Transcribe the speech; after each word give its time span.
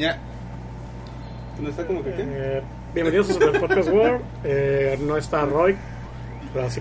Ya. 0.00 0.16
¿No 1.60 1.68
está 1.68 1.86
como 1.86 2.02
que 2.02 2.14
qué? 2.14 2.24
Eh, 2.26 2.62
bienvenidos 2.94 3.28
a 3.28 3.32
Super 3.34 3.60
Podcast 3.60 3.90
World. 3.90 4.22
Eh, 4.44 4.98
no 5.02 5.18
está 5.18 5.44
Roy. 5.44 5.76
Pero 6.54 6.66
así, 6.66 6.80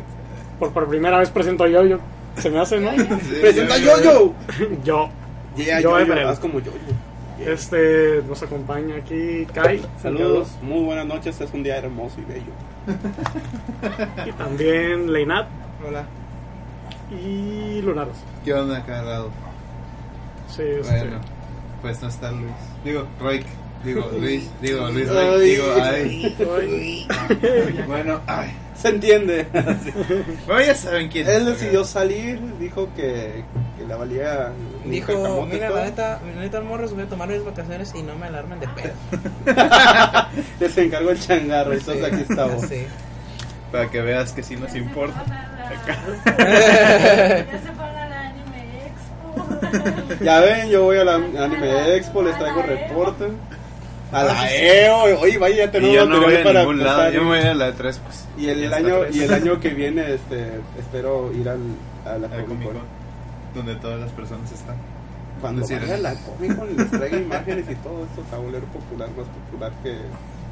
por, 0.57 0.71
por 0.71 0.87
primera 0.87 1.17
vez 1.17 1.29
presento 1.29 1.67
yo, 1.67 1.83
yo. 1.83 1.97
Se 2.37 2.49
me 2.49 2.59
hace, 2.59 2.79
¿no? 2.79 2.91
¡Presenta 3.41 3.77
Yo-Yo! 3.77 4.33
Yo. 4.85 5.09
Yeah, 5.57 5.81
Yo, 5.81 5.99
Yo-Yo, 5.99 6.39
como 6.39 6.61
Yo-Yo. 6.61 7.45
Este 7.45 8.21
nos 8.25 8.41
acompaña 8.41 8.95
aquí 8.95 9.45
Kai. 9.53 9.81
Saludos, 10.01 10.57
muy 10.61 10.85
buenas 10.85 11.05
noches, 11.05 11.41
es 11.41 11.53
un 11.53 11.61
día 11.61 11.75
hermoso 11.77 12.21
y 12.21 12.23
bello. 12.23 12.53
Y 14.25 14.31
también 14.31 15.11
Leinat 15.11 15.47
Hola. 15.85 16.05
y 17.11 17.81
Lunaros. 17.81 18.15
¿Qué 18.45 18.53
onda, 18.53 18.81
cargado? 18.85 19.29
Sí, 20.47 20.63
este, 20.63 20.89
Bueno, 20.89 21.19
pues 21.81 22.01
no 22.01 22.09
está 22.09 22.31
Luis. 22.31 22.51
Digo, 22.83 23.07
Roy. 23.19 23.43
Digo, 23.83 24.09
Luis. 24.19 24.49
Digo, 24.61 24.87
Luis 24.89 25.09
Ay. 25.09 25.15
Roy. 25.15 25.49
Digo, 25.49 25.65
ay. 25.81 26.35
Bueno, 27.87 28.21
ay. 28.27 28.51
Se 28.81 28.89
entiende. 28.89 29.45
Bueno, 30.47 30.65
ya 30.65 30.73
saben 30.73 31.09
quién 31.09 31.27
Él 31.27 31.45
decidió 31.45 31.83
salir, 31.83 32.39
dijo 32.59 32.89
que, 32.95 33.43
que 33.77 33.85
la 33.87 33.97
valía. 33.97 34.51
Dijo, 34.85 35.45
mira, 35.45 35.69
la 35.69 35.85
neta, 35.85 36.19
la 36.35 36.41
neta, 36.41 36.61
morros, 36.61 36.93
voy 36.93 37.03
a 37.03 37.07
tomar 37.07 37.27
mis 37.27 37.43
vacaciones 37.43 37.93
y 37.93 38.01
no 38.01 38.15
me 38.15 38.27
alarmen 38.27 38.59
de 38.59 38.67
pedo. 38.69 38.93
Les 40.59 40.77
encargó 40.77 41.11
el 41.11 41.19
changarro, 41.19 41.73
entonces 41.73 42.03
aquí 42.03 42.21
estamos. 42.27 42.65
Sí. 42.65 42.85
Para 43.71 43.89
que 43.91 44.01
veas 44.01 44.31
que 44.31 44.41
sí 44.41 44.55
nos 44.55 44.73
importa. 44.75 45.23
Ya 45.87 47.45
Ya 50.21 50.39
ven, 50.41 50.69
yo 50.69 50.83
voy 50.83 50.97
a 50.97 51.03
la 51.03 51.15
Anime 51.15 51.95
Expo, 51.95 52.21
les 52.23 52.37
traigo 52.37 52.61
reporte. 52.61 53.25
A 54.11 54.23
la 54.23 54.51
EO, 54.51 55.19
oye, 55.19 55.37
vaya, 55.37 55.65
ya 55.65 55.71
tenemos 55.71 55.95
yo 55.95 56.05
no 56.05 56.15
voy 56.15 56.33
material 56.33 56.41
a 56.41 56.43
para 56.43 56.59
ningún 56.61 56.83
lado. 56.83 57.11
Yo 57.11 57.21
me 57.21 57.27
voy 57.27 57.47
a 57.47 57.53
la 57.53 57.71
3, 57.73 58.01
pues. 58.03 58.27
Y 58.37 58.49
el, 58.49 58.63
está 58.63 58.77
año 58.77 58.95
y 59.11 59.19
el 59.21 59.33
año 59.33 59.59
que 59.59 59.69
viene 59.75 60.13
este 60.13 60.61
espero 60.79 61.31
ir 61.31 61.47
al, 61.47 61.59
a 62.05 62.17
la 62.17 62.27
Comic 62.27 62.63
Con. 62.63 62.77
Donde 63.53 63.75
todas 63.75 63.99
las 63.99 64.11
personas 64.11 64.51
están. 64.51 64.77
Cuando 65.39 65.61
Es 65.61 65.69
decir, 65.69 65.83
vaya 65.83 65.95
a 65.95 66.13
la 66.13 66.21
Comic 66.25 66.57
Con 66.57 66.71
y 66.71 66.73
les 66.73 66.89
traiga 66.89 67.17
imágenes 67.17 67.65
y 67.69 67.75
todo 67.75 68.03
esto, 68.03 68.35
a 68.35 68.39
volver 68.39 68.63
popular, 68.63 69.09
más 69.15 69.27
popular 69.27 69.71
que 69.83 69.95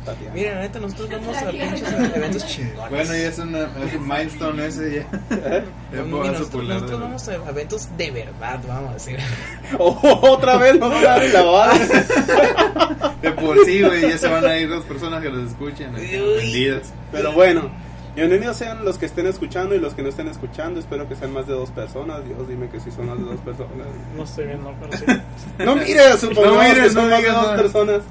Tatiana. 0.08 0.34
Mira, 0.34 0.56
la 0.56 0.62
neta, 0.62 0.80
nosotros 0.80 1.10
vamos 1.12 1.38
a 1.38 1.50
pinches 1.52 1.84
eventos 2.16 2.48
chingones. 2.48 2.90
Bueno, 2.90 3.06
ya 3.14 3.28
es, 3.28 3.40
una, 3.40 3.60
es 3.60 3.94
un 3.94 4.08
milestone 4.08 4.66
ese 4.66 4.96
ya. 4.96 5.02
¿Eh? 5.02 5.64
Ya 5.92 6.02
Mira, 6.04 6.10
puedo 6.10 6.24
nosotros, 6.24 6.50
popular. 6.50 6.76
nosotros 6.82 7.00
vamos 7.02 7.28
a 7.30 7.36
eventos 7.50 7.98
de 7.98 8.12
verdad, 8.12 8.60
vamos 8.68 8.92
a 8.92 8.94
decir. 8.94 9.20
Oh, 9.78 10.20
otra 10.32 10.56
vez 10.58 10.80
van 10.80 10.94
a 10.94 11.02
dar 11.02 11.24
la 11.26 11.42
base. 11.44 11.94
De 13.22 13.32
por 13.32 13.66
sí, 13.66 13.82
güey, 13.82 14.10
ya 14.10 14.18
se 14.18 14.28
van 14.30 14.46
a 14.46 14.58
ir 14.58 14.70
las 14.70 14.84
personas 14.84 15.22
que 15.22 15.30
los 15.30 15.52
escuchen. 15.52 15.94
Vendidas. 15.94 16.94
Pero 17.12 17.34
bueno, 17.34 17.70
bienvenidos 18.16 18.56
sean 18.56 18.86
los 18.86 18.98
que 18.98 19.08
estén 19.08 19.28
escuchando 19.28 19.76
y 19.76 19.80
los 19.80 19.94
que 19.94 20.04
no 20.04 20.10
estén 20.10 20.30
escuchando. 20.30 20.80
Espero 20.80 21.10
que 21.10 21.16
sean 21.18 21.34
más 21.34 21.48
de 21.48 21.54
dos 21.54 21.72
personas. 21.72 22.24
Dios, 22.24 22.48
dime 22.48 22.70
que 22.70 22.80
sí 22.80 22.92
son 22.92 23.08
más 23.08 23.18
de 23.18 23.26
dos 23.26 23.42
personas. 23.42 23.88
No 24.16 24.24
estoy 24.24 24.46
viendo, 24.46 24.74
pero 24.80 24.98
sí. 24.98 25.06
No 25.66 25.76
mires, 25.76 26.20
supongamos 26.20 26.58
No 26.58 26.64
mires, 26.64 26.84
que 26.84 26.90
son 26.92 27.10
no 27.10 27.16
más 27.16 27.24
de 27.24 27.30
dos 27.30 27.62
personas. 27.62 28.02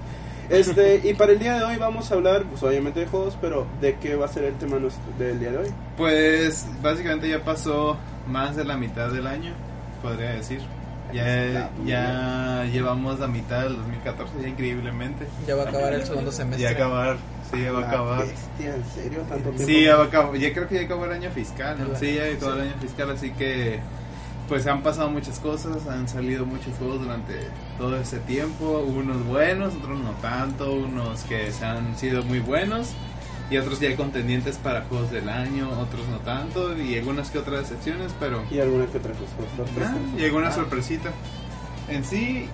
Este, 0.50 1.00
y 1.04 1.14
para 1.14 1.32
el 1.32 1.38
día 1.38 1.54
de 1.58 1.64
hoy 1.64 1.76
vamos 1.76 2.10
a 2.10 2.14
hablar, 2.14 2.44
pues 2.44 2.62
obviamente 2.62 3.00
de 3.00 3.06
juegos, 3.06 3.36
pero 3.40 3.66
¿de 3.80 3.94
qué 3.96 4.14
va 4.16 4.26
a 4.26 4.28
ser 4.28 4.44
el 4.44 4.54
tema 4.54 4.78
nuestro- 4.78 5.02
del 5.18 5.38
día 5.40 5.50
de 5.50 5.58
hoy? 5.58 5.68
Pues 5.96 6.66
básicamente 6.82 7.28
ya 7.28 7.42
pasó 7.44 7.96
más 8.28 8.54
de 8.56 8.64
la 8.64 8.76
mitad 8.76 9.10
del 9.10 9.26
año, 9.26 9.52
podría 10.02 10.30
decir. 10.30 10.60
Ya, 11.12 11.70
ya 11.84 12.64
llevamos 12.72 13.20
la 13.20 13.28
mitad 13.28 13.62
del 13.62 13.76
2014, 13.76 14.32
ya 14.42 14.48
increíblemente. 14.48 15.26
Ya 15.46 15.54
va 15.54 15.62
a 15.62 15.68
acabar 15.68 15.92
el 15.94 16.04
segundo 16.04 16.32
semestre. 16.32 16.64
Ya 16.64 16.70
acabar, 16.70 17.16
sí, 17.52 17.62
ya 17.62 17.72
va 17.72 17.78
a 17.84 17.88
acabar. 17.88 18.26
bestia, 18.26 18.74
¿en 18.74 18.84
serio? 18.92 19.20
¿Tanto 19.28 19.50
tiempo? 19.50 19.66
Sí, 19.66 19.84
ya 19.84 19.96
va 19.96 20.02
a 20.02 20.06
acabar. 20.06 20.36
Ya 20.36 20.52
creo 20.52 20.66
que 20.68 20.74
ya 20.74 20.80
acabó 20.82 21.04
el 21.04 21.12
año 21.12 21.30
fiscal, 21.30 21.78
¿no? 21.78 21.96
Sí, 21.96 22.14
ya 22.16 22.24
acabó 22.24 22.54
el 22.54 22.60
año 22.62 22.74
fiscal, 22.80 23.10
así 23.10 23.30
que 23.30 23.78
pues 24.48 24.66
han 24.66 24.82
pasado 24.82 25.10
muchas 25.10 25.38
cosas, 25.40 25.86
han 25.88 26.08
salido 26.08 26.46
muchos 26.46 26.74
juegos 26.78 27.00
durante 27.00 27.34
todo 27.78 27.96
ese 27.96 28.18
tiempo, 28.20 28.80
unos 28.80 29.24
buenos, 29.26 29.74
otros 29.74 29.98
no 29.98 30.12
tanto, 30.22 30.72
unos 30.72 31.22
que 31.24 31.50
se 31.50 31.64
han 31.64 31.96
sido 31.96 32.22
muy 32.22 32.40
buenos 32.40 32.92
y 33.50 33.58
otros 33.58 33.80
ya 33.80 33.94
contendientes 33.96 34.56
para 34.58 34.82
juegos 34.82 35.10
del 35.10 35.28
año, 35.28 35.68
otros 35.80 36.06
no 36.08 36.18
tanto 36.18 36.76
y 36.76 36.96
algunas 36.96 37.30
que 37.30 37.38
otras 37.38 37.62
excepciones, 37.62 38.12
pero 38.18 38.42
Y 38.50 38.60
alguna 38.60 38.86
que 38.86 38.98
otra 38.98 39.12
sorpresa. 39.56 39.94
Ah, 39.94 40.18
y 40.18 40.24
alguna 40.24 40.50
sorpresita. 40.50 41.10
En 41.88 42.04
sí, 42.04 42.48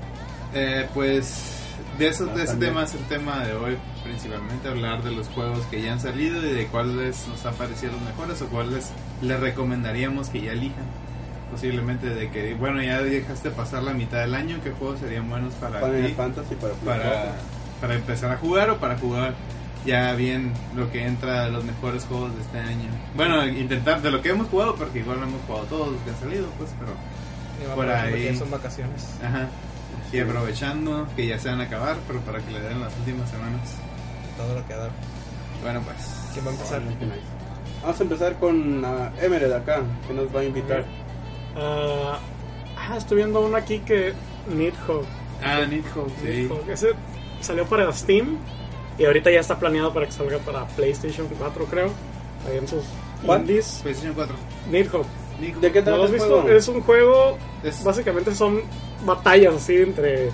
eh, 0.54 0.86
pues 0.92 1.62
de, 1.98 2.08
eso, 2.08 2.26
de 2.26 2.44
ese 2.44 2.56
tema 2.56 2.84
es 2.84 2.94
el 2.94 3.04
tema 3.04 3.44
de 3.44 3.54
hoy, 3.54 3.76
principalmente 4.02 4.69
hablar 4.69 5.02
de 5.02 5.12
los 5.12 5.28
juegos 5.28 5.64
que 5.66 5.82
ya 5.82 5.92
han 5.92 6.00
salido 6.00 6.44
y 6.47 6.52
de 6.52 6.66
cuáles 6.66 7.26
nos 7.28 7.44
han 7.47 7.54
parecido 7.54 7.92
los 7.92 8.02
mejores 8.02 8.42
o 8.42 8.47
cuáles 8.47 8.91
les 9.22 9.41
recomendaríamos 9.41 10.28
que 10.28 10.42
ya 10.42 10.52
elijan. 10.52 10.84
Posiblemente 11.52 12.08
de 12.08 12.30
que, 12.30 12.54
bueno, 12.54 12.82
ya 12.82 13.02
dejaste 13.02 13.50
pasar 13.50 13.82
la 13.82 13.92
mitad 13.92 14.20
del 14.20 14.34
año, 14.34 14.58
¿qué 14.64 14.70
juegos 14.70 15.00
serían 15.00 15.28
buenos 15.28 15.52
para 15.54 15.80
Final 15.80 16.06
ti? 16.06 16.14
Fantasy 16.14 16.54
para 16.54 16.74
Para, 16.74 17.34
para 17.80 17.94
empezar 17.94 18.32
a 18.32 18.38
jugar 18.38 18.70
o 18.70 18.78
para 18.78 18.96
jugar 18.96 19.34
ya 19.84 20.14
bien 20.14 20.52
lo 20.74 20.90
que 20.90 21.04
entra 21.04 21.44
a 21.44 21.48
los 21.48 21.62
mejores 21.64 22.04
juegos 22.04 22.34
de 22.34 22.42
este 22.42 22.58
año. 22.58 22.88
Bueno, 23.14 23.46
intentar 23.46 24.00
de 24.00 24.10
lo 24.10 24.22
que 24.22 24.30
hemos 24.30 24.48
jugado, 24.48 24.76
porque 24.76 25.00
igual 25.00 25.20
no 25.20 25.26
hemos 25.26 25.42
jugado 25.42 25.66
todos 25.66 25.92
los 25.92 26.00
que 26.02 26.10
han 26.10 26.20
salido, 26.20 26.46
pues, 26.56 26.70
pero 26.78 27.74
por 27.74 27.88
ahí. 27.88 28.10
porque 28.10 28.36
son 28.36 28.50
vacaciones. 28.50 29.08
Ajá. 29.22 29.48
Y 30.12 30.20
aprovechando 30.20 31.06
que 31.16 31.26
ya 31.26 31.38
se 31.38 31.48
van 31.48 31.60
a 31.60 31.64
acabar, 31.64 31.96
pero 32.06 32.20
para 32.20 32.38
que 32.40 32.50
le 32.50 32.60
den 32.60 32.80
las 32.80 32.96
últimas 32.98 33.28
semanas. 33.30 33.76
Todo 34.36 34.54
lo 34.54 34.66
que 34.66 34.74
da. 34.74 34.88
Bueno, 35.62 35.80
pues. 35.80 35.96
¿Quién 36.32 36.46
va 36.46 36.50
a 36.50 36.52
empezar? 36.54 36.82
Vamos 37.82 38.00
a 38.00 38.02
empezar 38.02 38.34
con 38.38 38.84
uh, 38.84 39.10
Emered 39.20 39.52
acá, 39.52 39.82
que 40.06 40.14
nos 40.14 40.34
va 40.34 40.40
a 40.40 40.44
invitar. 40.44 40.84
Ah, 41.56 42.18
ah, 42.76 42.96
estoy 42.96 43.18
viendo 43.18 43.40
uno 43.40 43.56
aquí 43.56 43.78
que 43.80 44.12
Nidhogg. 44.54 45.04
Ah, 45.44 45.60
Nidhogg, 45.68 46.10
sí. 46.20 46.28
Nidhogg. 46.28 46.68
Ese 46.70 46.90
salió 47.40 47.66
para 47.66 47.92
Steam 47.92 48.38
y 48.98 49.04
ahorita 49.04 49.30
ya 49.30 49.40
está 49.40 49.58
planeado 49.58 49.92
para 49.92 50.06
que 50.06 50.12
salga 50.12 50.38
para 50.38 50.66
PlayStation 50.68 51.26
4, 51.38 51.64
creo. 51.66 51.90
Ahí 52.48 52.58
en 52.58 52.68
sus 52.68 52.84
¿Cuál? 53.24 53.40
indies. 53.42 53.80
PlayStation 53.82 54.14
4. 54.14 54.34
Nidhogg. 54.70 55.06
¿De 55.60 55.72
qué 55.72 55.78
¿No 55.80 55.84
trata 55.84 55.96
lo 55.96 56.04
has 56.04 56.10
visto? 56.12 56.28
juego? 56.42 56.48
Es 56.48 56.68
un 56.68 56.80
juego, 56.82 57.38
Es- 57.64 57.82
básicamente 57.82 58.34
son 58.34 58.60
batallas 59.04 59.54
así 59.54 59.76
entre... 59.76 60.30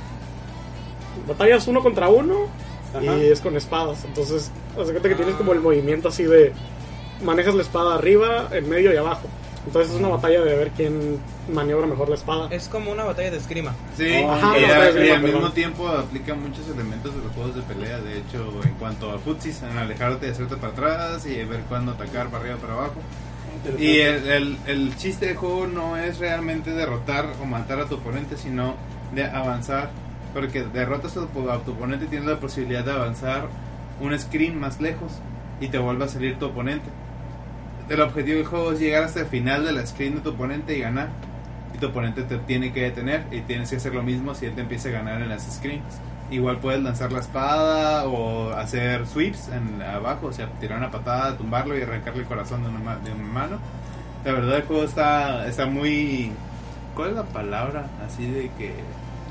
Batallas 1.27 1.67
uno 1.67 1.83
contra 1.83 2.09
uno 2.09 2.47
Ajá. 2.95 3.17
y 3.17 3.27
es 3.27 3.41
con 3.41 3.57
espadas. 3.57 4.05
Entonces, 4.05 4.51
haz 4.79 4.87
de 4.87 4.93
cuenta 4.93 5.09
que 5.09 5.15
tienes 5.15 5.35
como 5.37 5.53
el 5.53 5.61
movimiento 5.61 6.09
así 6.09 6.25
de... 6.25 6.53
Manejas 7.23 7.55
la 7.57 7.63
espada 7.63 7.95
arriba, 7.97 8.49
en 8.53 8.69
medio 8.69 8.93
y 8.93 8.97
abajo. 8.97 9.27
Entonces 9.67 9.93
es 9.93 9.99
una 9.99 10.09
batalla 10.09 10.41
de 10.43 10.57
ver 10.57 10.71
quién 10.71 11.19
maniobra 11.53 11.87
mejor 11.87 12.09
la 12.09 12.15
espada. 12.15 12.49
Es 12.51 12.69
como 12.69 12.91
una 12.91 13.05
batalla 13.05 13.31
de 13.31 13.37
esgrima. 13.37 13.75
Sí, 13.97 14.11
Ajá, 14.15 14.59
y, 14.59 14.65
a- 14.65 14.83
al 14.87 14.93
perdón. 14.95 15.23
mismo 15.25 15.51
tiempo 15.53 15.89
aplica 15.89 16.35
muchos 16.35 16.67
elementos 16.69 17.15
de 17.15 17.23
los 17.23 17.33
juegos 17.33 17.55
de 17.55 17.63
pelea. 17.63 17.99
De 18.01 18.19
hecho, 18.19 18.51
en 18.65 18.75
cuanto 18.75 19.11
a 19.11 19.19
futsis, 19.19 19.63
en 19.63 19.77
alejarte, 19.77 20.31
hacerte 20.31 20.57
para 20.57 20.73
atrás 20.73 21.27
y 21.27 21.45
ver 21.45 21.61
cuándo 21.69 21.93
atacar 21.93 22.29
para 22.29 22.45
arriba 22.45 22.57
para 22.57 22.73
abajo. 22.75 22.95
Y 23.79 23.99
el, 23.99 24.29
el, 24.29 24.59
el 24.67 24.97
chiste 24.97 25.27
del 25.27 25.37
juego 25.37 25.67
no 25.67 25.97
es 25.97 26.19
realmente 26.19 26.71
derrotar 26.71 27.27
o 27.43 27.45
matar 27.45 27.81
a 27.81 27.87
tu 27.87 27.97
oponente, 27.97 28.37
sino 28.37 28.75
de 29.15 29.25
avanzar. 29.25 29.91
Porque 30.33 30.63
derrotas 30.63 31.17
a 31.17 31.27
tu, 31.27 31.51
a 31.51 31.59
tu 31.65 31.73
oponente 31.73 32.05
y 32.05 32.09
tienes 32.09 32.29
la 32.29 32.37
posibilidad 32.39 32.85
de 32.85 32.93
avanzar 32.93 33.49
un 34.01 34.17
screen 34.19 34.59
más 34.61 34.81
lejos 34.81 35.13
y 35.61 35.69
te 35.69 35.79
vuelve 35.79 36.05
a 36.05 36.09
salir 36.09 36.39
tu 36.39 36.47
oponente. 36.47 36.89
El 37.89 38.01
objetivo 38.01 38.39
del 38.39 38.47
juego 38.47 38.73
es 38.73 38.81
llegar 38.81 39.05
hasta 39.05 39.21
el 39.21 39.27
final 39.27 39.65
de 39.65 39.73
la 39.73 39.87
screen 39.87 40.17
de 40.17 40.21
tu 40.21 40.31
oponente 40.31 40.77
y 40.77 40.81
ganar. 40.81 41.09
Y 41.75 41.79
tu 41.79 41.87
oponente 41.87 42.23
te 42.23 42.37
tiene 42.39 42.73
que 42.73 42.83
detener 42.83 43.25
y 43.31 43.41
tienes 43.43 43.71
que 43.71 43.77
hacer 43.77 43.95
lo 43.95 44.03
mismo 44.03 44.35
si 44.35 44.47
él 44.47 44.55
te 44.55 44.61
empieza 44.63 44.89
a 44.89 44.93
ganar 44.93 45.23
en 45.23 45.29
las 45.29 45.43
screens. 45.51 45.83
Igual 46.31 46.59
puedes 46.59 46.83
lanzar 46.83 47.11
la 47.13 47.21
espada 47.21 48.07
o 48.07 48.51
hacer 48.51 49.07
sweeps 49.07 49.49
en 49.49 49.81
abajo, 49.81 50.27
o 50.27 50.33
sea, 50.33 50.49
tirar 50.61 50.77
una 50.79 50.91
patada, 50.91 51.37
tumbarlo 51.39 51.79
y 51.79 51.83
arrancarle 51.83 52.21
el 52.21 52.27
corazón 52.27 52.63
de 52.63 52.69
una, 52.69 52.97
de 52.97 53.13
una 53.13 53.25
mano. 53.25 53.59
La 54.25 54.33
verdad 54.33 54.57
el 54.57 54.63
juego 54.65 54.85
está, 54.85 55.47
está 55.47 55.65
muy... 55.67 56.33
¿Cuál 56.95 57.11
es 57.11 57.17
la 57.17 57.23
palabra? 57.25 57.87
Así 58.07 58.29
de 58.31 58.51
que... 58.59 58.75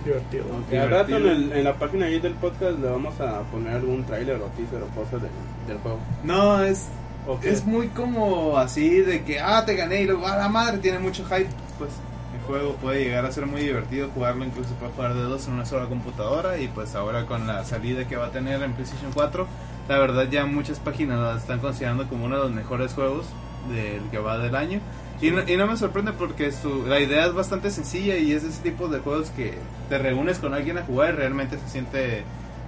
Divertido. 0.05 0.45
Al 0.81 0.89
rato 0.89 1.17
en, 1.17 1.27
el- 1.27 1.51
en 1.51 1.63
la 1.63 1.73
página 1.73 2.05
ahí 2.05 2.19
del 2.19 2.33
podcast 2.33 2.79
le 2.79 2.89
vamos 2.89 3.19
a 3.19 3.41
poner 3.51 3.73
algún 3.75 4.03
trailer 4.05 4.37
o 4.37 4.45
teaser 4.55 4.81
o 4.81 4.87
cosas 4.95 5.21
de- 5.21 5.29
del 5.67 5.77
juego. 5.79 5.99
No, 6.23 6.63
es, 6.63 6.87
Ok. 7.27 7.43
es 7.43 7.65
muy 7.65 7.89
como 7.89 8.57
así 8.57 9.01
de 9.01 9.23
que, 9.23 9.39
ah, 9.39 9.65
te 9.65 9.75
gané 9.75 10.03
y 10.03 10.05
luego, 10.05 10.25
ah, 10.25 10.37
la 10.37 10.49
madre, 10.49 10.77
tiene 10.77 10.99
mucho 10.99 11.25
hype. 11.25 11.49
Pues 11.77 11.91
el 12.33 12.41
juego 12.45 12.75
puede 12.75 13.03
llegar 13.03 13.25
a 13.25 13.31
ser 13.31 13.45
muy 13.45 13.61
divertido, 13.61 14.09
jugarlo 14.13 14.45
incluso 14.45 14.69
para 14.75 14.91
jugar 14.93 15.13
de 15.13 15.21
dos 15.23 15.47
en 15.47 15.53
una 15.53 15.65
sola 15.65 15.87
computadora 15.87 16.57
y 16.57 16.67
pues 16.69 16.95
ahora 16.95 17.25
con 17.25 17.45
la 17.45 17.65
salida 17.65 18.07
que 18.07 18.15
va 18.15 18.27
a 18.27 18.31
tener 18.31 18.61
en 18.61 18.73
PlayStation 18.73 19.11
4, 19.13 19.47
la 19.89 19.97
verdad 19.97 20.27
ya 20.29 20.45
muchas 20.45 20.79
páginas 20.79 21.19
la 21.19 21.35
están 21.35 21.59
considerando 21.59 22.07
como 22.07 22.25
uno 22.25 22.37
de 22.37 22.43
los 22.43 22.51
mejores 22.51 22.93
juegos 22.93 23.25
del 23.69 24.01
que 24.09 24.19
va 24.19 24.37
del 24.37 24.55
año. 24.55 24.79
Y 25.19 25.31
no, 25.31 25.41
y 25.47 25.57
no 25.57 25.65
me 25.65 25.75
sorprende 25.77 26.13
porque 26.13 26.51
su, 26.51 26.85
la 26.85 26.99
idea 26.99 27.25
es 27.25 27.33
bastante 27.33 27.71
sencilla 27.71 28.17
y 28.17 28.33
es 28.33 28.43
ese 28.43 28.61
tipo 28.61 28.87
de 28.87 28.99
juegos 28.99 29.31
que 29.31 29.57
te 29.89 29.97
reúnes 29.97 30.37
con 30.37 30.53
alguien 30.53 30.77
a 30.77 30.83
jugar 30.83 31.13
y 31.13 31.17
realmente 31.17 31.57
se 31.57 31.67
siente 31.69 32.23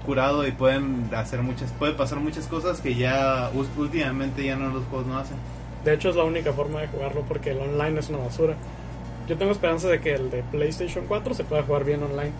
curado 0.09 0.47
y 0.47 0.51
pueden 0.51 1.07
hacer 1.15 1.44
muchas, 1.44 1.71
puede 1.73 1.94
pasar 1.94 2.19
muchas 2.19 2.47
cosas 2.47 2.81
que 2.81 2.95
ya 2.95 3.51
últimamente 3.77 4.44
ya 4.44 4.56
no 4.56 4.69
los 4.71 4.83
juegos 4.85 5.06
no 5.06 5.19
hacen. 5.19 5.38
De 5.85 5.94
hecho, 5.94 6.09
es 6.09 6.15
la 6.15 6.23
única 6.23 6.51
forma 6.51 6.81
de 6.81 6.88
jugarlo 6.88 7.21
porque 7.27 7.51
el 7.51 7.59
online 7.59 8.00
es 8.00 8.09
una 8.09 8.17
basura. 8.17 8.56
Yo 9.27 9.38
tengo 9.38 9.51
esperanza 9.51 9.88
de 9.88 10.01
que 10.01 10.15
el 10.15 10.31
de 10.31 10.41
PlayStation 10.41 11.06
4 11.07 11.35
se 11.35 11.44
pueda 11.44 11.61
jugar 11.61 11.83
bien 11.85 12.01
online. 12.01 12.31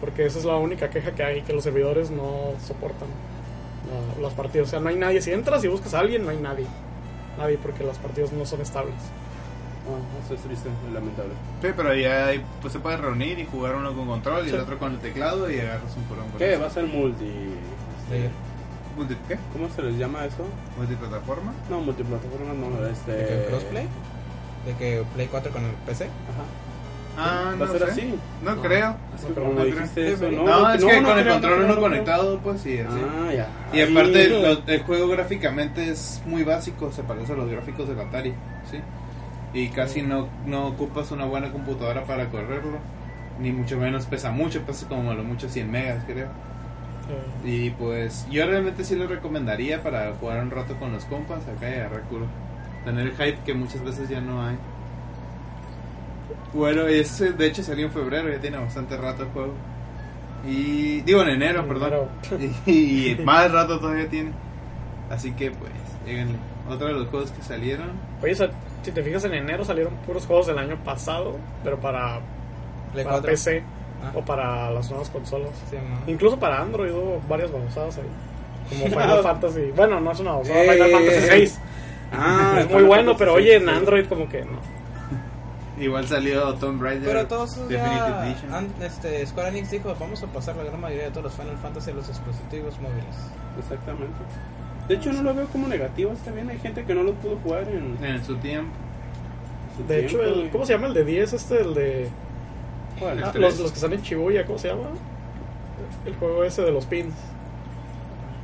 Porque 0.00 0.24
esa 0.24 0.38
es 0.38 0.46
la 0.46 0.56
única 0.56 0.88
queja 0.88 1.10
que 1.12 1.22
hay, 1.22 1.42
que 1.42 1.52
los 1.52 1.64
servidores 1.64 2.10
no 2.10 2.52
soportan 2.66 3.08
la- 4.16 4.22
las 4.22 4.32
partidas. 4.32 4.68
O 4.68 4.70
sea, 4.70 4.80
no 4.80 4.88
hay 4.88 4.96
nadie. 4.96 5.20
Si 5.20 5.30
entras 5.32 5.62
y 5.64 5.68
buscas 5.68 5.92
a 5.92 5.98
alguien, 6.00 6.24
no 6.24 6.30
hay 6.30 6.38
nadie. 6.38 6.64
Nadie 7.36 7.58
porque 7.62 7.84
las 7.84 7.98
partidas 7.98 8.32
no 8.32 8.46
son 8.46 8.62
estables. 8.62 8.94
Eso 10.24 10.34
es 10.34 10.40
triste 10.42 10.68
lamentable. 10.92 11.32
Sí, 11.62 11.68
pero 11.76 11.94
ya 11.94 12.26
hay- 12.26 12.42
pues 12.60 12.72
se 12.72 12.78
puede 12.78 12.96
reunir 12.98 13.38
y 13.38 13.46
jugar 13.46 13.74
uno 13.76 13.92
con 13.94 14.06
control 14.06 14.46
y 14.46 14.50
Sí. 14.50 14.54
el 14.54 14.60
otro 14.62 14.78
con 14.78 14.92
el 14.92 14.98
teclado 14.98 15.50
y 15.50 15.58
agarras 15.60 15.96
un 15.96 16.02
purón 16.04 16.28
con 16.28 16.38
¿Qué? 16.38 16.52
eso. 16.52 16.60
¿Va 16.60 16.66
a 16.66 16.70
ser 16.70 16.84
multi... 16.86 17.30
Player. 18.08 18.30
¿Multi 18.96 19.16
qué? 19.28 19.38
¿Cómo 19.52 19.68
se 19.70 19.82
les 19.82 19.96
llama 19.96 20.24
eso? 20.24 20.44
¿Multiplataforma? 20.76 21.52
No, 21.70 21.80
multiplataforma 21.80 22.52
no, 22.54 22.86
este... 22.86 23.12
¿De 23.12 23.26
que 23.26 23.46
crossplay? 23.48 23.86
¿De 24.66 24.74
que 24.74 25.02
Play 25.14 25.28
4 25.28 25.52
con 25.52 25.64
el 25.64 25.70
PC? 25.86 26.04
Ajá. 26.04 26.44
Ah, 27.20 27.50
¿Va 27.50 27.56
no 27.56 27.64
a 27.64 27.68
ser 27.68 27.78
sé. 27.86 27.90
así? 27.90 28.14
No, 28.44 28.54
No. 28.54 28.62
creo. 28.62 28.94
Es 29.16 29.24
que 29.24 29.40
No, 29.40 29.64
dijiste 29.64 29.92
creo. 30.02 30.14
eso, 30.14 30.30
No, 30.30 30.44
no, 30.44 30.70
es 30.72 30.84
que 30.84 31.00
no 31.00 31.08
con 31.08 31.18
el 31.18 31.24
creo, 31.24 31.34
control 31.34 31.50
no 31.58 31.64
uno 31.64 31.72
creo. 31.74 31.80
conectado, 31.82 32.38
pues 32.38 32.60
sí, 32.60 32.78
así. 32.78 32.96
Ah, 32.96 33.32
ya. 33.32 33.48
Y 33.72 33.80
aparte, 33.80 34.28
lo- 34.28 34.72
el 34.72 34.82
juego 34.84 35.08
gráficamente 35.08 35.90
es 35.90 36.22
muy 36.26 36.44
básico, 36.44 36.92
se 36.92 37.02
parece 37.02 37.32
a 37.32 37.36
los 37.36 37.50
gráficos 37.50 37.88
del 37.88 37.98
Atari, 37.98 38.34
¿sí? 38.70 38.78
Y 39.54 39.68
casi 39.68 40.02
no, 40.02 40.28
no 40.46 40.66
ocupas 40.66 41.10
una 41.10 41.24
buena 41.24 41.50
computadora 41.50 42.04
para 42.04 42.28
correrlo, 42.28 42.78
ni 43.40 43.50
mucho 43.52 43.78
menos 43.78 44.06
pesa 44.06 44.30
mucho, 44.30 44.62
pesa 44.62 44.86
como 44.88 45.10
a 45.10 45.14
lo 45.14 45.24
mucho 45.24 45.48
100 45.48 45.70
megas, 45.70 46.04
creo. 46.06 46.28
Y 47.44 47.70
pues 47.70 48.26
yo 48.30 48.46
realmente 48.46 48.84
sí 48.84 48.94
lo 48.94 49.06
recomendaría 49.06 49.82
para 49.82 50.12
jugar 50.14 50.42
un 50.42 50.50
rato 50.50 50.76
con 50.76 50.92
los 50.92 51.04
compas 51.06 51.46
acá 51.48 51.70
y 51.70 51.74
agarrar 51.74 52.02
culo. 52.02 52.26
Tener 52.84 53.06
el 53.06 53.12
hype 53.12 53.38
que 53.44 53.54
muchas 53.54 53.82
veces 53.82 54.08
ya 54.08 54.20
no 54.20 54.44
hay. 54.44 54.56
Bueno, 56.52 56.82
ese 56.86 57.32
de 57.32 57.46
hecho 57.46 57.62
salió 57.62 57.86
en 57.86 57.92
febrero, 57.92 58.30
ya 58.30 58.40
tiene 58.40 58.58
bastante 58.58 58.96
rato 58.96 59.22
el 59.22 59.28
juego. 59.30 59.54
Y 60.46 61.00
digo 61.02 61.22
en 61.22 61.28
enero, 61.30 61.66
perdón. 61.66 62.08
Y, 62.66 63.16
más 63.24 63.50
rato 63.50 63.78
todavía 63.78 64.08
tiene. 64.08 64.32
Así 65.10 65.32
que 65.32 65.50
pues, 65.50 65.72
lleguenle. 66.06 66.36
Otro 66.68 66.88
de 66.88 66.92
los 66.94 67.08
juegos 67.08 67.30
que 67.30 67.42
salieron. 67.42 67.92
Oye, 68.22 68.34
si 68.82 68.92
te 68.92 69.02
fijas 69.02 69.24
en 69.24 69.34
enero 69.34 69.64
salieron 69.64 69.94
puros 70.06 70.26
juegos 70.26 70.46
del 70.46 70.58
año 70.58 70.76
pasado, 70.84 71.36
pero 71.64 71.78
para, 71.78 72.20
para 72.92 73.04
4. 73.04 73.22
PC 73.30 73.62
Ah. 74.00 74.12
o 74.14 74.22
para 74.24 74.70
las 74.70 74.88
nuevas 74.90 75.10
consolas. 75.10 75.50
Sí, 75.68 75.76
no. 75.76 76.10
Incluso 76.12 76.38
para 76.38 76.60
Android 76.60 76.92
hubo 76.92 77.20
varias 77.28 77.50
babosadas 77.50 77.98
ahí. 77.98 78.78
Como 78.80 78.86
Final 79.00 79.22
Fantasy. 79.24 79.72
Bueno, 79.74 79.98
no 79.98 80.12
es 80.12 80.20
una 80.20 80.30
babosada, 80.32 80.62
Eh. 80.64 80.72
Final 80.72 80.90
Fantasy 80.92 81.20
6. 81.28 81.60
Ah, 82.12 82.54
es 82.60 82.64
muy 82.66 82.74
Final 82.74 82.86
bueno, 82.86 83.16
pero 83.16 83.32
VI, 83.34 83.38
oye, 83.42 83.56
en 83.56 83.62
sí. 83.64 83.68
Android 83.70 84.06
como 84.06 84.28
que 84.28 84.44
no. 84.44 84.78
Igual 85.80 86.06
salió 86.08 86.54
Tomb 86.54 86.80
Raider. 86.82 87.08
Pero 87.08 87.26
todos 87.26 87.56
Edition. 87.58 88.52
an- 88.54 88.72
este, 88.82 89.24
Square 89.26 89.48
Enix 89.50 89.70
dijo, 89.70 89.94
vamos 89.98 90.22
a 90.22 90.26
pasar 90.28 90.56
la 90.56 90.64
gran 90.64 90.80
mayoría 90.80 91.04
de 91.04 91.10
todos 91.10 91.24
los 91.24 91.34
Final 91.34 91.56
Fantasy 91.58 91.90
a 91.90 91.94
los 91.94 92.06
dispositivos 92.08 92.78
móviles. 92.80 93.16
Exactamente. 93.58 94.14
De 94.88 94.94
hecho, 94.94 95.12
no 95.12 95.22
lo 95.22 95.34
veo 95.34 95.46
como 95.48 95.68
negativo. 95.68 96.12
Está 96.12 96.30
bien, 96.32 96.48
hay 96.50 96.58
gente 96.58 96.84
que 96.84 96.94
no 96.94 97.02
lo 97.02 97.12
pudo 97.14 97.36
jugar 97.44 97.68
en 97.68 98.02
En 98.04 98.24
su 98.24 98.36
tiempo. 98.36 98.72
su 99.76 99.86
De 99.86 100.04
hecho, 100.06 100.22
el, 100.22 100.48
¿cómo 100.50 100.64
se 100.64 100.72
llama 100.72 100.86
el 100.88 100.94
de 100.94 101.04
10? 101.04 101.32
Este, 101.34 101.60
el 101.60 101.74
de... 101.74 102.08
¿Cuál? 102.98 103.22
ah, 103.22 103.32
los, 103.34 103.58
los 103.60 103.70
que 103.70 103.76
están 103.76 103.92
en 103.92 104.00
Shibuya, 104.02 104.44
¿cómo 104.46 104.58
se 104.58 104.68
llama? 104.68 104.88
El 106.06 106.14
juego 106.16 106.42
ese 106.44 106.62
de 106.62 106.72
los 106.72 106.86
pins. 106.86 107.14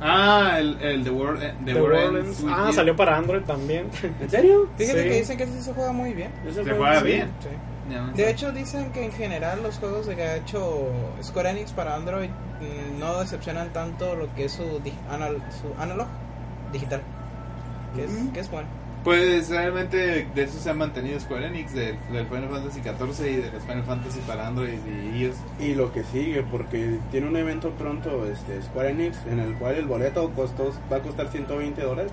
Ah, 0.01 0.57
el, 0.59 0.79
el 0.81 1.03
The 1.03 1.09
World, 1.09 1.41
eh, 1.41 1.53
The 1.65 1.73
The 1.73 1.81
World 1.81 1.95
World 2.03 2.17
Ends 2.17 2.27
Ends. 2.39 2.43
With 2.43 2.51
Ah, 2.53 2.67
You. 2.67 2.73
salió 2.73 2.95
para 2.95 3.17
Android 3.17 3.41
también. 3.43 3.87
¿En 4.21 4.29
serio? 4.29 4.67
Fíjate 4.77 5.03
Sí. 5.03 5.09
que 5.09 5.15
dicen 5.15 5.37
que 5.37 5.43
ese 5.43 5.53
sí 5.53 5.61
se 5.63 5.73
juega 5.73 5.91
muy 5.93 6.13
bien. 6.13 6.31
¿Ese 6.47 6.63
Se 6.63 6.71
juega 6.73 7.01
bien. 7.01 7.29
Sí. 7.41 7.49
No. 7.93 8.07
De 8.13 8.29
hecho, 8.29 8.51
dicen 8.51 8.91
que 8.91 9.05
en 9.05 9.11
general 9.11 9.61
los 9.63 9.77
juegos 9.77 10.05
de 10.07 10.15
que 10.15 10.23
ha 10.23 10.35
hecho 10.37 10.89
Square 11.23 11.51
Enix 11.51 11.71
para 11.71 11.95
Android 11.95 12.29
mm, 12.29 12.99
no 12.99 13.19
decepcionan 13.19 13.69
tanto 13.73 14.15
lo 14.15 14.33
que 14.35 14.45
es 14.45 14.53
su, 14.53 14.79
di- 14.83 14.93
anal- 15.09 15.41
su 15.61 15.81
analog 15.81 16.07
digital. 16.71 17.01
Que 17.95 18.05
es, 18.05 18.11
que 18.33 18.39
es 18.39 18.51
bueno. 18.51 18.67
Pues 19.05 19.49
realmente 19.49 20.27
de 20.33 20.43
eso 20.43 20.57
se 20.57 20.67
ha 20.71 20.73
mantenido 20.73 21.19
Square 21.19 21.45
Enix, 21.45 21.75
del, 21.75 21.95
del 22.11 22.25
Final 22.25 22.49
Fantasy 22.49 22.81
XIV 22.81 23.27
y 23.27 23.35
de 23.35 23.51
los 23.51 23.61
Final 23.61 23.83
Fantasy 23.83 24.19
para 24.21 24.47
Android 24.47 24.79
y 24.83 25.19
iOS. 25.19 25.35
Y 25.59 25.75
lo 25.75 25.93
que 25.93 26.03
sigue, 26.05 26.41
porque 26.41 26.97
tiene 27.11 27.27
un 27.27 27.37
evento 27.37 27.69
pronto 27.69 28.25
este, 28.25 28.63
Square 28.63 28.89
Enix 28.89 29.15
en 29.27 29.39
el 29.39 29.53
cual 29.59 29.75
el 29.75 29.85
boleto 29.85 30.31
costó, 30.31 30.73
va 30.91 30.97
a 30.97 31.01
costar 31.01 31.27
120 31.27 31.79
dólares. 31.83 32.11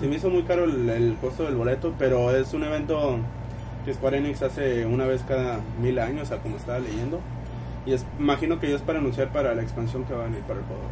Se 0.00 0.06
me 0.06 0.16
hizo 0.16 0.30
muy 0.30 0.44
caro 0.44 0.64
el, 0.64 0.88
el 0.88 1.14
costo 1.20 1.44
del 1.44 1.56
boleto, 1.56 1.92
pero 1.98 2.34
es 2.34 2.54
un 2.54 2.64
evento 2.64 3.18
que 3.84 3.92
Square 3.92 4.16
Enix 4.16 4.40
hace 4.40 4.86
una 4.86 5.04
vez 5.04 5.22
cada 5.28 5.60
mil 5.78 5.98
años, 5.98 6.30
a 6.30 6.38
como 6.38 6.56
estaba 6.56 6.78
leyendo. 6.78 7.20
Y 7.84 7.92
es, 7.92 8.06
imagino 8.18 8.58
que 8.58 8.70
ya 8.70 8.76
es 8.76 8.82
para 8.82 8.98
anunciar 8.98 9.28
para 9.30 9.54
la 9.54 9.60
expansión 9.60 10.04
que 10.04 10.14
va 10.14 10.22
a 10.22 10.24
venir 10.24 10.40
para 10.40 10.60
el 10.60 10.64
juego 10.64 10.82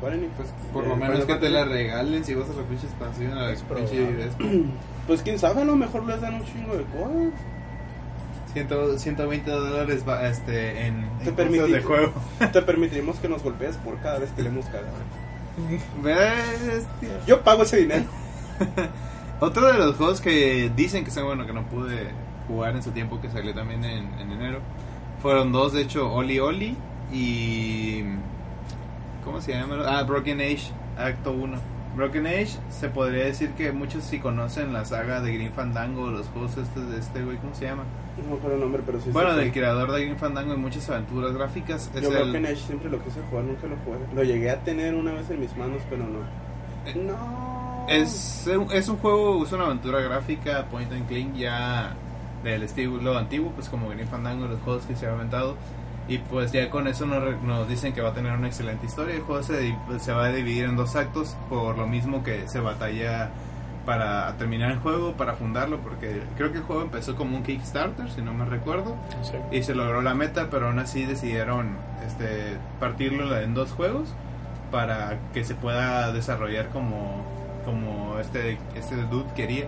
Pues 0.00 0.48
por 0.72 0.84
Eh, 0.84 0.88
lo 0.88 0.96
menos 0.96 1.16
Final 1.16 1.26
que 1.26 1.34
te 1.46 1.50
la 1.50 1.64
regalen 1.64 2.24
si 2.24 2.34
vas 2.34 2.48
a 2.50 2.52
la 2.52 2.62
pinche 2.62 2.86
expansión 2.86 3.32
a 3.32 3.42
la 3.42 3.52
Es 3.52 3.62
pinche. 3.62 4.64
Pues 5.06 5.22
quién 5.22 5.38
sabe, 5.38 5.62
a 5.62 5.64
lo 5.64 5.76
mejor 5.76 6.04
les 6.04 6.20
dan 6.20 6.34
un 6.34 6.44
chingo 6.44 6.76
de 6.76 6.82
cosas. 6.84 7.32
Ciento- 8.52 8.98
120 8.98 9.50
dólares 9.50 10.02
este, 10.24 10.86
en, 10.86 11.08
Te 11.22 11.28
en 11.30 11.72
de 11.72 11.82
juego. 11.82 12.12
Te 12.52 12.62
permitiremos 12.62 13.16
que 13.20 13.28
nos 13.28 13.42
golpees 13.42 13.76
por 13.76 13.98
cada 14.00 14.18
vez 14.18 14.30
que 14.32 14.42
le 14.42 14.48
hemos. 14.48 14.66
Yo 17.26 17.42
pago 17.42 17.62
ese 17.62 17.78
dinero. 17.78 18.04
Otro 19.40 19.66
de 19.70 19.78
los 19.78 19.96
juegos 19.96 20.20
que 20.20 20.70
dicen 20.74 21.04
que 21.04 21.10
son 21.10 21.26
bueno 21.26 21.46
que 21.46 21.52
no 21.52 21.66
pude 21.68 22.08
jugar 22.48 22.74
en 22.74 22.82
su 22.82 22.90
tiempo 22.90 23.20
que 23.20 23.30
salió 23.30 23.54
también 23.54 23.84
en, 23.84 24.08
en 24.18 24.32
enero 24.32 24.60
fueron 25.20 25.50
dos 25.52 25.72
de 25.72 25.82
hecho 25.82 26.10
Oli 26.12 26.38
Oli 26.38 26.76
y 27.12 28.02
¿cómo 29.26 29.40
se 29.42 29.52
llama? 29.52 29.76
Ah, 29.86 30.02
Broken 30.04 30.40
Age 30.40 30.70
Acto 30.96 31.32
1. 31.32 31.58
Broken 31.96 32.26
Age 32.26 32.58
se 32.70 32.88
podría 32.90 33.24
decir 33.24 33.50
que 33.52 33.72
muchos 33.72 34.04
sí 34.04 34.18
conocen 34.18 34.72
la 34.72 34.84
saga 34.84 35.20
de 35.20 35.34
Green 35.34 35.52
Fandango, 35.52 36.10
los 36.10 36.26
juegos 36.28 36.56
estos 36.56 36.90
de 36.90 36.98
este 36.98 37.22
güey, 37.22 37.36
¿cómo 37.38 37.54
se 37.54 37.64
llama? 37.66 37.84
No 38.22 38.30
me 38.30 38.36
acuerdo 38.36 38.54
el 38.56 38.60
nombre, 38.62 38.82
pero 38.84 39.00
sí. 39.00 39.10
Bueno, 39.10 39.34
del 39.34 39.50
creador 39.52 39.92
de 39.92 40.02
Green 40.02 40.18
Fandango 40.18 40.54
y 40.54 40.56
muchas 40.58 40.88
aventuras 40.90 41.32
gráficas. 41.32 41.90
Es 41.94 42.02
Yo 42.02 42.08
el- 42.10 42.24
Broken 42.30 42.46
Age 42.46 42.56
siempre 42.56 42.90
lo 42.90 43.02
quise 43.02 43.20
jugar, 43.30 43.44
nunca 43.44 43.66
lo 43.66 43.76
jugué. 43.84 43.98
Lo 44.14 44.22
llegué 44.24 44.50
a 44.50 44.60
tener 44.60 44.94
una 44.94 45.12
vez 45.12 45.28
en 45.30 45.40
mis 45.40 45.54
manos, 45.56 45.82
pero 45.90 46.04
no. 46.04 46.18
Eh, 46.86 46.94
No. 47.06 47.86
Es, 47.88 48.46
es 48.72 48.88
un 48.88 48.96
juego, 48.98 49.44
es 49.44 49.52
una 49.52 49.64
aventura 49.66 50.00
gráfica, 50.00 50.66
point 50.70 50.90
and 50.92 51.06
click, 51.06 51.34
ya 51.34 51.94
del 52.44 52.62
estilo 52.64 53.16
antiguo, 53.16 53.52
pues 53.52 53.68
como 53.68 53.88
Green 53.88 54.08
Fandango, 54.08 54.46
los 54.48 54.60
juegos 54.60 54.84
que 54.86 54.94
se 54.96 55.06
han 55.06 55.12
inventado. 55.14 55.56
Y 56.08 56.18
pues 56.18 56.52
ya 56.52 56.70
con 56.70 56.86
eso 56.86 57.04
nos, 57.06 57.42
nos 57.42 57.68
dicen 57.68 57.92
que 57.92 58.00
va 58.00 58.10
a 58.10 58.14
tener 58.14 58.32
una 58.32 58.46
excelente 58.46 58.86
historia. 58.86 59.16
El 59.16 59.22
juego 59.22 59.42
se, 59.42 59.76
se 59.98 60.12
va 60.12 60.26
a 60.26 60.32
dividir 60.32 60.64
en 60.66 60.76
dos 60.76 60.94
actos, 60.94 61.36
por 61.48 61.76
lo 61.76 61.86
mismo 61.86 62.22
que 62.22 62.46
se 62.48 62.60
batalla 62.60 63.30
para 63.84 64.32
terminar 64.36 64.72
el 64.72 64.78
juego, 64.78 65.12
para 65.12 65.34
fundarlo, 65.34 65.78
porque 65.78 66.20
creo 66.36 66.50
que 66.50 66.58
el 66.58 66.64
juego 66.64 66.82
empezó 66.82 67.14
como 67.14 67.36
un 67.36 67.42
Kickstarter, 67.44 68.10
si 68.10 68.20
no 68.20 68.32
me 68.34 68.44
recuerdo 68.44 68.96
Sí. 69.22 69.34
y 69.52 69.62
se 69.62 69.76
logró 69.76 70.02
la 70.02 70.12
meta, 70.14 70.48
pero 70.50 70.66
aún 70.66 70.78
así 70.80 71.04
decidieron 71.04 71.76
este, 72.04 72.56
partirlo 72.80 73.36
en 73.38 73.54
dos 73.54 73.70
juegos 73.72 74.08
para 74.72 75.18
que 75.32 75.44
se 75.44 75.54
pueda 75.54 76.10
desarrollar 76.12 76.68
como, 76.70 77.24
como 77.64 78.18
este, 78.18 78.58
este 78.74 78.96
dude 79.04 79.32
quería. 79.36 79.66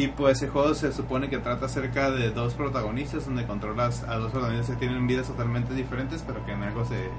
Y 0.00 0.08
pues 0.08 0.40
el 0.40 0.48
juego 0.48 0.72
se 0.72 0.92
supone 0.92 1.28
que 1.28 1.36
trata 1.38 1.66
acerca 1.66 2.10
de 2.10 2.30
dos 2.30 2.54
protagonistas, 2.54 3.26
donde 3.26 3.44
controlas 3.44 4.02
a 4.04 4.16
dos 4.16 4.30
protagonistas 4.32 4.76
que 4.76 4.86
tienen 4.86 5.06
vidas 5.06 5.26
totalmente 5.26 5.74
diferentes, 5.74 6.24
pero 6.26 6.44
que 6.46 6.52
en 6.52 6.62
algo 6.62 6.86
se, 6.86 7.10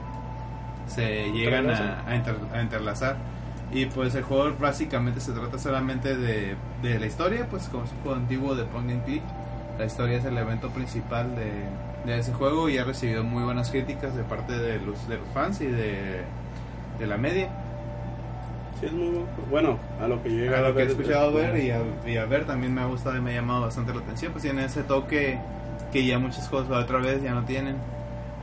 se 0.88 1.32
llegan 1.32 1.70
a, 1.70 2.04
a 2.08 2.16
inter- 2.16 2.40
a 2.52 2.62
interlazar. 2.62 3.18
Y 3.72 3.86
pues 3.86 4.16
el 4.16 4.24
juego 4.24 4.56
básicamente 4.60 5.20
se 5.20 5.32
trata 5.32 5.60
solamente 5.60 6.16
de, 6.18 6.56
de 6.82 7.00
la 7.00 7.06
historia, 7.06 7.48
pues 7.52 7.70
como 7.70 7.84
es 7.84 7.92
un 7.92 8.00
juego 8.00 8.18
antiguo 8.18 8.56
de 8.56 8.64
point 8.66 8.90
and 8.90 9.06
click. 9.06 9.24
La 9.78 9.86
historia 9.86 10.18
es 10.18 10.26
el 10.26 10.38
evento 10.38 10.70
principal 10.72 11.36
de, 11.36 11.52
de 12.12 12.20
ese 12.20 12.34
juego 12.34 12.68
y 12.68 12.80
ha 12.80 12.84
recibido 12.84 13.24
muy 13.24 13.44
buenas 13.44 13.70
críticas 13.70 14.16
de 14.16 14.24
parte 14.24 14.58
de 14.58 14.80
los, 14.80 15.08
de 15.08 15.18
los 15.18 15.28
fans 15.36 15.62
y 15.62 15.68
de, 15.68 16.22
de 16.98 17.08
la 17.08 17.18
media. 17.18 17.50
Sí, 18.82 18.86
es 18.88 18.92
muy 18.94 19.08
bueno. 19.10 19.26
Bueno, 19.50 19.80
a 20.02 20.08
lo 20.08 20.22
que 20.22 20.30
yo 20.36 20.44
he 20.46 20.56
A 20.56 20.62
lo 20.62 20.76
que 20.76 20.82
he 20.84 20.86
escuchado 20.88 21.30
es- 21.40 21.52
ver 21.54 21.64
y 21.64 21.72
a, 21.72 21.82
y 22.06 22.18
a 22.18 22.26
ver 22.26 22.46
también 22.46 22.74
me 22.74 22.82
ha 22.82 22.86
gustado 22.88 23.16
y 23.18 23.22
me 23.22 23.32
ha 23.32 23.36
llamado 23.36 23.62
bastante 23.62 23.94
la 23.94 24.02
atención. 24.02 24.34
Pues 24.34 24.44
tiene 24.44 24.66
ese 24.66 24.84
toque 24.84 25.40
que 25.94 26.06
ya 26.06 26.20
muchos 26.20 26.48
juegos 26.50 26.68
la 26.70 26.80
otra 26.80 26.98
vez 27.00 27.22
ya 27.24 27.34
no 27.34 27.46
tienen. 27.46 27.76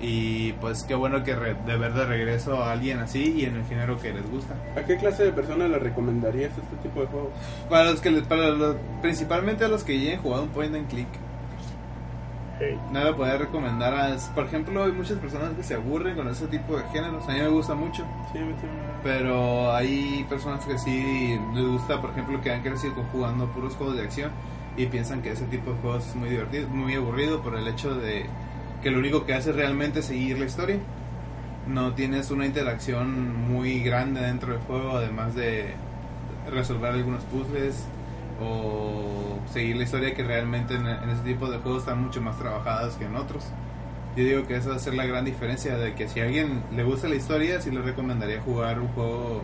Y 0.00 0.52
pues 0.60 0.84
qué 0.84 0.94
bueno 0.94 1.24
que 1.24 1.34
re- 1.34 1.56
de 1.66 1.76
ver 1.76 1.92
de 1.92 2.06
regreso 2.06 2.62
a 2.62 2.70
alguien 2.70 3.00
así 3.00 3.34
y 3.36 3.44
en 3.46 3.56
el 3.56 3.64
género 3.64 3.98
que 4.00 4.12
les 4.12 4.30
gusta. 4.30 4.54
¿A 4.76 4.82
qué 4.84 4.96
clase 4.96 5.24
de 5.24 5.32
personas 5.32 5.68
le 5.70 5.78
recomendarías 5.80 6.52
este 6.52 6.76
tipo 6.88 7.00
de 7.00 7.06
juegos? 7.08 7.30
Para 7.68 7.90
los 7.90 8.00
que 8.00 8.12
les, 8.12 8.22
para 8.22 8.50
los, 8.50 8.76
principalmente 9.02 9.64
a 9.64 9.68
los 9.68 9.82
que 9.82 9.98
ya 10.00 10.12
han 10.14 10.22
jugado 10.22 10.44
un 10.44 10.50
point 10.50 10.72
and 10.76 10.88
click. 10.88 11.08
Hey. 12.60 12.78
No 12.92 13.04
le 13.04 13.12
podría 13.12 13.38
recomendar 13.38 13.94
a, 13.94 14.16
por 14.34 14.46
ejemplo, 14.46 14.84
hay 14.84 14.92
muchas 14.92 15.18
personas 15.18 15.54
que 15.54 15.62
se 15.62 15.74
aburren 15.74 16.16
con 16.16 16.28
ese 16.28 16.46
tipo 16.48 16.76
de 16.76 16.82
géneros. 16.88 17.28
A 17.28 17.32
mí 17.32 17.38
me 17.38 17.48
gusta 17.48 17.74
mucho. 17.74 18.04
Sí, 18.32 18.38
me 18.38 18.54
Pero 19.02 19.72
hay 19.72 20.26
personas 20.28 20.64
que 20.64 20.76
sí 20.78 21.38
les 21.54 21.64
gusta, 21.64 22.00
por 22.00 22.10
ejemplo, 22.10 22.40
que 22.40 22.50
han 22.50 22.62
crecido 22.62 22.94
jugando 23.12 23.46
puros 23.48 23.74
juegos 23.76 23.96
de 23.96 24.02
acción 24.02 24.32
y 24.76 24.86
piensan 24.86 25.22
que 25.22 25.32
ese 25.32 25.44
tipo 25.46 25.72
de 25.72 25.78
juegos 25.78 26.06
es 26.06 26.16
muy 26.16 26.30
divertido, 26.30 26.68
muy 26.68 26.94
aburrido 26.94 27.42
por 27.42 27.56
el 27.56 27.66
hecho 27.68 27.94
de 27.94 28.26
que 28.82 28.90
lo 28.90 28.98
único 28.98 29.24
que 29.24 29.34
hace 29.34 29.52
realmente 29.52 30.00
es 30.00 30.06
seguir 30.06 30.38
la 30.38 30.46
historia. 30.46 30.78
No 31.66 31.94
tienes 31.94 32.30
una 32.30 32.46
interacción 32.46 33.50
muy 33.50 33.80
grande 33.80 34.20
dentro 34.20 34.52
del 34.52 34.62
juego, 34.62 34.96
además 34.96 35.34
de 35.34 35.74
resolver 36.50 36.92
algunos 36.92 37.22
puzzles 37.24 37.84
o 38.40 39.38
seguir 39.52 39.76
la 39.76 39.84
historia 39.84 40.14
que 40.14 40.22
realmente 40.22 40.74
en, 40.74 40.86
en 40.86 41.10
ese 41.10 41.22
tipo 41.22 41.50
de 41.50 41.58
juegos 41.58 41.82
están 41.82 42.02
mucho 42.02 42.20
más 42.20 42.38
trabajadas 42.38 42.96
que 42.96 43.04
en 43.04 43.16
otros. 43.16 43.44
Yo 44.16 44.24
digo 44.24 44.46
que 44.46 44.56
esa 44.56 44.70
va 44.70 44.76
a 44.76 44.78
ser 44.80 44.94
la 44.94 45.06
gran 45.06 45.24
diferencia 45.24 45.76
de 45.76 45.94
que 45.94 46.08
si 46.08 46.20
a 46.20 46.24
alguien 46.24 46.62
le 46.74 46.82
gusta 46.82 47.08
la 47.08 47.14
historia, 47.14 47.60
sí 47.60 47.70
le 47.70 47.82
recomendaría 47.82 48.40
jugar 48.40 48.80
un 48.80 48.88
juego 48.88 49.42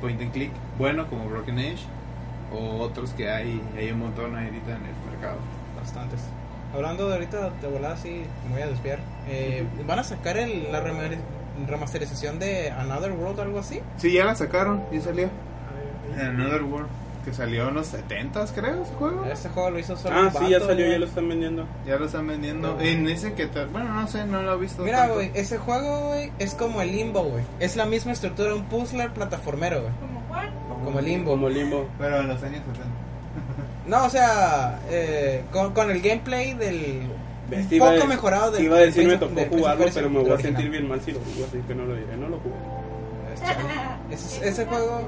point 0.00 0.20
and 0.20 0.32
click 0.32 0.50
bueno 0.78 1.06
como 1.08 1.28
Broken 1.28 1.58
Age 1.58 1.84
o 2.52 2.80
otros 2.80 3.10
que 3.10 3.30
hay, 3.30 3.62
hay 3.76 3.90
un 3.90 4.00
montón 4.00 4.34
ahorita 4.36 4.76
en 4.76 4.84
el 4.84 5.10
mercado. 5.10 5.38
Bastantes. 5.76 6.20
Hablando 6.74 7.08
de 7.08 7.14
ahorita 7.14 7.50
de 7.50 7.68
volada, 7.68 7.96
sí, 7.96 8.24
me 8.46 8.54
voy 8.54 8.62
a 8.62 8.66
desviar. 8.66 8.98
Eh, 9.28 9.64
¿Van 9.86 9.98
a 9.98 10.04
sacar 10.04 10.36
el, 10.36 10.72
la 10.72 10.82
remasterización 11.66 12.38
de 12.38 12.70
Another 12.70 13.12
World 13.12 13.38
o 13.38 13.42
algo 13.42 13.58
así? 13.60 13.80
Sí, 13.96 14.12
ya 14.12 14.24
la 14.24 14.34
sacaron, 14.34 14.82
ya 14.92 15.00
salió. 15.00 15.30
Another 16.18 16.62
World, 16.64 16.88
que 17.24 17.32
salió 17.32 17.68
en 17.68 17.74
los 17.74 17.92
70s 17.92 18.52
creo 18.54 18.82
ese 18.82 18.94
juego. 18.94 19.24
Este 19.24 19.48
juego 19.48 19.70
lo 19.70 19.78
hizo 19.78 19.96
solo 19.96 20.14
Ah, 20.16 20.30
un 20.34 20.44
sí, 20.44 20.50
ya 20.50 20.60
salió, 20.60 20.86
ya 20.86 20.98
lo 20.98 21.06
están 21.06 21.28
vendiendo. 21.28 21.66
Ya 21.86 21.96
lo 21.96 22.06
están 22.06 22.26
vendiendo. 22.26 22.74
No. 22.74 22.80
En 22.80 23.08
ese 23.08 23.32
que 23.34 23.46
bueno, 23.46 23.92
no 23.92 24.06
sé, 24.08 24.24
no 24.26 24.42
lo 24.42 24.54
he 24.54 24.58
visto. 24.58 24.82
Mira, 24.82 25.08
güey, 25.08 25.30
ese 25.34 25.58
juego, 25.58 26.08
güey, 26.08 26.32
es 26.38 26.54
como 26.54 26.82
el 26.82 26.92
Limbo, 26.92 27.22
güey. 27.24 27.44
Es 27.60 27.76
la 27.76 27.86
misma 27.86 28.12
estructura 28.12 28.54
un 28.54 28.64
puzzler 28.64 29.10
plataformero, 29.10 29.80
güey. 29.82 29.92
¿Como 30.00 30.20
cuál? 30.28 30.50
Como 30.84 30.98
el 30.98 31.04
Limbo. 31.04 31.30
Como 31.32 31.48
limbo. 31.48 31.88
Pero 31.98 32.20
en 32.20 32.28
los 32.28 32.42
años 32.42 32.60
70. 32.66 32.80
No, 33.86 34.06
o 34.06 34.08
sea, 34.10 34.80
eh, 34.88 35.44
con, 35.52 35.74
con 35.74 35.90
el 35.90 36.00
gameplay 36.00 36.54
del... 36.54 37.02
Un 37.52 37.78
poco 37.78 38.06
mejorado 38.06 38.50
del- 38.52 38.64
Iba 38.64 38.78
a 38.78 38.80
decir, 38.80 39.06
me 39.06 39.18
tocó 39.18 39.34
jugarlo, 39.50 39.86
pero 39.92 40.08
me 40.08 40.20
voy 40.20 40.30
a 40.32 40.38
sentir 40.38 40.70
bien 40.70 40.88
mal 40.88 41.00
si 41.02 41.12
lo 41.12 41.18
jugo, 41.20 41.44
así 41.46 41.58
que 41.68 41.74
no 41.74 41.84
lo 41.84 41.94
diré. 41.94 42.16
No 42.16 42.28
lo 42.30 42.38
jugué. 42.38 42.54
Es 43.34 43.40
chale. 43.42 43.64
Ese, 44.10 44.48
ese 44.48 44.64
juego, 44.66 45.06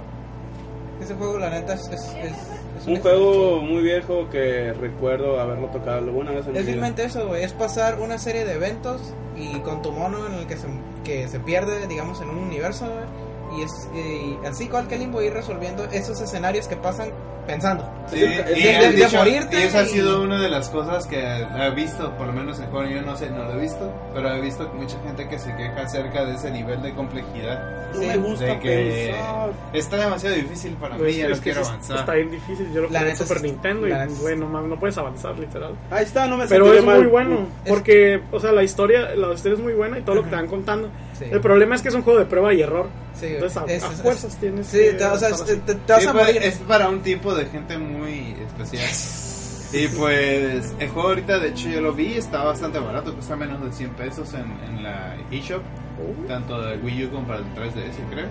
ese 1.00 1.15
juego, 1.15 1.38
la 1.38 1.50
neta, 1.50 1.75
es, 1.75 1.88
es, 1.91 2.87
Un 2.87 2.97
juego 3.00 3.61
muy 3.62 3.83
viejo 3.83 4.29
que 4.31 4.73
recuerdo 4.73 5.41
haberlo 5.41 5.69
tocado 5.69 5.99
alguna 5.99 6.33
vez 6.33 6.47
en 6.47 6.57
Es 6.57 6.65
simplemente 6.65 7.05
eso, 7.05 7.26
güey. 7.26 7.45
Es 7.45 7.53
pasar 7.53 8.00
una 8.00 8.19
serie 8.19 8.45
de 8.45 8.55
eventos 8.55 9.15
y 9.37 9.59
con 9.61 9.83
tu 9.83 9.93
mono 9.93 10.26
en 10.26 10.35
el 10.35 10.47
que 10.47 10.57
se, 10.57 10.67
que 11.05 11.29
se 11.29 11.41
pierde, 11.41 11.87
digamos, 11.87 12.21
en 12.21 12.31
un 12.31 12.38
universo, 12.38 12.87
güey. 12.87 13.25
Y 13.57 13.62
es 13.62 13.88
y 13.95 14.38
así 14.47 14.65
igual 14.65 14.88
que 14.88 14.99
Limbo 14.99 15.23
ir 15.23 15.33
resolviendo 15.33 15.85
esos 15.93 16.21
escenarios 16.21 16.67
que 16.69 16.76
pasan 16.76 17.11
pensando. 17.47 17.88
Sí, 18.09 18.25
Es 18.25 18.59
y, 18.59 18.67
es 18.69 18.76
han 18.85 18.91
de 18.91 18.97
dicho- 19.05 19.17
morirte 19.19 19.61
y 19.61 19.62
esa 19.62 19.79
ha 19.79 19.83
y- 19.85 19.88
sido 19.88 20.21
una 20.21 20.41
de 20.43 20.49
las 20.49 20.69
cosas 20.69 21.07
que 21.07 21.21
he 21.25 21.71
visto, 21.76 22.11
por 22.17 22.26
lo 22.26 22.33
menos 22.33 22.59
en 22.59 22.67
juego, 22.71 22.88
yo 22.91 23.03
no 23.03 23.17
sé, 23.17 23.31
no 23.31 23.45
lo 23.45 23.53
he 23.53 23.61
visto, 23.61 23.88
pero 24.12 24.35
he 24.35 24.41
visto 24.41 24.69
mucha 24.75 24.99
gente 25.05 25.29
que 25.29 25.38
se 25.38 25.55
queja 25.55 25.83
acerca 25.83 26.25
de 26.25 26.35
ese 26.35 26.50
nivel 26.50 26.83
de 26.83 26.93
complejidad. 26.95 27.87
No 27.95 28.00
Sí, 28.00 28.07
me 28.09 28.17
gusta 28.17 28.45
de 28.47 28.59
que 28.59 29.12
pensar. 29.12 29.50
está 29.73 29.97
demasiado 29.97 30.35
difícil 30.35 30.73
para 30.75 30.97
Güey, 30.97 31.12
mí, 31.15 31.19
ya 31.21 31.26
es 31.29 31.37
no 31.37 31.43
quiero 31.43 31.65
sí 31.65 31.71
avanzar. 31.71 31.99
Está 32.00 32.12
bien 32.15 32.31
difícil. 32.33 32.73
Yo 32.75 32.81
lo 32.83 32.88
jugué 32.88 33.11
en 33.11 33.17
Super 33.17 33.37
es- 33.37 33.43
Nintendo 33.45 33.88
y, 33.88 33.93
es- 33.93 34.21
güey, 34.21 34.37
no, 34.37 34.76
puedes 34.81 34.99
avanzar, 34.99 35.38
literal. 35.38 35.73
Ahí 35.93 36.03
está, 36.05 36.26
no 36.26 36.37
me 36.37 36.47
Pero 36.49 36.75
es 36.75 36.85
mal. 36.85 36.99
muy 36.99 37.07
bueno, 37.07 37.47
Es- 37.65 37.71
porque, 37.73 38.21
o 38.33 38.41
sea, 38.41 38.50
la 38.50 38.65
historia, 38.65 39.15
la 39.15 39.33
historia 39.33 39.55
es 39.57 39.62
muy 39.62 39.73
buena 39.75 39.99
y 40.00 40.03
todo 40.03 40.17
lo 40.17 40.25
que 40.25 40.31
te 40.31 40.37
van 40.37 40.49
contando. 40.49 40.91
Sí. 41.18 41.25
El 41.30 41.40
problema 41.40 41.75
es 41.76 41.82
que 41.82 41.88
es 41.88 41.94
un 41.94 42.02
juego 42.02 42.18
de 42.18 42.26
prueba 42.26 42.52
y 42.52 42.61
error. 42.62 42.88
Sí. 43.14 43.26
Entonces, 43.26 43.56
a, 43.56 43.64
Es- 43.66 43.82
a 43.85 43.92
es- 43.92 44.02
fuerzas 44.02 44.37
tienes 44.38 44.66
Sí, 44.66 44.78
que 44.78 44.92
te, 44.92 45.04
o 45.04 45.18
sea, 45.18 45.28
estar 45.30 45.46
te, 45.46 45.56
te- 45.56 45.92
vas 45.92 46.02
Sí, 46.02 46.08
a 46.08 46.12
pues, 46.12 46.26
morir. 46.26 46.42
es 46.42 46.56
para 46.58 46.88
un 46.88 47.00
tipo 47.00 47.35
de 47.35 47.46
gente 47.46 47.78
muy 47.78 48.37
especial. 48.46 48.85
Y 49.73 49.88
pues 49.88 50.73
el 50.78 50.88
juego 50.90 51.08
ahorita, 51.08 51.40
de 51.40 51.49
hecho 51.49 51.68
yo 51.68 51.80
lo 51.80 51.92
vi, 51.92 52.12
está 52.14 52.44
bastante 52.44 52.78
barato, 52.78 53.12
cuesta 53.12 53.35
menos 53.35 53.62
de 53.64 53.73
100 53.73 53.90
pesos 53.94 54.32
en, 54.35 54.46
en 54.68 54.82
la 54.82 55.16
eShop, 55.30 55.61
Uh, 55.99 56.26
tanto 56.28 56.61
de 56.62 56.76
Wii 56.76 57.06
U 57.06 57.11
como 57.11 57.26
para 57.26 57.40
el 57.40 57.46
3DS 57.54 57.96
creo. 58.11 58.26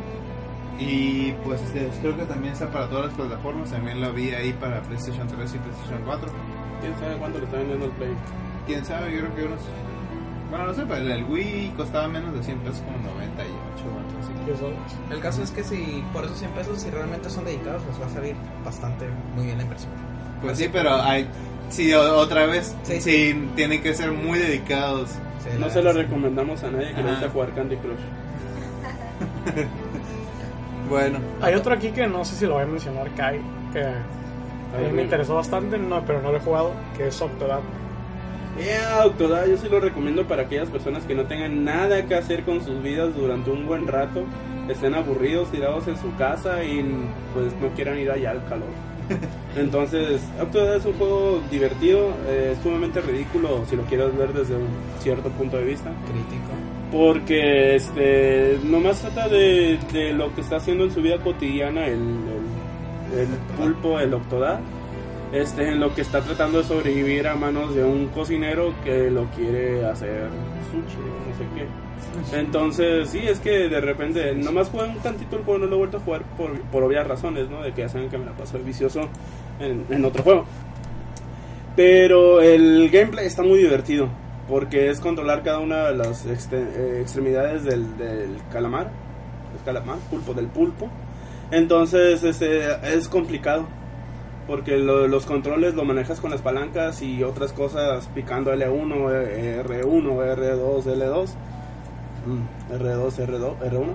Y 0.79 1.33
pues 1.43 1.59
este, 1.61 1.89
creo 2.01 2.15
que 2.15 2.23
también 2.25 2.53
está 2.53 2.69
para 2.71 2.87
todas 2.89 3.07
las 3.07 3.15
plataformas, 3.15 3.69
también 3.71 3.99
lo 4.01 4.13
vi 4.13 4.31
ahí 4.33 4.53
para 4.53 4.81
PlayStation 4.83 5.27
3 5.27 5.55
y 5.55 5.57
PlayStation 5.57 6.01
4. 6.05 6.29
¿Quién 6.81 6.93
sabe 6.99 7.15
cuánto 7.17 7.39
le 7.39 7.45
está 7.45 7.57
vendiendo 7.57 7.85
el 7.85 7.91
Play? 7.91 8.09
Quién 8.67 8.85
sabe, 8.85 9.11
yo 9.13 9.19
creo 9.19 9.35
que 9.35 9.43
unos... 9.43 9.59
Bueno, 10.49 10.67
no 10.67 10.73
sé, 10.73 10.83
pero 10.87 11.13
el 11.13 11.23
Wii 11.25 11.73
costaba 11.75 12.07
menos 12.07 12.33
de 12.33 12.43
100 12.43 12.59
pesos, 12.59 12.81
como 12.81 12.97
98 13.15 13.49
o 13.85 13.97
algo 13.97 14.19
así. 14.21 14.31
10 14.45 14.59
dólares. 14.61 14.91
El 15.09 15.19
caso 15.19 15.43
es 15.43 15.51
que 15.51 15.63
si 15.63 16.03
por 16.13 16.23
esos 16.25 16.37
100 16.37 16.51
pesos, 16.51 16.81
si 16.81 16.89
realmente 16.89 17.29
son 17.29 17.45
dedicados, 17.45 17.81
les 17.87 17.99
va 18.01 18.05
a 18.05 18.09
salir 18.09 18.35
bastante 18.63 19.05
muy 19.35 19.45
bien 19.45 19.57
la 19.57 19.63
inversión. 19.63 19.91
Pues 20.41 20.57
sí, 20.57 20.69
pero 20.71 21.01
hay... 21.01 21.27
Sí, 21.69 21.91
otra 21.93 22.45
vez, 22.45 22.75
Sí, 22.83 23.01
sí, 23.01 23.49
tienen 23.55 23.81
que 23.81 23.93
ser 23.95 24.11
muy 24.11 24.37
dedicados. 24.37 25.09
Sí, 25.43 25.49
No 25.59 25.69
se 25.69 25.81
lo 25.81 25.93
recomendamos 25.93 26.63
a 26.63 26.69
nadie 26.69 26.93
que 26.93 27.01
guste 27.01 27.27
jugar 27.29 27.53
Candy 27.53 27.77
Crush. 27.77 27.95
Bueno, 30.89 31.17
Hay 31.41 31.55
otro 31.55 31.73
aquí 31.73 31.89
que 31.89 32.05
no 32.05 32.23
sé 32.23 32.35
si 32.35 32.45
lo 32.45 32.53
voy 32.53 32.63
a 32.63 32.67
mencionar, 32.67 33.09
Kai, 33.15 33.41
que 33.73 33.81
a 33.81 34.79
mí 34.79 34.91
me 34.93 35.01
interesó 35.01 35.33
bastante, 35.33 35.79
no, 35.79 36.05
pero 36.05 36.21
no 36.21 36.31
lo 36.31 36.37
he 36.37 36.41
jugado, 36.41 36.73
que 36.95 37.07
es 37.07 37.19
Octodad. 37.21 37.59
Yeah, 38.57 39.05
Octodad, 39.05 39.47
yo 39.47 39.57
sí 39.57 39.67
lo 39.69 39.81
recomiendo 39.81 40.25
para 40.25 40.43
aquellas 40.43 40.69
personas 40.69 41.03
que 41.03 41.13
no 41.13 41.25
tengan 41.25 41.65
nada 41.65 42.05
que 42.05 42.15
hacer 42.15 42.43
con 42.43 42.63
sus 42.63 42.81
vidas 42.81 43.13
durante 43.13 43.51
un 43.51 43.67
buen 43.67 43.85
rato, 43.85 44.23
estén 44.69 44.93
aburridos, 44.93 45.51
tirados 45.51 45.87
en 45.87 45.97
su 45.97 46.15
casa 46.15 46.63
y 46.63 46.81
pues 47.33 47.53
no 47.61 47.67
quieran 47.75 47.99
ir 47.99 48.09
allá 48.09 48.31
al 48.31 48.45
calor. 48.47 48.69
Entonces, 49.57 50.21
Octodad 50.41 50.77
es 50.77 50.85
un 50.85 50.93
juego 50.93 51.41
divertido, 51.51 52.13
eh, 52.27 52.55
sumamente 52.63 53.01
ridículo 53.01 53.65
si 53.69 53.75
lo 53.75 53.83
quieres 53.83 54.15
ver 54.17 54.31
desde 54.31 54.55
un 54.55 54.67
cierto 54.99 55.29
punto 55.31 55.57
de 55.57 55.65
vista. 55.65 55.91
Crítico. 56.05 56.51
Porque 56.91 57.75
este 57.75 58.57
nomás 58.63 59.01
trata 59.01 59.27
de, 59.27 59.77
de 59.91 60.13
lo 60.13 60.33
que 60.33 60.41
está 60.41 60.57
haciendo 60.57 60.85
en 60.85 60.91
su 60.91 61.01
vida 61.01 61.17
cotidiana 61.17 61.87
el, 61.87 61.99
el, 63.13 63.19
el 63.19 63.27
pulpo, 63.57 63.99
el 63.99 64.13
octodad. 64.13 64.59
Este, 65.35 65.67
en 65.67 65.81
lo 65.81 65.93
que 65.93 66.01
está 66.01 66.21
tratando 66.21 66.59
de 66.59 66.63
sobrevivir 66.63 67.27
a 67.27 67.35
manos 67.35 67.75
de 67.75 67.83
un 67.83 68.07
cocinero 68.07 68.73
que 68.85 69.11
lo 69.11 69.25
quiere 69.31 69.85
hacer 69.85 70.29
sushi 70.71 70.97
no 70.97 71.35
sé 71.37 71.45
qué. 71.55 72.37
Entonces, 72.39 73.09
sí, 73.09 73.19
es 73.19 73.39
que 73.41 73.67
de 73.67 73.81
repente, 73.81 74.33
nomás 74.33 74.69
jugué 74.69 74.85
un 74.85 74.99
tantito 74.99 75.35
el 75.35 75.43
juego, 75.43 75.59
no 75.59 75.65
lo 75.65 75.75
he 75.75 75.79
vuelto 75.79 75.97
a 75.97 75.99
jugar 75.99 76.21
por, 76.37 76.57
por 76.71 76.83
obvias 76.83 77.05
razones, 77.05 77.49
¿no? 77.49 77.61
De 77.61 77.73
que 77.73 77.81
ya 77.81 77.89
saben 77.89 78.09
que 78.09 78.17
me 78.17 78.25
la 78.25 78.31
paso 78.31 78.57
de 78.57 78.63
vicioso 78.63 79.09
en, 79.59 79.85
en 79.89 80.05
otro 80.05 80.23
juego. 80.23 80.45
Pero 81.75 82.39
el 82.41 82.89
gameplay 82.89 83.25
está 83.25 83.43
muy 83.43 83.57
divertido. 83.57 84.07
Porque 84.47 84.89
es 84.89 84.99
controlar 84.99 85.43
cada 85.43 85.59
una 85.59 85.87
de 85.87 85.95
las 85.97 86.25
exte- 86.27 86.69
eh, 86.75 86.99
extremidades 87.01 87.63
del, 87.65 87.97
del 87.97 88.29
calamar. 88.53 88.91
El 89.57 89.65
calamar, 89.65 89.97
pulpo 90.09 90.33
del 90.33 90.47
pulpo. 90.47 90.89
Entonces 91.51 92.23
este, 92.23 92.61
es 92.95 93.09
complicado. 93.09 93.65
Porque 94.47 94.77
lo- 94.77 95.07
los 95.07 95.25
controles 95.25 95.73
lo 95.73 95.85
manejas 95.85 96.19
con 96.19 96.29
las 96.31 96.41
palancas 96.41 97.01
y 97.01 97.23
otras 97.23 97.51
cosas 97.51 98.07
picando 98.13 98.53
L1, 98.53 99.09
eh, 99.11 99.63
R1, 99.65 100.23
R2, 100.23 100.85
L2. 100.85 101.29
Mm, 102.27 102.73
R2, 102.73 103.19
R2, 103.19 103.55
R1. 103.59 103.93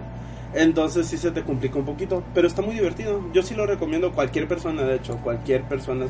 Entonces 0.53 1.07
sí 1.07 1.17
se 1.17 1.31
te 1.31 1.43
complica 1.43 1.79
un 1.79 1.85
poquito. 1.85 2.23
Pero 2.35 2.49
está 2.49 2.63
muy 2.63 2.75
divertido. 2.75 3.21
Yo 3.33 3.43
sí 3.43 3.55
lo 3.55 3.67
recomiendo. 3.67 4.11
Cualquier 4.13 4.49
persona, 4.49 4.83
de 4.83 4.97
hecho, 4.97 5.17
cualquier 5.19 5.63
persona 5.63 6.07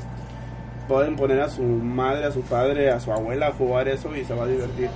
pueden 0.89 1.17
poner 1.17 1.41
a 1.43 1.49
su 1.51 1.63
madre, 1.63 2.25
a 2.25 2.33
su 2.33 2.41
padre, 2.41 2.91
a 2.91 2.99
su 2.99 3.13
abuela 3.13 3.49
a 3.49 3.53
jugar 3.53 3.89
eso 3.89 4.17
y 4.17 4.25
se 4.25 4.35
va 4.35 4.45
a 4.45 4.49
divertir. 4.49 4.89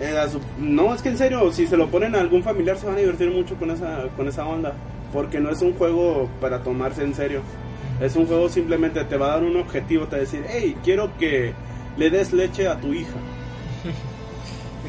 Eh, 0.00 0.16
a 0.16 0.28
su- 0.28 0.40
no, 0.58 0.94
es 0.94 1.02
que 1.02 1.08
en 1.08 1.18
serio, 1.18 1.50
si 1.52 1.66
se 1.66 1.76
lo 1.76 1.88
ponen 1.88 2.14
a 2.14 2.20
algún 2.20 2.44
familiar 2.44 2.76
se 2.78 2.86
van 2.86 2.94
a 2.94 2.98
divertir 2.98 3.30
mucho 3.32 3.56
con 3.56 3.72
esa, 3.72 4.04
con 4.16 4.28
esa 4.28 4.46
onda. 4.46 4.72
Porque 5.12 5.40
no 5.40 5.50
es 5.50 5.60
un 5.60 5.74
juego 5.74 6.28
para 6.40 6.62
tomarse 6.62 7.02
en 7.02 7.14
serio. 7.14 7.40
Es 8.00 8.16
un 8.16 8.26
juego 8.26 8.48
simplemente 8.48 9.04
te 9.04 9.16
va 9.16 9.26
a 9.26 9.30
dar 9.36 9.42
un 9.44 9.56
objetivo, 9.56 10.06
te 10.06 10.12
va 10.12 10.16
a 10.18 10.20
decir, 10.20 10.44
hey, 10.48 10.76
quiero 10.84 11.16
que 11.18 11.52
le 11.96 12.10
des 12.10 12.32
leche 12.32 12.68
a 12.68 12.78
tu 12.78 12.92
hija, 12.94 13.16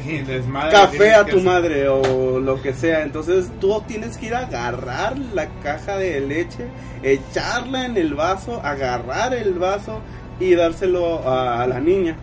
desmadre 0.26 0.70
café 0.70 1.14
a 1.14 1.24
tu 1.24 1.38
hacer. 1.38 1.42
madre 1.42 1.88
o 1.88 2.38
lo 2.38 2.62
que 2.62 2.72
sea. 2.72 3.02
Entonces 3.02 3.50
tú 3.60 3.82
tienes 3.86 4.16
que 4.16 4.26
ir 4.26 4.34
a 4.34 4.40
agarrar 4.40 5.18
la 5.18 5.48
caja 5.62 5.96
de 5.98 6.20
leche, 6.20 6.68
echarla 7.02 7.86
en 7.86 7.96
el 7.96 8.14
vaso, 8.14 8.60
agarrar 8.64 9.34
el 9.34 9.54
vaso 9.54 10.00
y 10.38 10.54
dárselo 10.54 11.28
a, 11.28 11.62
a 11.62 11.66
la 11.66 11.80
niña. 11.80 12.16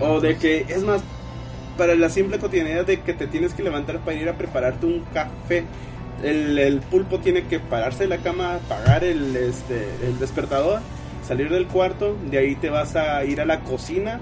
O 0.00 0.20
de 0.20 0.36
que, 0.38 0.64
es 0.68 0.82
más, 0.82 1.02
para 1.76 1.94
la 1.94 2.08
simple 2.08 2.38
cotidianidad 2.38 2.86
de 2.86 3.00
que 3.00 3.12
te 3.12 3.26
tienes 3.26 3.52
que 3.52 3.62
levantar 3.62 3.98
para 4.00 4.16
ir 4.16 4.28
a 4.28 4.34
prepararte 4.34 4.86
un 4.86 5.04
café. 5.12 5.64
El, 6.24 6.58
el 6.58 6.80
pulpo 6.80 7.20
tiene 7.20 7.44
que 7.44 7.60
pararse 7.60 8.04
de 8.04 8.08
la 8.08 8.18
cama, 8.18 8.56
apagar 8.56 9.04
el, 9.04 9.36
este, 9.36 9.86
el 10.06 10.18
despertador, 10.18 10.80
salir 11.26 11.50
del 11.50 11.66
cuarto, 11.66 12.16
de 12.30 12.38
ahí 12.38 12.54
te 12.56 12.70
vas 12.70 12.96
a 12.96 13.24
ir 13.24 13.40
a 13.40 13.44
la 13.44 13.60
cocina 13.60 14.20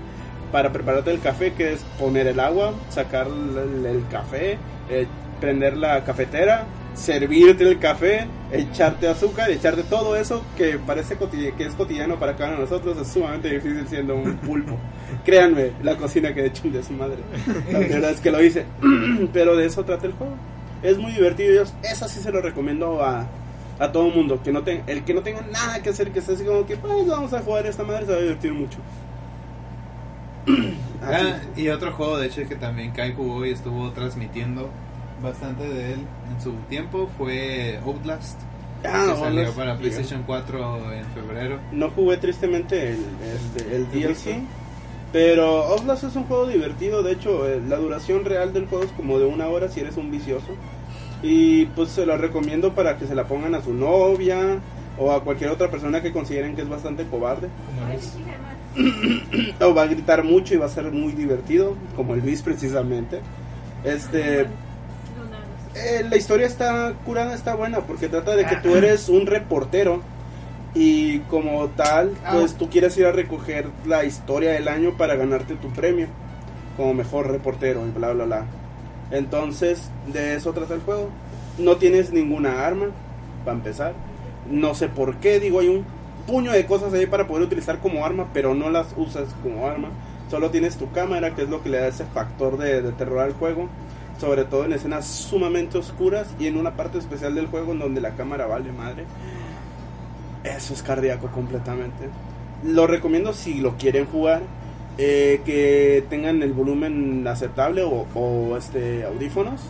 para 0.51 0.73
prepararte 0.73 1.11
el 1.11 1.21
café, 1.21 1.53
que 1.55 1.73
es 1.73 1.83
poner 1.99 2.27
el 2.27 2.41
agua, 2.41 2.75
sacar 2.91 3.27
el, 3.27 3.87
el 3.87 4.07
café, 4.09 4.59
eh, 4.91 5.07
prender 5.41 5.77
la 5.77 6.05
cafetera, 6.05 6.67
servirte 6.95 7.65
el 7.65 7.79
café, 7.79 8.27
echarte 8.53 9.09
azúcar, 9.09 9.51
echarte 9.51 9.83
todo 9.83 10.17
eso 10.17 10.45
que 10.57 10.79
parece 10.79 11.17
que 11.57 11.65
es 11.65 11.75
cotidiano 11.75 12.19
para 12.19 12.37
cada 12.37 12.51
uno 12.51 12.59
de 12.59 12.65
nosotros, 12.65 12.99
es 12.99 13.09
sumamente 13.09 13.49
difícil 13.49 13.87
siendo 13.89 14.15
un 14.17 14.37
pulpo. 14.37 14.79
Créanme, 15.25 15.73
la 15.83 15.97
cocina 15.97 16.35
que 16.35 16.43
de 16.43 16.49
hecho 16.49 16.69
de 16.69 16.83
su 16.83 16.93
madre. 16.93 17.19
La 17.71 17.79
verdad 17.79 18.11
es 18.11 18.21
que 18.21 18.31
lo 18.31 18.43
hice. 18.43 18.67
Pero 19.33 19.57
de 19.57 19.67
eso 19.67 19.85
trata 19.85 20.07
el 20.07 20.13
juego. 20.13 20.37
Es 20.83 20.99
muy 20.99 21.13
divertido, 21.13 21.55
yo 21.65 21.71
eso 21.83 22.09
sí 22.09 22.21
se 22.21 22.31
lo 22.33 22.41
recomiendo 22.43 23.03
a, 23.05 23.27
a 23.79 23.93
todo 23.93 24.09
el 24.09 24.15
mundo. 24.15 24.43
Que 24.43 24.53
no 24.53 24.63
ten- 24.63 24.83
el 24.87 25.05
que 25.05 25.15
no 25.15 25.23
tenga 25.23 25.41
nada 25.43 25.81
que 25.83 25.91
hacer, 25.91 26.11
que 26.11 26.19
esté 26.19 26.33
así 26.35 26.45
como 26.45 26.67
que 26.67 26.77
pues 26.77 27.07
vamos 27.07 27.33
a 27.33 27.41
jugar 27.41 27.67
esta 27.67 27.85
madre, 27.85 28.07
se 28.07 28.13
va 28.13 28.19
a 28.19 28.23
divertir 28.23 28.53
mucho. 28.53 28.79
Ah, 31.05 31.41
y 31.57 31.69
otro 31.69 31.93
juego, 31.93 32.17
de 32.17 32.29
hecho, 32.29 32.49
que 32.49 32.55
también 32.55 32.93
Kai 32.93 33.13
jugó 33.13 33.45
y 33.45 33.51
estuvo 33.51 33.91
transmitiendo 33.91 34.71
bastante 35.21 35.65
de 35.69 35.95
él 35.95 36.01
en 36.33 36.41
su 36.41 36.53
tiempo 36.69 37.11
fue 37.19 37.81
Outlast. 37.85 38.39
Ah, 38.85 39.07
que 39.11 39.17
salió 39.17 39.25
Outlast, 39.41 39.57
para. 39.57 39.77
PlayStation 39.79 40.23
4 40.25 40.93
en 40.95 41.05
febrero. 41.07 41.59
No 41.73 41.91
jugué 41.91 42.19
tristemente 42.19 42.91
el, 42.93 43.05
este, 43.35 43.75
el 43.77 43.83
¿El 43.83 43.91
DLC, 43.91 44.43
pero 45.13 45.65
Outlast 45.65 46.05
es 46.05 46.17
un 46.17 46.25
juego 46.25 46.47
divertido. 46.47 47.03
De 47.03 47.13
hecho, 47.13 47.49
eh, 47.49 47.61
la 47.69 47.77
duración 47.77 48.25
real 48.25 48.53
del 48.53 48.67
juego 48.67 48.85
es 48.85 48.91
como 48.93 49.19
de 49.19 49.27
una 49.27 49.49
hora 49.49 49.69
si 49.69 49.81
eres 49.81 49.97
un 49.97 50.11
vicioso. 50.11 50.49
Y 51.23 51.67
pues 51.67 51.91
se 51.91 52.07
la 52.07 52.17
recomiendo 52.17 52.73
para 52.73 52.97
que 52.99 53.07
se 53.07 53.15
la 53.15 53.25
pongan 53.25 53.55
a 53.55 53.63
su 53.63 53.73
novia 53.73 54.59
o 54.99 55.13
a 55.13 55.23
cualquier 55.23 55.51
otra 55.51 55.71
persona 55.71 56.03
que 56.03 56.13
consideren 56.13 56.57
que 56.57 56.63
es 56.63 56.69
bastante 56.69 57.05
cobarde. 57.05 57.49
Germán. 58.25 58.53
O 59.61 59.75
va 59.75 59.83
a 59.83 59.87
gritar 59.87 60.25
mucho 60.25 60.55
y 60.55 60.57
va 60.57 60.67
a 60.67 60.71
ser 60.71 60.91
muy 60.91 61.13
divertido, 61.13 61.77
como 61.95 62.15
el 62.15 62.21
Luis 62.21 62.43
precisamente. 62.43 63.21
Este, 63.85 64.47
eh, 65.75 66.05
la 66.09 66.17
historia 66.17 66.47
está 66.47 66.95
curada, 67.05 67.35
está 67.35 67.55
buena, 67.55 67.81
porque 67.81 68.09
trata 68.09 68.35
de 68.37 68.47
que 68.47 68.57
tú 68.57 68.75
eres 68.75 69.09
un 69.09 69.27
reportero 69.27 70.03
y 70.75 71.19
como 71.21 71.69
tal, 71.69 72.13
pues 72.33 72.53
Ah. 72.55 72.57
tú 72.59 72.71
quieres 72.71 72.97
ir 72.97 73.07
a 73.07 73.13
recoger 73.13 73.69
la 73.87 74.05
historia 74.05 74.53
del 74.53 74.69
año 74.69 74.97
para 74.97 75.17
ganarte 75.17 75.55
tu 75.57 75.69
premio 75.69 76.07
como 76.77 76.95
mejor 76.95 77.31
reportero 77.31 77.87
y 77.87 77.91
bla, 77.91 78.13
bla, 78.13 78.25
bla. 78.25 78.45
Entonces, 79.11 79.91
de 80.07 80.35
eso 80.35 80.53
trata 80.53 80.75
el 80.75 80.81
juego. 80.81 81.11
No 81.59 81.77
tienes 81.77 82.13
ninguna 82.13 82.67
arma, 82.67 82.87
para 83.45 83.57
empezar. 83.57 83.93
No 84.51 84.75
sé 84.75 84.89
por 84.89 85.17
qué, 85.17 85.39
digo, 85.39 85.61
hay 85.61 85.69
un 85.69 85.85
puño 86.27 86.53
de 86.53 86.65
cosas 86.67 86.93
ahí 86.95 87.05
para 87.07 87.27
poder 87.27 87.45
utilizar 87.45 87.79
como 87.79 88.07
arma, 88.07 88.29
pero 88.33 88.55
no 88.55 88.71
las 88.71 88.95
usas 88.97 89.29
como 89.43 89.67
arma. 89.67 89.89
Solo 90.31 90.51
tienes 90.51 90.77
tu 90.77 90.91
cámara, 90.93 91.35
que 91.35 91.43
es 91.43 91.51
lo 91.51 91.63
que 91.63 91.69
le 91.69 91.79
da 91.79 91.89
ese 91.89 92.07
factor 92.07 92.57
de, 92.57 92.81
de 92.81 92.93
terror 92.93 93.19
al 93.19 93.35
juego. 93.35 93.69
Sobre 94.19 94.45
todo 94.45 94.65
en 94.65 94.73
escenas 94.73 95.07
sumamente 95.07 95.77
oscuras 95.79 96.29
y 96.39 96.47
en 96.47 96.57
una 96.57 96.71
parte 96.77 96.97
especial 96.99 97.35
del 97.35 97.49
juego 97.49 97.73
en 97.73 97.81
donde 97.81 98.01
la 98.01 98.13
cámara 98.13 98.47
vale 98.47 98.73
madre. 98.73 99.05
Eso 100.45 100.75
es 100.75 100.83
cardíaco 100.83 101.29
completamente. 101.29 102.09
Lo 102.65 102.87
recomiendo 102.87 103.33
si 103.33 103.61
lo 103.61 103.77
quieren 103.77 104.07
jugar. 104.07 104.43
eh, 104.99 105.41
que 105.45 106.05
tengan 106.11 106.43
el 106.43 106.53
volumen 106.53 107.27
aceptable 107.27 107.83
o, 107.83 108.57
este 108.57 109.05
audífonos 109.05 109.61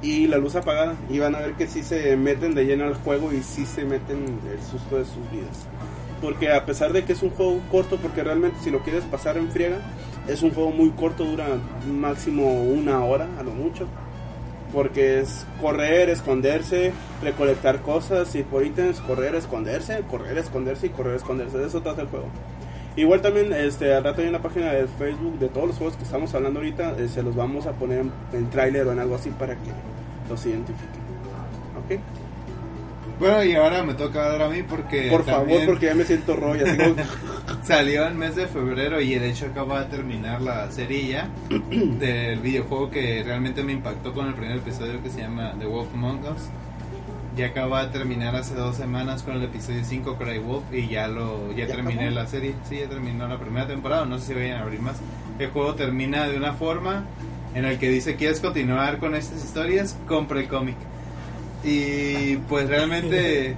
y 0.00 0.26
la 0.26 0.38
luz 0.38 0.56
apagada 0.56 0.96
y 1.10 1.18
van 1.18 1.34
a 1.34 1.40
ver 1.40 1.52
que 1.52 1.66
sí 1.66 1.82
se 1.82 2.16
meten 2.16 2.54
de 2.54 2.64
lleno 2.64 2.84
al 2.84 2.94
juego 2.94 3.32
y 3.32 3.42
sí 3.42 3.66
se 3.66 3.84
meten 3.84 4.40
el 4.50 4.62
susto 4.62 4.96
de 4.96 5.04
sus 5.04 5.30
vidas 5.30 5.66
porque 6.20 6.52
a 6.52 6.64
pesar 6.64 6.92
de 6.92 7.04
que 7.04 7.12
es 7.12 7.22
un 7.22 7.30
juego 7.30 7.60
corto 7.70 7.98
porque 7.98 8.24
realmente 8.24 8.56
si 8.62 8.70
lo 8.70 8.82
quieres 8.82 9.04
pasar 9.04 9.36
en 9.36 9.50
friega 9.50 9.78
es 10.26 10.42
un 10.42 10.52
juego 10.52 10.70
muy 10.70 10.90
corto 10.90 11.24
dura 11.24 11.46
máximo 11.86 12.62
una 12.62 13.04
hora 13.04 13.28
a 13.38 13.42
lo 13.42 13.50
mucho 13.52 13.86
porque 14.72 15.20
es 15.20 15.46
correr, 15.60 16.08
esconderse, 16.10 16.92
recolectar 17.22 17.82
cosas 17.82 18.34
y 18.34 18.42
por 18.42 18.64
ítems 18.64 19.00
correr, 19.00 19.34
esconderse, 19.34 20.02
correr, 20.10 20.38
esconderse 20.38 20.86
y 20.86 20.90
correr, 20.90 21.16
esconderse. 21.16 21.58
De 21.58 21.66
eso 21.66 21.82
trata 21.82 22.02
el 22.02 22.08
juego. 22.08 22.26
Igual 22.96 23.22
también, 23.22 23.52
este, 23.52 23.94
al 23.94 24.04
rato 24.04 24.20
hay 24.20 24.28
una 24.28 24.42
página 24.42 24.72
de 24.72 24.86
Facebook 24.86 25.38
de 25.38 25.48
todos 25.48 25.68
los 25.68 25.76
juegos 25.76 25.96
que 25.96 26.04
estamos 26.04 26.34
hablando 26.34 26.60
ahorita, 26.60 26.96
eh, 26.98 27.08
se 27.08 27.22
los 27.22 27.34
vamos 27.34 27.66
a 27.66 27.72
poner 27.72 28.00
en, 28.00 28.12
en 28.32 28.50
tráiler 28.50 28.86
o 28.86 28.92
en 28.92 28.98
algo 28.98 29.14
así 29.14 29.30
para 29.30 29.54
que 29.54 29.70
los 30.28 30.44
identifiquen. 30.44 31.02
¿Ok? 31.84 32.21
Bueno, 33.22 33.44
y 33.44 33.54
ahora 33.54 33.84
me 33.84 33.94
toca 33.94 34.30
dar 34.30 34.42
a 34.42 34.48
mí 34.48 34.64
porque. 34.64 35.08
Por 35.08 35.24
favor, 35.24 35.64
porque 35.64 35.86
ya 35.86 35.94
me 35.94 36.02
siento 36.02 36.34
rollo. 36.34 36.64
Salió 37.62 38.04
en 38.08 38.18
mes 38.18 38.34
de 38.34 38.48
febrero 38.48 39.00
y 39.00 39.14
de 39.14 39.30
hecho 39.30 39.46
acaba 39.46 39.84
de 39.84 39.96
terminar 39.96 40.42
la 40.42 40.68
serie 40.72 41.06
ya 41.06 41.28
del 41.48 42.40
videojuego 42.40 42.90
que 42.90 43.22
realmente 43.22 43.62
me 43.62 43.74
impactó 43.74 44.12
con 44.12 44.26
el 44.26 44.34
primer 44.34 44.56
episodio 44.56 45.00
que 45.04 45.08
se 45.08 45.20
llama 45.20 45.54
The 45.56 45.66
Wolf 45.66 45.94
Among 45.94 46.18
Us. 46.34 46.48
Ya 47.36 47.46
acaba 47.46 47.86
de 47.86 47.92
terminar 47.92 48.34
hace 48.34 48.56
dos 48.56 48.74
semanas 48.74 49.22
con 49.22 49.36
el 49.36 49.44
episodio 49.44 49.84
5 49.84 50.16
Cry 50.16 50.38
Wolf 50.40 50.64
y 50.72 50.88
ya 50.88 51.06
lo 51.06 51.52
ya, 51.52 51.66
¿Ya 51.66 51.76
terminé 51.76 52.06
acabó? 52.08 52.16
la 52.22 52.26
serie. 52.26 52.56
Sí, 52.68 52.80
ya 52.80 52.88
terminó 52.88 53.28
la 53.28 53.38
primera 53.38 53.68
temporada, 53.68 54.04
no 54.04 54.18
sé 54.18 54.26
si 54.26 54.34
vayan 54.34 54.58
a 54.58 54.62
abrir 54.62 54.80
más. 54.80 54.96
El 55.38 55.48
juego 55.50 55.76
termina 55.76 56.26
de 56.26 56.36
una 56.36 56.54
forma 56.54 57.04
en 57.54 57.66
el 57.66 57.78
que 57.78 57.88
dice, 57.88 58.16
¿quieres 58.16 58.40
continuar 58.40 58.98
con 58.98 59.14
estas 59.14 59.44
historias? 59.44 59.96
Compra 60.08 60.40
el 60.40 60.48
cómic. 60.48 60.74
Y 61.64 62.36
pues 62.48 62.68
realmente 62.68 63.56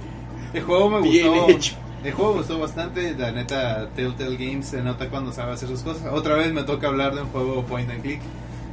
el 0.53 0.63
juego 0.63 0.89
me 0.89 1.01
Bien 1.01 1.27
gustó. 1.33 1.49
hecho. 1.49 1.75
El 2.03 2.13
juego 2.13 2.33
me 2.33 2.37
gustó 2.39 2.59
bastante, 2.59 3.15
la 3.17 3.31
neta 3.31 3.89
Telltale 3.95 4.37
Games 4.37 4.67
se 4.67 4.81
nota 4.83 5.09
cuando 5.09 5.31
sabe 5.33 5.53
hacer 5.53 5.67
sus 5.69 5.81
cosas. 5.81 6.13
Otra 6.13 6.35
vez 6.35 6.53
me 6.53 6.63
toca 6.63 6.87
hablar 6.87 7.15
de 7.15 7.21
un 7.23 7.29
juego 7.29 7.63
point 7.65 7.89
and 7.89 8.03
click, 8.03 8.19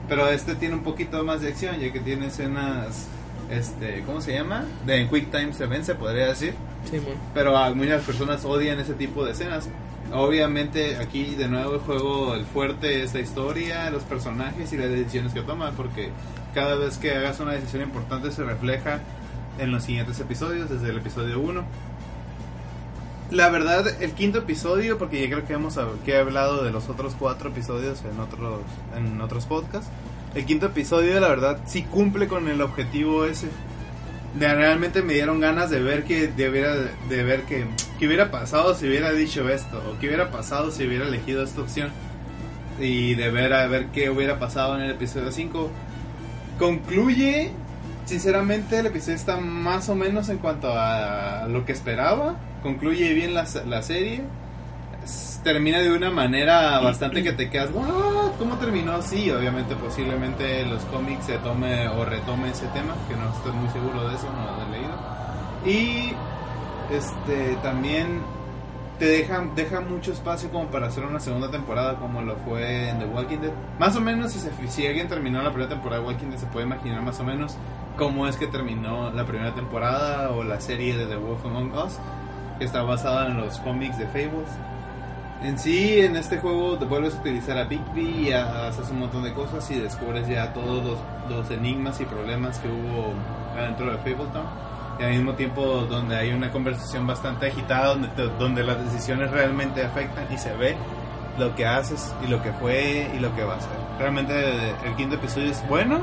pero 0.09 0.29
este 0.29 0.55
tiene 0.55 0.75
un 0.75 0.83
poquito 0.83 1.25
más 1.25 1.41
de 1.41 1.49
acción, 1.49 1.79
ya 1.81 1.91
que 1.91 2.01
tiene 2.01 2.27
escenas, 2.27 3.07
este, 3.51 4.03
¿cómo 4.05 4.21
se 4.21 4.35
llama? 4.35 4.67
De 4.85 5.09
Quick 5.09 5.31
Time 5.31 5.53
se 5.55 5.95
podría 5.95 6.27
decir, 6.27 6.53
Sí, 6.91 6.99
pero 7.33 7.57
a 7.57 7.73
muchas 7.75 8.03
personas 8.03 8.45
odian 8.45 8.79
ese 8.81 8.93
tipo 8.95 9.25
de 9.25 9.33
escenas. 9.33 9.69
Obviamente 10.13 10.97
aquí 10.99 11.35
de 11.37 11.49
nuevo 11.49 11.75
el 11.75 11.81
juego, 11.81 12.35
el 12.35 12.45
fuerte 12.45 13.03
es 13.03 13.15
la 13.15 13.21
historia, 13.21 13.89
los 13.91 14.03
personajes 14.03 14.71
y 14.75 14.77
las 14.77 14.91
decisiones 14.91 15.33
que 15.33 15.41
toma, 15.41 15.71
porque 15.75 16.11
cada 16.55 16.75
vez 16.75 16.99
que 16.99 17.13
hagas 17.13 17.41
una 17.41 17.53
decisión 17.53 17.83
importante 17.83 18.31
se 18.31 18.43
refleja 18.45 19.01
en 19.59 19.71
los 19.73 19.85
siguientes 19.85 20.19
episodios, 20.21 20.71
desde 20.71 20.91
el 20.91 20.99
episodio 20.99 21.41
1. 21.41 21.63
La 23.31 23.49
verdad, 23.49 23.87
el 24.03 24.13
quinto 24.13 24.39
episodio, 24.39 24.99
porque 24.99 25.23
ya 25.23 25.35
creo 25.35 25.47
que 25.47 25.55
hemos 25.55 25.79
que 26.05 26.13
he 26.13 26.19
hablado 26.19 26.63
de 26.65 26.71
los 26.71 26.89
otros 26.91 27.15
cuatro 27.19 27.49
episodios 27.49 28.03
en 28.11 28.21
otros, 28.21 28.61
en 28.97 29.21
otros 29.23 29.47
podcasts. 29.47 29.89
El 30.35 30.45
quinto 30.45 30.67
episodio, 30.67 31.19
la 31.19 31.29
verdad, 31.29 31.59
sí 31.67 31.83
cumple 31.83 32.29
con 32.29 32.49
el 32.49 32.61
objetivo 32.61 33.25
ese. 33.25 33.49
De, 34.39 34.55
realmente 34.55 35.03
me 35.03 35.15
dieron 35.15 35.41
ganas 35.41 35.71
de 35.71 35.83
ver 35.83 36.05
que 36.05 36.29
de, 36.29 36.49
hubiera- 36.49 36.75
de 37.09 37.23
ver 37.23 37.43
que, 37.45 37.67
que 37.99 38.07
hubiera 38.07 38.31
pasado 38.31 38.75
si 38.75 38.87
hubiera 38.87 39.13
dicho 39.13 39.49
esto, 39.49 39.83
o 39.91 39.99
que 39.99 40.07
hubiera 40.09 40.31
pasado 40.31 40.71
si 40.71 40.87
hubiera 40.87 41.07
elegido 41.07 41.43
esta 41.43 41.63
opción. 41.63 41.91
Y 42.81 43.15
de 43.15 43.31
ver 43.31 43.53
a 43.55 43.67
ver 43.67 43.87
qué 43.89 44.11
hubiera 44.11 44.39
pasado 44.39 44.75
en 44.77 44.83
el 44.83 44.91
episodio 44.93 45.31
5. 45.33 45.71
Concluye, 46.59 47.51
sinceramente, 48.05 48.79
el 48.79 48.87
episodio 48.87 49.17
está 49.17 49.37
más 49.37 49.89
o 49.89 49.95
menos 49.95 50.29
en 50.29 50.39
cuanto 50.39 50.73
a 50.73 51.47
lo 51.49 51.65
que 51.65 51.73
esperaba. 51.73 52.37
Concluye 52.63 53.13
bien 53.15 53.35
la, 53.35 53.47
la 53.67 53.83
serie. 53.83 54.23
Termina 55.43 55.81
de 55.81 55.93
una 55.93 56.11
manera 56.11 56.79
bastante 56.79 57.23
que 57.25 57.33
te 57.33 57.51
quedas, 57.51 57.71
"What? 57.73 58.33
¿Cómo 58.39 58.57
terminó 58.59 58.93
así? 58.93 59.29
Obviamente, 59.31 59.75
posiblemente 59.75 60.61
en 60.61 60.71
los 60.71 60.85
cómics 60.85 61.27
se 61.27 61.39
tome 61.39 61.89
o 61.89 62.05
retome 62.05 62.51
ese 62.51 62.67
tema, 62.69 62.95
que 63.09 63.17
no 63.17 63.29
estoy 63.35 63.53
muy 63.53 63.69
seguro 63.71 64.09
de 64.09 64.15
eso, 64.15 64.29
no 64.33 64.57
lo 64.57 64.67
he 64.67 64.71
leído. 64.71 64.97
Y 65.65 66.15
este 66.95 67.57
también 67.63 68.21
te 69.01 69.07
deja, 69.07 69.45
deja 69.57 69.81
mucho 69.81 70.13
espacio 70.13 70.49
como 70.51 70.67
para 70.67 70.87
hacer 70.87 71.05
una 71.05 71.19
segunda 71.19 71.51
temporada 71.51 71.97
como 71.97 72.23
lo 72.23 72.37
fue 72.37 72.91
en 72.91 73.01
The 73.01 73.07
Walking 73.07 73.39
Dead. 73.39 73.53
Más 73.81 73.97
o 73.97 74.01
menos 74.01 74.33
si, 74.33 74.39
se, 74.39 74.51
si 74.69 74.87
alguien 74.87 75.09
terminó 75.09 75.43
la 75.43 75.51
primera 75.51 75.69
temporada 75.71 76.01
de 76.01 76.07
Walking 76.07 76.29
Dead 76.29 76.39
se 76.39 76.47
puede 76.47 76.67
imaginar 76.67 77.03
más 77.03 77.19
o 77.19 77.25
menos 77.25 77.57
cómo 77.97 78.27
es 78.27 78.37
que 78.37 78.47
terminó 78.47 79.11
la 79.11 79.25
primera 79.25 79.55
temporada 79.55 80.31
o 80.31 80.43
la 80.43 80.61
serie 80.61 80.97
de 80.97 81.07
The 81.07 81.17
Wolf 81.17 81.45
Among 81.45 81.73
Us, 81.75 81.99
que 82.59 82.65
está 82.65 82.83
basada 82.83 83.27
en 83.27 83.39
los 83.39 83.59
cómics 83.59 83.99
de 83.99 84.07
Fables. 84.07 84.49
En 85.43 85.59
sí, 85.59 85.99
en 86.01 86.17
este 86.17 86.39
juego 86.39 86.79
te 86.79 86.85
vuelves 86.85 87.17
a 87.17 87.21
utilizar 87.21 87.59
a 87.59 87.65
Bigby 87.65 88.29
y 88.29 88.33
haces 88.33 88.89
un 88.91 89.01
montón 89.01 89.25
de 89.25 89.33
cosas 89.33 89.69
y 89.73 89.81
descubres 89.81 90.29
ya 90.29 90.53
todos 90.53 90.85
los, 90.85 90.99
los 91.29 91.51
enigmas 91.51 92.01
y 92.01 92.05
problemas 92.05 92.59
que 92.61 92.69
hubo 92.69 93.13
adentro 93.59 93.91
de 93.91 93.99
Fabletown. 93.99 94.47
Y 95.01 95.03
al 95.03 95.11
mismo 95.11 95.33
tiempo 95.33 95.87
donde 95.89 96.15
hay 96.17 96.33
una 96.33 96.53
conversación 96.53 97.07
bastante 97.07 97.49
agitada, 97.49 97.89
donde, 97.89 98.09
donde 98.39 98.63
las 98.63 98.85
decisiones 98.85 99.31
realmente 99.33 99.85
afectan 99.85 100.27
y 100.33 100.39
se 100.39 100.55
ve 100.55 100.77
lo 101.39 101.55
que 101.57 101.67
haces 101.67 102.15
y 102.25 102.29
lo 102.29 102.43
que 102.43 102.53
fue 102.53 103.11
y 103.15 103.19
lo 103.19 103.35
que 103.35 103.43
va 103.43 103.57
a 103.57 103.61
ser. 103.61 103.71
Realmente 103.99 104.35
el 104.87 104.95
quinto 104.97 105.17
episodio 105.17 105.51
es 105.51 105.67
bueno, 105.69 106.01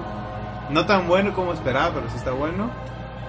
no 0.69 0.85
tan 0.85 1.07
bueno 1.07 1.33
como 1.33 1.53
esperaba, 1.53 1.93
pero 1.93 2.09
sí 2.09 2.17
está 2.17 2.31
bueno. 2.31 2.69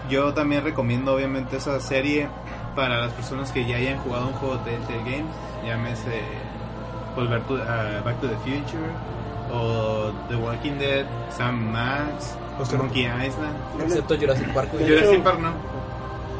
Yo 0.08 0.34
también 0.34 0.64
recomiendo 0.64 1.14
obviamente 1.14 1.56
esa 1.56 1.78
serie 1.80 2.28
para 2.74 2.98
las 2.98 3.12
personas 3.12 3.52
que 3.52 3.66
ya 3.66 3.76
hayan 3.76 3.98
jugado 3.98 4.28
un 4.28 4.32
juego 4.34 4.56
de 4.58 4.72
Telltale 4.72 5.10
Games, 5.10 5.34
llámese 5.64 6.22
Volver 7.14 7.42
to, 7.42 7.54
uh, 7.54 8.04
Back 8.04 8.20
to 8.20 8.28
the 8.28 8.36
Future 8.38 8.90
o 9.52 10.12
The 10.28 10.36
Walking 10.36 10.78
Dead, 10.78 11.06
Sam 11.30 11.72
Max, 11.72 12.36
O 12.58 12.64
sea, 12.64 12.78
Monkey 12.78 13.02
Island. 13.02 13.56
Excepto 13.82 14.16
Jurassic 14.16 14.52
Park, 14.52 14.70
Jurassic 14.72 15.22
Park 15.22 15.40
no. 15.40 15.52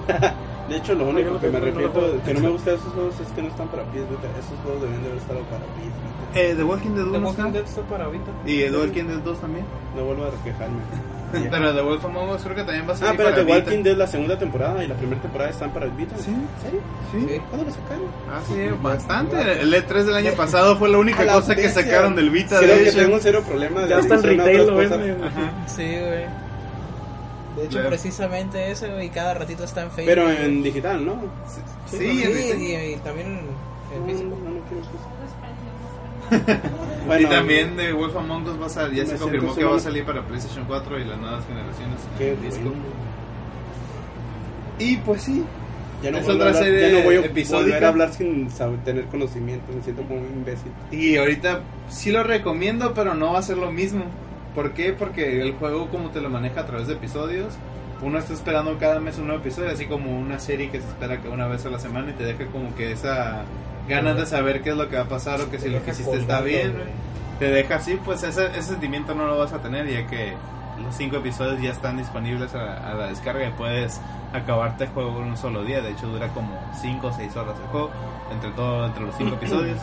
De 0.71 0.77
hecho, 0.77 0.95
lo 0.95 1.09
único 1.09 1.39
que 1.41 1.49
me 1.49 1.59
arrepiento 1.59 2.01
que 2.25 2.35
no 2.35 2.41
me 2.41 2.49
gusta 2.51 2.71
de 2.71 2.77
esos 2.77 2.93
juegos 2.95 3.15
es 3.21 3.29
que 3.33 3.43
no 3.43 3.49
están 3.49 3.69
para 3.69 3.83
pies 3.91 4.05
beta. 4.09 4.29
Esos 4.39 4.57
juegos 4.63 4.83
deben 4.83 5.03
de 5.03 5.09
haber 5.09 5.19
estado 5.21 5.41
para 5.51 5.65
pies 5.77 5.93
beta. 6.33 6.41
Eh, 6.41 6.55
The 6.57 6.63
Walking 6.65 6.91
Dead 6.95 7.05
1 7.07 7.11
The 7.13 7.19
está. 7.19 7.29
Walking 7.43 7.53
Dead 7.53 7.65
está 7.65 7.83
para 7.83 8.05
ahorita. 8.05 8.31
Y 8.47 8.59
The 8.63 8.77
Walking 8.79 9.05
Dead 9.05 9.19
2 9.19 9.41
también. 9.41 9.65
No 9.97 10.05
vuelvo 10.05 10.25
a 10.25 10.45
quejarme. 10.45 10.79
Pero 11.51 11.75
The 11.75 11.81
Wolf 11.83 12.05
Among 12.05 12.31
Us 12.31 12.43
creo 12.43 12.57
que 12.57 12.63
también 12.65 12.87
va 12.89 12.93
a 12.93 12.95
Ah, 12.95 12.99
salir 12.99 13.17
pero 13.17 13.31
para 13.31 13.37
The 13.37 13.45
Vita. 13.53 13.59
Walking 13.71 13.83
Dead 13.85 13.97
la 13.97 14.07
segunda 14.09 14.37
temporada 14.39 14.83
y 14.85 14.89
la 14.89 14.95
primera 14.97 15.21
temporada 15.23 15.51
están 15.51 15.73
para 15.73 15.87
el 15.87 15.93
Vita. 15.93 16.17
Sí. 16.19 16.31
¿En 16.31 16.63
serio? 16.63 16.81
Sí. 17.13 17.21
Sí. 17.29 17.41
¿Cuándo 17.51 17.67
lo 17.67 17.73
sacaron? 17.73 18.05
Ah, 18.31 18.41
sí, 18.47 18.55
bastante. 18.83 19.63
El 19.63 19.73
E3 19.75 20.05
del 20.05 20.15
año 20.15 20.33
pasado 20.33 20.77
fue 20.77 20.89
la 20.89 20.99
única 20.99 21.25
la 21.25 21.35
cosa 21.35 21.55
que 21.55 21.69
sacaron 21.69 22.15
del 22.17 22.31
Vita. 22.31 22.59
Creo 22.59 22.77
de 22.77 22.83
que 22.85 22.89
hecho. 22.91 22.99
tengo 22.99 23.19
cero 23.21 23.43
problema 23.47 23.81
de 23.83 23.89
Ya 23.89 23.99
está 24.01 24.15
en 24.15 24.21
adición 24.21 24.41
a 24.41 24.45
retail, 24.45 24.67
lo 24.67 24.77
venden. 24.77 25.17
Sí, 25.67 25.83
güey. 25.85 26.50
De 27.57 27.63
hecho, 27.65 27.73
Claro. 27.73 27.89
precisamente 27.89 28.71
eso, 28.71 28.87
güey, 28.89 29.09
cada 29.11 29.35
ratito 29.35 29.65
está 29.65 29.83
en 29.83 29.91
Facebook. 29.91 30.07
Pero 30.15 30.31
en 30.31 30.63
digital, 30.63 31.05
¿no? 31.05 31.15
Sí, 31.47 31.97
Sí, 31.99 31.99
sí, 31.99 32.23
en 32.53 32.61
y, 32.63 32.93
y 32.95 32.97
también 32.99 33.41
en 33.95 34.07
físico. 34.07 34.37
no, 34.45 34.51
no. 34.51 34.61
Bueno, 37.07 37.27
y 37.27 37.31
también 37.31 37.77
The 37.77 37.93
Wolf 37.93 38.15
Among 38.17 38.47
Us 38.47 38.61
va 38.61 38.67
a 38.67 38.69
salir, 38.69 39.05
ya 39.05 39.11
se 39.11 39.17
confirmó 39.17 39.53
que 39.55 39.65
va 39.65 39.77
a 39.77 39.81
salir 39.81 40.05
para 40.05 40.23
PlayStation 40.23 40.65
4 40.67 41.01
y 41.01 41.05
las 41.05 41.19
nuevas 41.19 41.45
generaciones 41.47 41.99
Qué 42.19 42.33
en 42.35 42.43
disco. 42.43 42.63
bueno. 42.65 42.79
Y 44.79 44.97
pues 44.99 45.23
sí, 45.23 45.45
Ya 46.03 46.11
no, 46.11 46.19
Es 46.19 46.29
otra 46.29 46.47
hablar- 46.49 46.63
serie 46.63 46.81
ya 46.93 46.99
no 46.99 47.05
voy 47.05 47.17
a 47.17 47.89
hablar 47.89 48.13
sin 48.15 48.51
saber, 48.51 48.79
tener 48.85 49.05
conocimiento. 49.07 49.71
Me 49.77 49.83
siento 49.83 50.03
como 50.05 50.21
un 50.21 50.27
imbécil. 50.29 50.73
y 50.91 51.17
ahorita 51.19 51.61
sí 51.91 52.11
lo 52.11 52.23
recomiendo, 52.23 52.95
pero 52.95 53.15
no 53.15 53.33
va 53.35 53.41
a 53.41 53.43
ser 53.43 53.59
lo 53.59 53.71
mismo. 53.71 54.05
¿Por 54.55 54.73
qué? 54.73 54.93
Porque 54.93 55.41
el 55.41 55.55
juego 55.55 55.89
como 55.89 56.11
te 56.11 56.21
lo 56.21 56.29
maneja 56.29 56.63
a 56.63 56.67
través 56.67 56.89
de 56.89 56.95
episodios, 56.95 57.55
uno 58.03 58.19
está 58.19 58.33
esperando 58.33 58.77
cada 58.79 58.99
mes 58.99 59.19
un 59.19 59.27
nuevo 59.27 59.43
episodio, 59.43 59.71
así 59.71 59.87
como 59.87 60.19
una 60.19 60.39
serie 60.39 60.71
que 60.71 60.81
se 60.81 60.89
espera 60.89 61.21
que 61.21 61.29
una 61.29 61.47
vez 61.47 61.65
a 61.67 61.71
la 61.71 61.79
semana 61.79 62.11
y 62.11 62.15
te 62.15 62.25
deja 62.25 62.47
como 62.47 62.75
que 62.75 62.93
esa 62.93 63.43
ganas 63.89 64.17
de 64.17 64.27
saber 64.27 64.63
qué 64.63 64.71
es 64.71 64.77
lo 64.77 64.89
que 64.89 64.97
va 64.97 65.03
a 65.03 65.09
pasar 65.09 65.41
o 65.41 65.51
que 65.51 65.59
si 65.59 65.69
lo 65.69 65.83
que 65.85 65.91
hiciste 65.91 66.17
está 66.17 66.41
bien. 66.41 66.75
te 67.39 67.51
deja 67.51 67.77
así, 67.77 67.99
pues 68.05 68.23
ese, 68.23 68.47
ese 68.47 68.63
sentimiento 68.63 69.15
no 69.15 69.27
lo 69.27 69.39
vas 69.39 69.53
a 69.53 69.61
tener 69.61 69.89
ya 69.89 70.07
que 70.07 70.35
los 70.83 70.95
cinco 70.95 71.17
episodios 71.17 71.61
ya 71.61 71.71
están 71.71 71.97
disponibles 71.99 72.55
a, 72.55 72.91
a 72.91 72.95
la 72.95 73.07
descarga 73.09 73.47
y 73.47 73.53
puedes 73.53 74.01
acabarte 74.33 74.85
el 74.85 74.91
juego 74.91 75.19
en 75.21 75.29
un 75.29 75.37
solo 75.37 75.65
día. 75.65 75.81
De 75.81 75.91
hecho 75.91 76.07
dura 76.07 76.29
como 76.29 76.59
5 76.81 77.07
o 77.07 77.13
6 77.13 77.37
horas 77.37 77.57
el 77.59 77.67
juego 77.69 77.91
entre 78.33 78.51
todo 78.53 78.87
entre 78.87 79.05
los 79.05 79.15
cinco 79.17 79.35
episodios. 79.41 79.79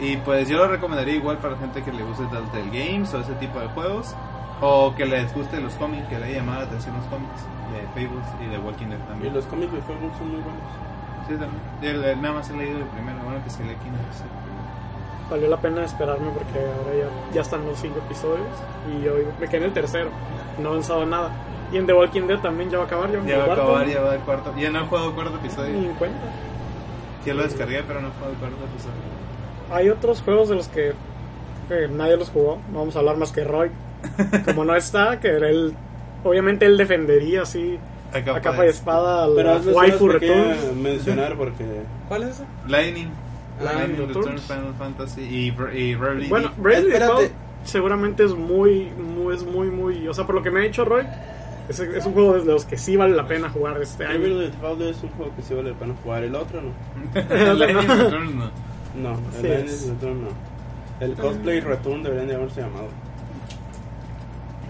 Y 0.00 0.16
pues 0.18 0.48
yo 0.48 0.58
lo 0.58 0.66
recomendaría 0.68 1.14
igual 1.14 1.38
para 1.38 1.56
gente 1.56 1.82
que 1.82 1.92
le 1.92 2.02
guste 2.02 2.24
Telltale 2.26 2.70
Games 2.70 3.14
o 3.14 3.20
ese 3.20 3.32
tipo 3.34 3.60
de 3.60 3.68
juegos 3.68 4.14
o 4.60 4.94
que 4.96 5.04
les 5.06 5.32
guste 5.34 5.60
los 5.60 5.74
cómics, 5.74 6.06
que 6.08 6.18
le 6.18 6.26
haya 6.26 6.36
llamado 6.38 6.60
la 6.60 6.66
atención 6.66 6.96
los 6.96 7.04
cómics 7.06 7.40
de 7.72 7.80
Fables 8.06 8.26
y 8.40 8.46
de 8.50 8.58
Walking 8.58 8.86
Dead 8.86 8.98
Y 8.98 9.08
también. 9.08 9.34
los 9.34 9.44
cómics 9.46 9.72
de 9.72 9.80
Fables 9.82 10.16
son 10.18 10.28
muy 10.32 10.40
buenos. 10.40 10.62
Sí, 11.28 11.34
también. 11.34 11.62
Yo 11.80 11.90
el- 12.10 12.20
nada 12.22 12.34
más 12.34 12.50
he 12.50 12.56
leído 12.56 12.78
el 12.78 12.84
primero, 12.86 13.18
bueno 13.24 13.42
que 13.44 13.50
se 13.50 13.62
lee 13.64 13.70
aquí. 13.78 13.88
no 13.88 13.96
sé. 14.12 14.24
Valió 15.30 15.48
la 15.48 15.56
pena 15.56 15.84
esperarme 15.84 16.28
porque 16.32 16.58
ahora 16.58 16.94
ya, 16.98 17.34
ya 17.34 17.40
están 17.40 17.64
los 17.64 17.78
cinco 17.78 17.98
episodios 18.04 18.46
y 18.92 19.02
yo 19.04 19.12
me 19.40 19.46
quedé 19.48 19.56
en 19.58 19.64
el 19.64 19.72
tercero. 19.72 20.10
No 20.58 20.68
he 20.68 20.72
avanzado 20.72 21.06
nada. 21.06 21.30
Y 21.72 21.78
en 21.78 21.86
The 21.86 21.94
Walking 21.94 22.26
Dead 22.26 22.40
también 22.40 22.68
ya 22.68 22.76
va 22.78 22.84
a 22.84 22.86
acabar. 22.86 23.10
Ya, 23.10 23.22
Ya 23.24 23.38
va 23.38 23.44
a 23.44 23.52
acabar, 23.54 23.86
ya 23.86 24.00
va 24.02 24.14
el 24.14 24.20
cuarto. 24.20 24.52
Ya 24.56 24.70
no 24.70 24.80
he 24.80 24.86
jugado 24.86 25.08
el 25.08 25.14
cuarto 25.14 25.36
episodio. 25.36 25.72
Ni 25.80 25.86
en 25.86 25.94
cuenta. 25.94 26.18
Ya 27.24 27.32
lo 27.34 27.42
descargué, 27.42 27.82
pero 27.84 28.02
no 28.02 28.08
he 28.08 28.10
jugado 28.10 28.32
el 28.32 28.38
cuarto 28.38 28.56
episodio. 28.64 29.13
Hay 29.70 29.88
otros 29.88 30.22
juegos 30.22 30.48
de 30.48 30.54
los 30.56 30.68
que, 30.68 30.92
que 31.68 31.88
nadie 31.88 32.16
los 32.16 32.30
jugó. 32.30 32.58
No 32.72 32.80
vamos 32.80 32.96
a 32.96 33.00
hablar 33.00 33.16
más 33.16 33.32
que 33.32 33.44
Roy. 33.44 33.70
Como 34.44 34.64
no 34.64 34.74
está, 34.76 35.18
que 35.20 35.28
él. 35.28 35.74
Obviamente 36.24 36.64
él 36.66 36.76
defendería 36.78 37.42
así 37.42 37.78
A 38.12 38.16
a 38.18 38.40
capa 38.40 38.64
y 38.64 38.68
espada 38.70 39.24
a 39.24 39.26
la 39.28 39.34
Pero 39.36 39.50
hazme 39.52 39.72
waifu 39.72 40.08
Returns. 40.08 40.74
mencionar 40.74 41.36
porque 41.36 41.64
¿Cuál 42.08 42.22
es 42.24 42.28
ese? 42.30 42.44
Lightning. 42.66 43.10
Lightning 43.62 43.98
Lightning 43.98 44.08
Returns. 44.08 44.42
Final 44.42 44.74
Fantasy 44.78 45.20
y, 45.22 45.50
Bra- 45.52 45.74
y 45.74 45.94
Bravely 45.94 46.28
Bueno. 46.28 46.50
Bravely. 46.56 46.90
Default 46.92 47.30
seguramente 47.64 48.24
es 48.24 48.34
muy, 48.34 48.90
muy, 48.90 49.34
es 49.34 49.44
muy, 49.44 49.68
muy. 49.68 50.08
O 50.08 50.14
sea, 50.14 50.24
por 50.26 50.34
lo 50.34 50.42
que 50.42 50.50
me 50.50 50.60
ha 50.60 50.62
dicho 50.64 50.84
Roy, 50.84 51.04
es, 51.68 51.78
es 51.80 52.04
un 52.06 52.12
juego 52.14 52.34
de 52.34 52.44
los 52.44 52.64
que 52.64 52.76
sí 52.78 52.96
vale 52.96 53.14
la 53.14 53.26
pena 53.26 53.48
jugar 53.50 53.80
este 53.82 54.04
año. 54.06 54.18
Bravely 54.20 54.46
Default 54.46 54.80
es 54.82 55.02
un 55.02 55.10
juego 55.10 55.32
que 55.36 55.42
sí 55.42 55.54
vale 55.54 55.70
la 55.72 55.76
pena 55.76 55.94
jugar. 56.02 56.24
El 56.24 56.34
otro 56.34 56.60
no. 56.62 56.72
Lightning 57.54 57.88
Returns 57.88 58.34
no. 58.34 58.50
No, 58.94 59.12
el 59.12 59.40
Sí 59.40 59.48
Lightning 59.48 59.74
es. 59.74 59.88
Return 59.88 60.24
no. 60.24 60.28
El 61.00 61.14
Cosplay 61.14 61.60
Return 61.60 62.02
deberían 62.02 62.28
de 62.28 62.34
haberse 62.36 62.60
llamado. 62.60 62.88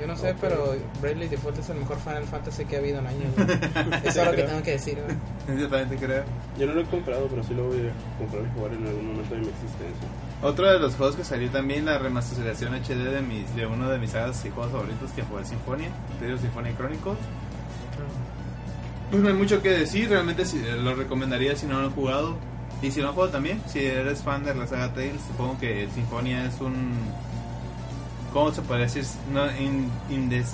Yo 0.01 0.09
no 0.09 0.17
sé, 0.17 0.35
pero 0.41 0.75
Bravely 1.01 1.29
Default 1.29 1.59
es 1.59 1.71
el 1.71 1.77
mejor 1.77 1.99
Final 1.99 2.25
Fantasy 2.25 2.65
que 2.65 2.77
ha 2.77 2.79
habido 2.81 2.99
en 2.99 3.07
años. 3.07 3.33
Eso 4.05 4.23
es 4.23 4.27
lo 4.27 4.33
que 4.35 4.43
tengo 4.43 4.63
que 4.63 4.73
decir, 4.73 4.99
güey. 5.01 5.59
Yo 5.61 5.69
también 5.69 5.89
te 5.89 6.05
creo. 6.05 6.25
Yo 6.59 6.67
no 6.67 6.73
lo 6.73 6.81
he 6.81 6.85
comprado, 6.85 7.29
pero 7.29 7.45
sí 7.45 7.55
lo 7.55 7.69
voy 7.69 7.79
a 7.79 8.19
comprar 8.19 8.43
y 8.45 8.59
jugar 8.59 8.73
en 8.73 8.87
algún 8.87 9.07
momento 9.07 9.35
de 9.35 9.41
mi 9.41 9.49
existencia. 9.49 10.09
Otro 10.43 10.71
de 10.71 10.79
los 10.81 10.97
juegos 10.97 11.17
que 11.17 11.25
salió 11.25 11.49
también, 11.51 11.85
la 11.85 11.99
remasterización 11.99 12.75
HD 12.75 13.13
de, 13.13 13.23
mis, 13.23 13.55
de 13.55 13.67
uno 13.67 13.89
de 13.89 13.99
mis 13.99 14.11
sagas 14.11 14.45
y 14.45 14.51
juegos 14.51 14.73
favoritos 14.73 15.13
que 15.13 15.23
fue 15.23 15.45
Sinfonia, 15.45 15.91
Tales 16.19 16.41
Symphony 16.41 16.73
Chronicles. 16.75 17.19
Pues 19.11 19.23
no 19.23 19.29
hay 19.29 19.35
mucho 19.35 19.63
que 19.63 19.71
decir, 19.71 20.09
realmente 20.09 20.45
sí, 20.45 20.61
lo 20.83 20.95
recomendaría 20.97 21.55
si 21.55 21.67
no 21.67 21.81
lo 21.81 21.87
han 21.87 21.93
jugado. 21.93 22.37
Y 22.85 22.91
si 22.91 23.01
lo 23.01 23.09
han 23.09 23.15
jugado 23.15 23.33
también, 23.33 23.63
si 23.67 23.85
eres 23.85 24.23
fan 24.23 24.45
de 24.45 24.55
la 24.55 24.67
saga 24.67 24.93
Tales, 24.93 25.21
supongo 25.27 25.59
que 25.59 25.89
Sinfonia 25.95 26.45
es 26.45 26.61
un... 26.61 26.93
¿Cómo 28.33 28.53
se 28.53 28.63
puede 28.63 28.83
decir? 28.83 29.05
No, 29.33 29.47
in- 29.57 29.91
indes- 30.11 30.53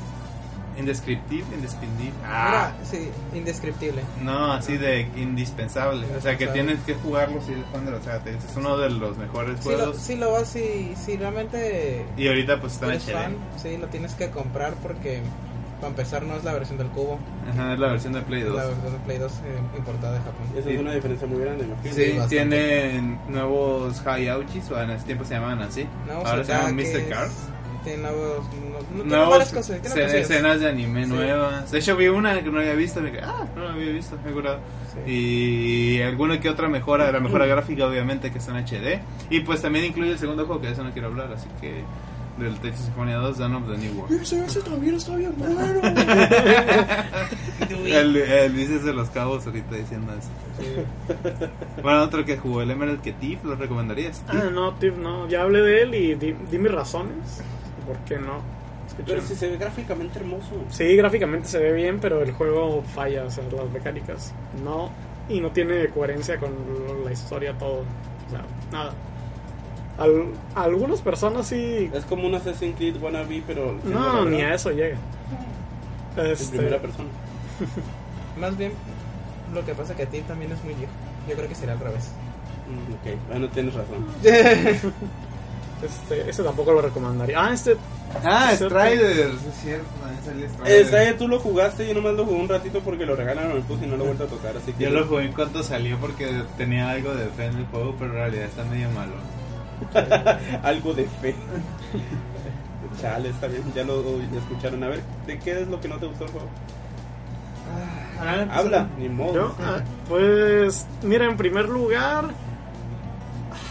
indescriptible, 0.79 1.57
indescriptible. 1.57 2.13
Ah, 2.25 2.73
Mira, 2.79 2.85
sí, 2.91 3.11
indescriptible. 3.37 4.03
no, 4.23 4.53
así 4.53 4.77
de 4.77 5.09
indispensable. 5.17 6.07
O 6.17 6.21
sea 6.21 6.37
que 6.37 6.47
tienes 6.49 6.79
que 6.81 6.95
jugarlo 6.95 7.41
si 7.43 7.53
eres 7.53 7.65
fan 7.73 7.85
de 7.87 7.91
la 7.93 8.01
saga 8.03 8.21
Tales. 8.21 8.45
Es 8.45 8.57
uno 8.57 8.77
de 8.79 8.91
los 8.91 9.17
mejores 9.19 9.61
juegos. 9.61 9.97
si 9.97 10.15
lo 10.17 10.31
vas, 10.33 10.49
si, 10.49 10.95
si 10.95 11.17
realmente 11.17 12.05
Y 12.17 12.29
ahorita 12.29 12.61
pues 12.61 12.75
está 12.75 12.95
en 12.95 13.01
fan, 13.01 13.37
sí, 13.61 13.77
lo 13.77 13.89
tienes 13.89 14.15
que 14.15 14.31
comprar 14.31 14.75
porque 14.75 15.23
para 15.81 15.89
empezar 15.89 16.23
no 16.23 16.35
es 16.37 16.45
la 16.45 16.53
versión 16.53 16.79
del 16.79 16.89
cubo, 16.89 17.19
Ajá, 17.51 17.73
es 17.75 17.79
la 17.79 17.89
versión 17.89 18.13
de 18.13 18.23
Play 18.23 18.41
es 18.43 18.47
2. 18.49 18.57
la 18.57 18.65
versión 18.67 18.93
de 18.93 18.99
Play 19.01 19.19
2 19.19 19.33
eh, 19.33 19.79
importada 19.79 20.13
de 20.15 20.19
Japón. 20.19 20.47
Esa 20.57 20.69
Sí. 20.69 20.75
es 20.75 20.81
una 20.81 20.93
diferencia 20.93 21.27
muy 21.27 21.41
grande. 21.41 21.65
Sí, 21.85 21.91
Sí, 21.93 22.03
bastante. 22.19 22.29
tiene 22.37 23.19
nuevos 23.29 24.07
Hayauchis, 24.07 24.71
o 24.71 24.81
en 24.81 24.91
ese 24.91 25.05
tiempo 25.07 25.25
se 25.25 25.35
llamaban 25.35 25.61
así. 25.63 25.87
Nuevos 26.07 26.27
Ahora 26.27 26.45
se 26.45 26.53
llaman 26.53 26.77
Mr. 26.77 27.09
Cars. 27.09 27.33
Tiene 27.83 28.03
nuevos, 28.03 28.45
no, 28.93 28.99
no, 28.99 29.05
Nuevos 29.05 29.31
varias 29.31 29.53
cosas. 29.55 29.97
Escenas 29.97 30.61
de 30.61 30.69
anime 30.69 31.05
Sí. 31.07 31.11
nuevas. 31.11 31.71
De 31.71 31.79
hecho, 31.79 31.97
vi 31.97 32.09
una 32.09 32.39
que 32.43 32.51
no 32.51 32.59
había 32.61 32.75
visto. 32.75 33.01
y 33.01 33.05
me 33.05 33.11
dije, 33.11 33.23
ah, 33.25 33.47
no 33.57 33.65
la 33.65 33.73
había 33.73 33.91
visto, 33.93 34.19
me 34.23 34.31
he 34.31 34.35
curado. 34.35 34.59
Sí. 35.07 35.11
Y 35.11 36.03
alguna 36.03 36.39
que 36.41 36.51
otra 36.51 36.69
mejora, 36.69 37.11
la 37.11 37.21
mejora 37.21 37.47
gráfica, 37.47 37.87
obviamente, 37.87 38.31
que 38.31 38.37
está 38.37 38.51
en 38.51 38.67
HD. 38.67 39.01
Y 39.31 39.41
pues 39.41 39.63
también 39.63 39.87
incluye 39.87 40.11
el 40.13 40.19
segundo 40.19 40.45
juego, 40.45 40.61
que 40.61 40.67
de 40.67 40.73
eso 40.75 40.85
no 40.85 40.91
quiero 40.93 41.09
hablar, 41.09 41.33
así 41.33 41.49
que. 41.61 41.83
Del 42.41 42.59
Texas 42.61 42.87
Symphony 42.87 43.13
2, 43.13 43.39
Dawn 43.39 43.55
of 43.55 43.69
the 43.69 43.77
New 43.77 44.01
World. 44.01 44.23
Ese, 44.23 44.45
ese 44.45 44.61
también 44.63 44.95
está 44.95 45.15
bien 45.17 45.33
bueno. 45.37 45.81
el, 47.87 48.17
el 48.17 48.53
Luis 48.53 48.85
de 48.85 48.93
los 48.93 49.11
Cabos 49.11 49.47
ahorita 49.47 49.77
diciendo 49.77 50.13
eso. 50.15 50.29
Bueno, 51.83 52.03
otro 52.03 52.25
que 52.25 52.37
jugó 52.39 52.63
el 52.63 52.71
Emerald 52.71 53.01
que 53.03 53.13
Tiff, 53.13 53.45
¿lo 53.45 53.57
recomendarías? 53.57 54.23
ah, 54.29 54.45
no, 54.53 54.75
Tiff, 54.75 54.97
no. 54.97 55.29
Ya 55.29 55.43
hablé 55.43 55.61
de 55.63 55.83
él 55.83 55.95
y 55.95 56.15
di, 56.15 56.33
di 56.51 56.59
mis 56.59 56.73
razones. 56.73 57.43
¿Por 57.87 57.97
qué 58.07 58.19
no? 58.19 58.41
Escuché. 58.87 59.05
Pero 59.07 59.23
si 59.23 59.35
se 59.35 59.49
ve 59.49 59.57
gráficamente 59.57 60.19
hermoso. 60.19 60.51
Sí, 60.71 60.97
gráficamente 60.97 61.49
se 61.49 61.59
ve 61.59 61.73
bien, 61.73 61.99
pero 62.01 62.23
el 62.23 62.33
juego 62.33 62.83
falla, 62.95 63.25
o 63.25 63.31
sea, 63.31 63.45
las 63.53 63.71
mecánicas 63.71 64.33
no. 64.65 64.91
Y 65.29 65.41
no 65.41 65.51
tiene 65.51 65.89
coherencia 65.89 66.39
con 66.39 66.51
la 67.05 67.13
historia, 67.13 67.57
todo. 67.57 67.85
O 68.27 68.31
sea, 68.31 68.45
nada. 68.73 68.93
Al- 70.01 70.27
algunas 70.55 71.01
personas 71.01 71.47
sí. 71.47 71.91
Es 71.95 72.05
como 72.07 72.27
un 72.27 72.35
Assassin's 72.35 72.75
Creed 72.77 72.97
wannabe, 73.01 73.43
pero... 73.47 73.79
No, 73.85 74.25
ni 74.25 74.41
a 74.43 74.55
eso 74.55 74.71
llega. 74.71 74.97
En 76.17 76.27
Este, 76.27 76.57
primera 76.57 76.79
persona. 76.81 77.09
Más 78.41 78.57
bien, 78.57 78.73
lo 79.55 79.65
que 79.65 79.75
pasa 79.75 79.95
que 79.95 80.03
a 80.05 80.07
ti 80.07 80.21
también 80.23 80.51
es 80.53 80.65
muy 80.65 80.75
viejo. 80.75 80.93
Yo 81.29 81.37
creo 81.37 81.49
que 81.49 81.55
será 81.55 81.75
al 81.75 81.81
revés. 81.81 82.11
Mm, 82.69 82.93
ok, 82.95 83.19
bueno, 83.29 83.49
tienes 83.49 83.75
razón. 83.75 84.07
Este, 85.83 86.29
ese 86.29 86.43
tampoco 86.43 86.75
lo 86.75 86.83
recomendaría. 86.83 87.43
Ah, 87.43 87.55
este. 87.55 87.75
Ah, 88.23 88.51
Es 88.53 88.59
cierto. 88.59 88.79
Striders, 88.79 89.35
es 89.47 89.55
cierto, 89.63 89.87
salió 90.27 90.45
Eh, 90.45 90.49
Striders. 90.51 90.93
Esta 90.93 91.17
tú 91.17 91.27
lo 91.27 91.39
jugaste, 91.39 91.89
yo 91.89 91.95
nomás 91.95 92.13
lo 92.13 92.27
jugué 92.27 92.39
un 92.39 92.49
ratito 92.51 92.81
porque 92.81 93.07
lo 93.07 93.17
regalaron 93.17 93.53
el 93.53 93.63
PUS 93.63 93.79
y 93.83 93.87
no 93.87 93.97
lo 93.97 94.03
he 94.05 94.07
vuelto 94.09 94.25
a 94.25 94.27
tocar, 94.27 94.55
así 94.59 94.75
que... 94.75 94.85
Yo 94.85 94.91
lo 94.91 95.07
jugué 95.07 95.25
en 95.25 95.33
cuanto 95.33 95.63
salió 95.63 95.97
porque 95.99 96.43
tenía 96.59 96.91
algo 96.91 97.15
de 97.15 97.25
fe 97.29 97.47
en 97.47 97.57
el 97.57 97.67
juego, 97.69 97.95
pero 97.99 98.11
en 98.11 98.17
realidad 98.19 98.45
está 98.45 98.63
medio 98.65 98.91
malo. 98.91 99.15
Algo 100.63 100.95
de 100.95 101.05
fe. 101.05 101.35
Chale, 103.01 103.31
está 103.31 103.47
bien, 103.47 103.63
ya 103.75 103.85
lo 103.85 104.01
escucharon. 104.37 104.83
A 104.85 104.89
ver, 104.89 105.03
¿de 105.27 105.39
qué 105.39 105.63
es 105.63 105.69
lo 105.69 105.81
que 105.81 105.89
no 105.89 105.97
te 105.97 106.07
gustó 106.07 106.25
el 106.25 106.31
juego? 106.31 106.49
Ah, 108.21 108.45
pues, 108.47 108.59
Habla, 108.59 108.89
ni 108.99 109.09
modo. 109.09 109.35
Yo, 109.35 109.55
ah, 109.61 109.81
pues, 110.09 110.87
mira, 111.03 111.25
en 111.27 111.37
primer 111.37 111.69
lugar. 111.69 112.27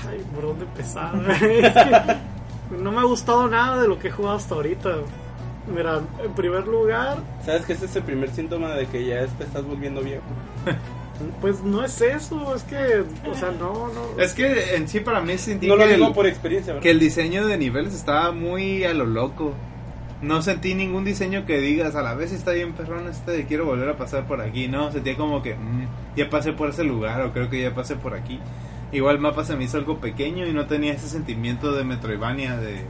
Ay, 0.10 0.24
¿por 0.34 0.44
dónde 0.44 0.66
empezar? 0.66 1.14
Es 1.42 1.74
que 1.74 2.76
no 2.76 2.92
me 2.92 3.00
ha 3.00 3.04
gustado 3.04 3.48
nada 3.48 3.82
de 3.82 3.88
lo 3.88 4.00
que 4.00 4.08
he 4.08 4.12
jugado 4.12 4.38
hasta 4.38 4.56
ahorita. 4.56 4.90
Mira, 5.74 6.00
en 6.24 6.34
primer 6.34 6.66
lugar, 6.68 7.18
¿Sabes 7.46 7.66
que 7.66 7.74
ese 7.74 7.86
es 7.86 7.96
el 7.96 8.04
primer 8.04 8.32
síntoma 8.32 8.70
de 8.70 8.88
que 8.88 9.06
ya 9.06 9.28
te 9.28 9.44
estás 9.44 9.64
volviendo 9.64 10.02
viejo? 10.02 10.24
Pues 11.42 11.62
no 11.62 11.84
es 11.84 12.02
eso, 12.02 12.56
es 12.56 12.64
que, 12.64 13.04
o 13.30 13.36
sea, 13.36 13.52
no, 13.52 13.90
no. 13.94 14.22
Es 14.22 14.34
que 14.34 14.76
en 14.76 14.88
sí 14.88 15.00
para 15.00 15.22
mí 15.22 15.38
sentí 15.38 15.68
No 15.68 15.76
lo 15.76 15.86
que, 15.86 15.94
digo 15.94 16.08
el, 16.08 16.14
por 16.14 16.28
experiencia, 16.28 16.74
¿verdad? 16.74 16.84
que 16.84 16.92
el 16.92 17.00
diseño 17.00 17.46
de 17.48 17.58
niveles 17.58 17.94
estaba 17.94 18.32
muy 18.32 18.84
a 18.84 18.94
lo 18.94 19.06
loco. 19.06 19.54
No 20.22 20.42
sentí 20.42 20.74
ningún 20.74 21.06
diseño 21.06 21.46
que 21.46 21.60
digas 21.60 21.96
a 21.96 22.02
la 22.02 22.14
vez 22.14 22.34
está 22.34 22.52
bien 22.52 22.74
perrón 22.74 23.08
este 23.08 23.32
de 23.32 23.46
quiero 23.46 23.66
volver 23.66 23.88
a 23.88 23.98
pasar 23.98 24.28
por 24.28 24.42
aquí. 24.42 24.68
No, 24.68 24.92
sentía 24.92 25.16
como 25.16 25.42
que 25.42 25.56
mm, 25.56 25.88
ya 26.18 26.30
pasé 26.30 26.52
por 26.52 26.70
ese 26.70 26.84
lugar 26.84 27.22
o 27.22 27.32
creo 27.32 27.50
que 27.50 27.62
ya 27.62 27.74
pasé 27.74 27.96
por 27.96 28.14
aquí. 28.14 28.40
Igual 28.92 29.16
el 29.16 29.22
mapa 29.22 29.46
se 29.46 29.56
me 29.56 29.64
hizo 29.64 29.78
algo 29.78 30.00
pequeño 30.00 30.46
y 30.46 30.52
no 30.52 30.66
tenía 30.66 30.94
ese 30.94 31.08
sentimiento 31.08 31.72
de 31.72 31.84
Metroidvania 31.84 32.58
de, 32.58 32.84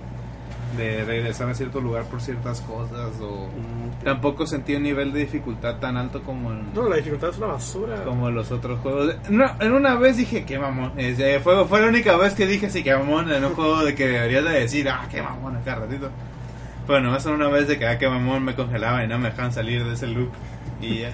de 0.78 1.04
regresar 1.06 1.50
a 1.50 1.54
cierto 1.54 1.82
lugar 1.82 2.04
por 2.06 2.22
ciertas 2.22 2.62
cosas 2.62 3.12
o 3.22 3.48
Mm, 3.48 4.04
tampoco 4.04 4.46
sentí 4.46 4.76
un 4.76 4.84
nivel 4.84 5.12
de 5.12 5.22
dificultad 5.22 5.78
tan 5.78 5.98
alto 5.98 6.22
como 6.24 6.52
en, 6.52 6.74
No, 6.74 6.88
la 6.88 6.98
dificultad 6.98 7.30
es 7.32 7.38
una 7.38 7.48
basura. 7.48 8.04
como 8.04 8.30
los 8.30 8.52
otros 8.52 8.80
juegos. 8.80 9.16
No, 9.30 9.46
en 9.60 9.72
una 9.74 9.96
vez 9.96 10.18
dije 10.18 10.46
que 10.46 10.60
mamón. 10.60 10.94
Este, 10.98 11.40
fue, 11.40 11.66
fue 11.66 11.82
la 11.82 11.88
única 11.88 12.16
vez 12.18 12.34
que 12.34 12.46
dije 12.46 12.70
sí 12.70 12.84
que 12.84 12.96
mamón 12.96 13.32
en 13.32 13.44
un 13.44 13.54
juego 13.56 13.84
de 13.84 13.96
que 13.96 14.08
deberías 14.08 14.44
de 14.44 14.52
decir, 14.52 14.88
ah, 14.90 15.08
qué 15.10 15.22
mamón 15.22 15.58
acá 15.58 15.76
ratito. 15.76 16.10
Bueno, 16.88 17.16
eso 17.16 17.32
una 17.32 17.48
vez 17.50 17.68
de 17.68 17.78
que 17.78 17.88
ah, 17.88 17.98
qué 17.98 18.08
mamón 18.10 18.44
me 18.44 18.56
congelaba 18.56 19.04
y 19.04 19.08
no 19.08 19.20
me 19.20 19.30
dejaban 19.30 19.52
salir 19.54 19.84
de 19.84 19.94
ese 19.94 20.08
loop. 20.08 20.30
Y 20.82 21.00
ya. 21.00 21.12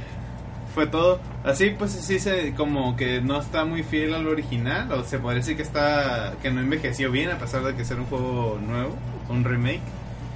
Fue 0.75 0.85
todo. 0.88 1.19
Así 1.43 1.69
pues 1.71 1.91
sí 1.93 2.19
se 2.19 2.53
como 2.53 2.95
que 2.97 3.21
no 3.21 3.39
está 3.39 3.63
muy 3.65 3.81
fiel 3.81 4.13
al 4.13 4.27
original. 4.27 4.91
O 4.91 5.03
se 5.03 5.17
puede 5.19 5.38
decir 5.38 5.55
que 5.55 5.63
está. 5.63 6.33
que 6.43 6.51
no 6.51 6.59
envejeció 6.61 7.09
bien 7.11 7.31
a 7.31 7.38
pesar 7.39 7.63
de 7.63 7.73
que 7.75 7.83
ser 7.85 7.97
un 7.99 8.05
juego 8.05 8.59
nuevo, 8.61 8.93
un 9.29 9.43
remake. 9.43 9.79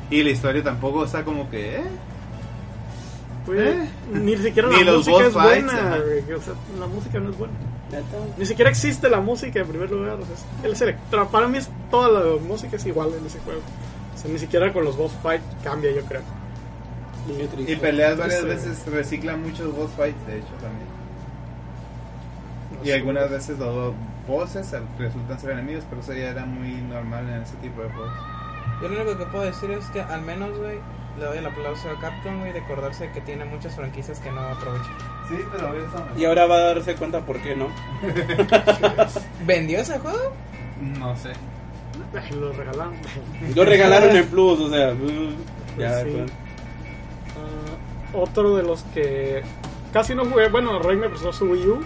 Y 0.09 0.23
la 0.23 0.29
historia 0.31 0.63
tampoco 0.63 1.03
está 1.05 1.23
como 1.25 1.49
que. 1.51 1.75
eh, 1.75 1.83
Pues, 3.45 3.59
¿Eh? 3.59 3.89
Ni 4.13 4.37
siquiera 4.37 4.69
Ni 4.71 4.83
la 4.83 4.91
los 4.93 5.07
música 5.07 5.17
boss 5.17 5.27
es 5.27 5.33
fights, 5.33 5.63
buena. 5.65 6.37
O 6.37 6.41
sea, 6.41 6.53
la 6.79 6.87
música 6.87 7.19
no 7.19 7.29
es 7.31 7.37
buena. 7.37 7.53
Ni 8.37 8.45
siquiera 8.45 8.69
existe 8.69 9.09
la 9.09 9.19
música 9.19 9.59
en 9.59 9.67
primer 9.67 9.89
lugar. 9.91 10.13
O 10.21 10.25
sea, 10.25 10.71
es- 10.71 10.81
electro- 10.81 11.27
para 11.29 11.47
mí 11.47 11.57
es, 11.57 11.69
toda 11.91 12.07
la 12.09 12.39
música 12.41 12.77
es 12.77 12.85
igual 12.85 13.09
en 13.19 13.25
ese 13.25 13.39
juego. 13.39 13.61
O 14.15 14.17
sea, 14.17 14.31
ni 14.31 14.37
siquiera 14.39 14.71
con 14.71 14.83
los 14.85 14.95
boss 14.95 15.11
fight 15.23 15.41
cambia, 15.63 15.91
yo 15.91 16.01
creo. 16.03 16.21
Triste. 17.33 17.71
Y 17.71 17.75
peleas 17.75 18.17
varias 18.17 18.43
veces 18.43 18.85
reciclan 18.87 19.41
muchos 19.41 19.75
boss 19.75 19.91
fights, 19.95 20.25
de 20.27 20.37
hecho 20.37 20.53
también. 20.61 20.87
No 22.79 22.85
Y 22.85 22.91
algunas 22.91 23.29
veces 23.29 23.59
los 23.59 23.93
bosses 24.27 24.73
resultan 24.97 25.39
ser 25.39 25.51
enemigos, 25.51 25.83
pero 25.89 26.01
eso 26.01 26.13
ya 26.13 26.29
era 26.29 26.45
muy 26.45 26.71
normal 26.81 27.27
en 27.29 27.41
ese 27.41 27.55
tipo 27.57 27.81
de 27.81 27.89
juegos. 27.89 28.13
Yo 28.81 28.87
lo 28.87 29.01
único 29.01 29.17
que 29.17 29.25
puedo 29.25 29.43
decir 29.43 29.71
es 29.71 29.85
que 29.87 30.01
al 30.01 30.21
menos, 30.21 30.57
güey, 30.57 30.79
le 31.17 31.25
doy 31.25 31.37
el 31.39 31.45
aplauso 31.45 31.89
a 31.89 31.99
Capcom, 31.99 32.39
güey, 32.39 32.53
de 32.53 32.59
acordarse 32.59 33.09
que 33.11 33.21
tiene 33.21 33.45
muchas 33.45 33.75
franquicias 33.75 34.19
que 34.19 34.31
no 34.31 34.39
aprovechan. 34.41 34.95
Sí, 35.27 35.35
pero. 35.51 35.73
Y 36.17 36.25
ahora 36.25 36.45
va 36.45 36.55
a 36.55 36.73
darse 36.73 36.95
cuenta 36.95 37.25
por 37.25 37.41
qué 37.41 37.55
no. 37.55 37.67
¿Vendió 39.45 39.79
ese 39.79 39.99
juego? 39.99 40.33
No 40.97 41.15
sé. 41.17 41.31
Lo 42.39 42.53
regalaron. 42.53 42.93
Lo 43.55 43.65
regalaron 43.65 44.15
en 44.15 44.27
Plus, 44.27 44.59
o 44.59 44.69
sea... 44.69 44.93
uh, 44.93 45.79
ya, 45.79 46.03
Sí. 46.03 46.25
Otro 48.13 48.55
de 48.55 48.63
los 48.63 48.83
que 48.93 49.41
casi 49.93 50.15
no 50.15 50.25
jugué, 50.25 50.49
bueno, 50.49 50.79
Rey 50.79 50.97
me 50.97 51.09
prestó 51.09 51.31
su 51.33 51.45
Wii 51.45 51.67
U 51.67 51.79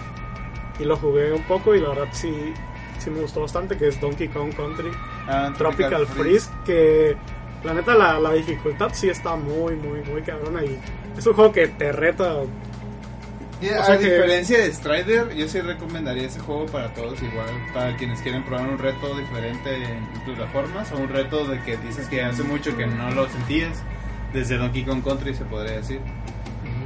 y 0.78 0.84
lo 0.84 0.96
jugué 0.96 1.32
un 1.32 1.42
poco 1.44 1.74
y 1.74 1.80
la 1.80 1.90
verdad 1.90 2.08
sí, 2.12 2.52
sí 2.98 3.10
me 3.10 3.20
gustó 3.20 3.40
bastante, 3.42 3.76
que 3.76 3.88
es 3.88 4.00
Donkey 4.00 4.28
Kong 4.28 4.52
Country 4.54 4.90
Ah, 5.26 5.52
Tropical 5.56 6.06
Freeze, 6.06 6.50
que 6.66 7.16
la 7.64 7.72
neta 7.74 7.94
la, 7.94 8.18
la 8.20 8.32
dificultad 8.34 8.90
sí 8.92 9.08
está 9.08 9.36
muy, 9.36 9.74
muy, 9.76 10.02
muy 10.02 10.20
cabrona 10.22 10.62
y 10.64 10.78
es 11.16 11.26
un 11.26 11.32
juego 11.34 11.50
que 11.52 11.68
te 11.68 11.92
reta. 11.92 12.34
Y 13.62 13.68
O 13.70 13.80
a 13.80 13.84
sea 13.84 13.96
que- 13.98 14.04
diferencia 14.04 14.58
de 14.58 14.70
Strider, 14.72 15.34
yo 15.34 15.48
sí 15.48 15.60
recomendaría 15.60 16.26
ese 16.26 16.40
juego 16.40 16.66
para 16.66 16.92
todos 16.92 17.22
igual, 17.22 17.46
para 17.72 17.96
quienes 17.96 18.20
quieren 18.20 18.44
probar 18.44 18.68
un 18.68 18.76
reto 18.78 19.16
diferente 19.16 19.76
en 19.82 20.04
plataformas 20.26 20.92
o 20.92 20.96
un 20.98 21.08
reto 21.08 21.46
de 21.46 21.58
que 21.62 21.76
dices 21.78 22.06
que 22.08 22.22
hace 22.22 22.42
mucho 22.42 22.76
que 22.76 22.86
no 22.86 23.10
lo 23.12 23.26
sentías, 23.30 23.82
desde 24.34 24.58
Donkey 24.58 24.84
Kong 24.84 25.02
Country 25.02 25.32
se 25.34 25.44
podría 25.44 25.76
decir. 25.76 26.00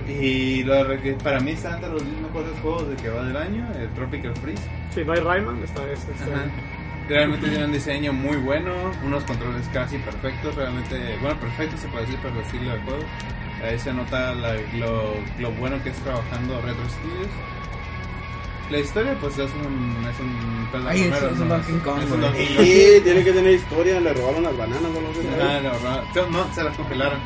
Y 0.07 0.63
lo 0.65 0.89
que 1.03 1.13
para 1.23 1.41
mí 1.41 1.51
está 1.51 1.75
entre 1.75 1.91
los 1.91 2.03
10 2.05 2.17
mejores 2.23 2.51
juegos 2.63 2.89
de 2.89 2.97
que 2.97 3.09
va 3.11 3.25
del 3.25 3.37
año, 3.37 3.67
el 3.79 3.89
Tropical 3.91 4.35
Freeze. 4.37 4.63
Si 4.95 5.05
no 5.05 5.13
hay 5.13 5.21
Rayman, 5.21 5.63
esta 5.63 5.83
vez. 5.85 6.07
Ajá. 6.23 6.45
Realmente 7.09 7.49
tiene 7.49 7.65
un 7.65 7.73
diseño 7.73 8.13
muy 8.13 8.37
bueno, 8.37 8.71
unos 9.05 9.25
controles 9.25 9.67
casi 9.73 9.97
perfectos, 9.99 10.55
realmente, 10.55 11.17
bueno, 11.23 11.39
perfecto 11.41 11.77
se 11.79 11.89
puede 11.89 12.05
decir 12.05 12.19
por 12.21 12.31
el 12.33 12.39
estilo 12.39 12.71
del 12.71 12.81
juego. 12.83 13.03
Ahí 13.65 13.79
se 13.79 13.93
nota 13.93 14.35
la- 14.35 14.55
lo, 14.79 15.15
lo 15.39 15.51
bueno 15.53 15.83
que 15.83 15.89
es 15.91 15.97
trabajando 15.97 16.61
Retro 16.61 16.89
Studios. 16.89 17.29
La 18.71 18.79
historia, 18.79 19.17
pues 19.21 19.39
es 19.39 19.51
un. 19.55 20.07
Es 20.07 20.21
un 20.21 20.87
Ay, 20.87 21.01
es- 21.03 21.09
plataformero, 21.09 21.57
es 21.57 21.69
un 21.71 21.81
Kong, 21.81 22.01
Es 22.03 22.11
un. 22.11 22.21
Donkey 22.21 22.47
Kong. 22.57 22.65
Sí, 22.67 23.01
tiene 23.05 23.25
que 23.25 23.33
tener 23.33 23.55
historia, 23.55 24.01
le 24.01 24.13
robaron 24.15 24.43
las 24.43 24.57
bananas 24.57 24.83
o 24.95 24.99
algo 24.99 25.11
así. 25.11 25.29
Ah, 25.41 26.03
no, 26.31 26.55
se 26.55 26.65
las 26.65 26.77
congelaron. 26.77 27.19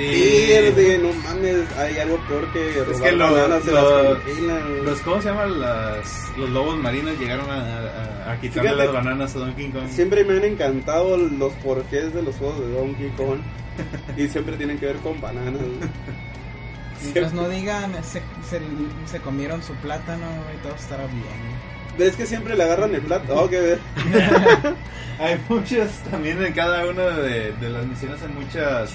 Y 0.00 0.46
Pierde, 0.46 0.98
no 0.98 1.08
mames, 1.24 1.66
hay 1.76 1.98
algo 1.98 2.18
peor 2.28 2.46
que 2.52 2.84
robar 2.84 3.02
que 3.10 3.16
lo- 3.16 3.32
bananas, 3.32 3.64
se 3.64 3.72
lo- 3.72 4.02
las 4.14 4.22
congelan. 4.22 4.84
los, 4.84 5.00
¿cómo 5.00 5.20
se 5.22 5.28
llaman? 5.28 5.60
Las, 5.60 6.30
los 6.38 6.50
lobos 6.50 6.76
marinos 6.78 7.18
llegaron 7.18 7.50
a, 7.50 8.28
a, 8.28 8.32
a 8.32 8.40
quitarle 8.40 8.70
Fíjate, 8.70 8.84
las 8.84 8.92
bananas 8.94 9.34
a 9.34 9.38
Donkey 9.40 9.70
Kong. 9.70 9.88
Siempre 9.90 10.24
me 10.24 10.36
han 10.36 10.44
encantado 10.44 11.16
los 11.16 11.52
porqués 11.54 12.14
de 12.14 12.22
los 12.22 12.34
juegos 12.36 12.60
de 12.60 12.70
Donkey 12.74 13.10
Kong. 13.16 13.40
y 14.16 14.28
siempre 14.28 14.56
tienen 14.56 14.78
que 14.78 14.86
ver 14.86 14.96
con 14.96 15.20
bananas. 15.20 15.62
Mientras 17.02 17.32
no 17.32 17.48
digan, 17.48 17.92
se, 18.04 18.22
se, 18.48 18.60
se 19.06 19.20
comieron 19.20 19.62
su 19.62 19.74
plátano, 19.74 20.26
y 20.54 20.62
todo 20.62 20.74
estará 20.74 21.06
bien. 21.06 21.68
¿Ves 21.98 22.16
que 22.16 22.26
siempre 22.26 22.56
le 22.56 22.62
agarran 22.62 22.94
el 22.94 23.02
plato? 23.02 23.34
Oh, 23.34 23.48
ver. 23.48 23.80
Hay 25.18 25.40
muchos 25.48 25.90
también 26.10 26.42
en 26.44 26.52
cada 26.52 26.86
una 26.86 27.08
de, 27.08 27.52
de 27.52 27.70
las 27.70 27.84
misiones, 27.84 28.22
hay 28.22 28.28
muchos 28.28 28.94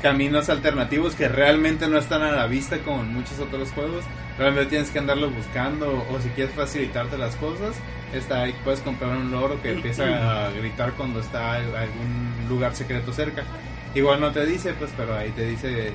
caminos 0.00 0.48
alternativos 0.48 1.14
que 1.14 1.28
realmente 1.28 1.86
no 1.88 1.98
están 1.98 2.22
a 2.22 2.32
la 2.32 2.46
vista 2.46 2.78
como 2.78 3.02
en 3.02 3.14
muchos 3.14 3.38
otros 3.38 3.70
juegos. 3.72 4.04
Realmente 4.38 4.70
tienes 4.70 4.90
que 4.90 4.98
andarlos 4.98 5.34
buscando 5.34 6.06
o 6.10 6.20
si 6.20 6.30
quieres 6.30 6.54
facilitarte 6.54 7.18
las 7.18 7.36
cosas, 7.36 7.76
está 8.12 8.42
ahí, 8.42 8.54
puedes 8.64 8.80
comprar 8.80 9.16
un 9.16 9.30
loro 9.30 9.60
que 9.62 9.72
empieza 9.72 10.46
a 10.46 10.50
gritar 10.58 10.92
cuando 10.94 11.20
está 11.20 11.54
algún 11.54 12.32
lugar 12.48 12.74
secreto 12.74 13.12
cerca. 13.12 13.44
Igual 13.94 14.20
no 14.20 14.32
te 14.32 14.46
dice, 14.46 14.72
pues, 14.72 14.90
pero 14.96 15.14
ahí 15.16 15.30
te 15.30 15.46
dice, 15.46 15.92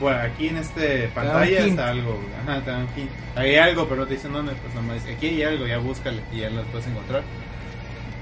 bueno, 0.00 0.18
aquí 0.20 0.48
en 0.48 0.58
este 0.58 1.08
pantalla 1.14 1.60
está 1.66 1.88
algo, 1.90 2.20
ajá, 2.42 2.60
te 2.64 3.00
hint. 3.00 3.10
Hay 3.34 3.56
algo, 3.56 3.86
pero 3.88 4.02
no 4.02 4.06
te 4.06 4.14
dicen 4.14 4.32
dónde, 4.32 4.52
pues 4.52 4.74
nomás 4.74 4.96
dice, 5.02 5.14
aquí 5.16 5.26
hay 5.26 5.42
algo, 5.42 5.66
ya 5.66 5.78
búscale 5.78 6.20
y 6.32 6.38
ya 6.40 6.50
lo 6.50 6.62
puedes 6.64 6.86
encontrar 6.86 7.22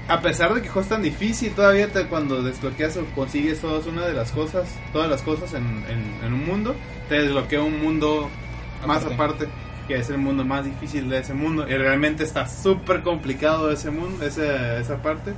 a 0.07 0.21
pesar 0.21 0.53
de 0.53 0.61
que 0.61 0.67
juego 0.67 0.81
es 0.81 0.89
tan 0.89 1.01
difícil, 1.01 1.51
todavía 1.53 1.87
te- 1.91 2.05
cuando 2.05 2.43
desbloqueas 2.43 2.95
o 2.97 3.05
consigues 3.15 3.59
todas 3.59 3.87
una 3.87 4.05
de 4.05 4.13
las 4.13 4.31
cosas, 4.31 4.67
todas 4.93 5.09
las 5.09 5.23
cosas 5.23 5.53
en, 5.55 5.65
en- 5.89 6.23
en 6.23 6.31
un 6.33 6.45
mundo, 6.45 6.75
te 7.09 7.23
desbloquea 7.23 7.63
un 7.63 7.81
mundo 7.81 8.29
más 8.85 8.97
Aparte. 9.03 9.13
aparte, 9.15 9.47
que 9.87 9.95
es 9.95 10.07
el 10.11 10.19
mundo 10.19 10.45
más 10.45 10.63
difícil 10.63 11.09
de 11.09 11.17
ese 11.21 11.33
mundo. 11.33 11.67
Y 11.67 11.73
realmente 11.73 12.23
está 12.23 12.47
súper 12.47 13.01
complicado 13.01 13.71
ese 13.71 13.89
mundo, 13.89 14.23
esa, 14.23 14.77
esa 14.77 15.01
parte. 15.01 15.33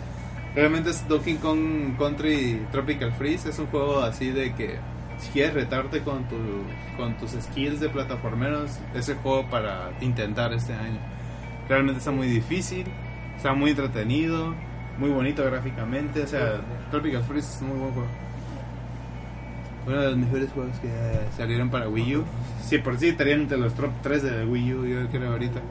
Realmente 0.53 0.89
es 0.89 1.07
Donkey 1.07 1.35
Kong 1.35 1.97
Country 1.97 2.61
Tropical 2.69 3.13
Freeze, 3.13 3.47
es 3.49 3.59
un 3.59 3.67
juego 3.67 4.01
así 4.01 4.31
de 4.31 4.53
que 4.53 4.75
si 5.19 5.29
quieres 5.31 5.53
retarte 5.53 6.01
con, 6.01 6.27
tu, 6.27 6.37
con 6.95 7.17
tus 7.17 7.31
skills 7.31 7.79
de 7.79 7.89
plataformeros, 7.89 8.79
es 8.93 9.09
el 9.09 9.17
juego 9.17 9.49
para 9.49 9.91
intentar 10.01 10.53
este 10.53 10.73
año. 10.73 10.99
Realmente 11.67 11.99
está 11.99 12.11
muy 12.11 12.27
difícil, 12.27 12.85
está 13.35 13.53
muy 13.53 13.71
entretenido, 13.71 14.53
muy 14.97 15.09
bonito 15.09 15.43
gráficamente. 15.43 16.23
O 16.23 16.27
sea, 16.27 16.61
Tropical 16.91 17.23
Freeze 17.23 17.55
es 17.55 17.61
un 17.61 17.69
muy 17.69 17.77
buen 17.79 17.93
juego. 17.93 18.07
Uno 19.87 20.01
de 20.01 20.07
los 20.09 20.17
mejores 20.17 20.51
juegos 20.51 20.77
que 20.79 20.89
salieron 21.35 21.69
para 21.69 21.87
Wii 21.87 22.17
U. 22.17 22.23
Sí, 22.61 22.77
por 22.79 22.97
sí 22.97 23.09
estarían 23.09 23.41
entre 23.41 23.57
los 23.57 23.73
top 23.73 23.89
3 24.03 24.23
de 24.23 24.45
Wii 24.45 24.73
U, 24.73 24.85
yo 24.85 25.07
creo 25.09 25.31
ahorita. 25.31 25.61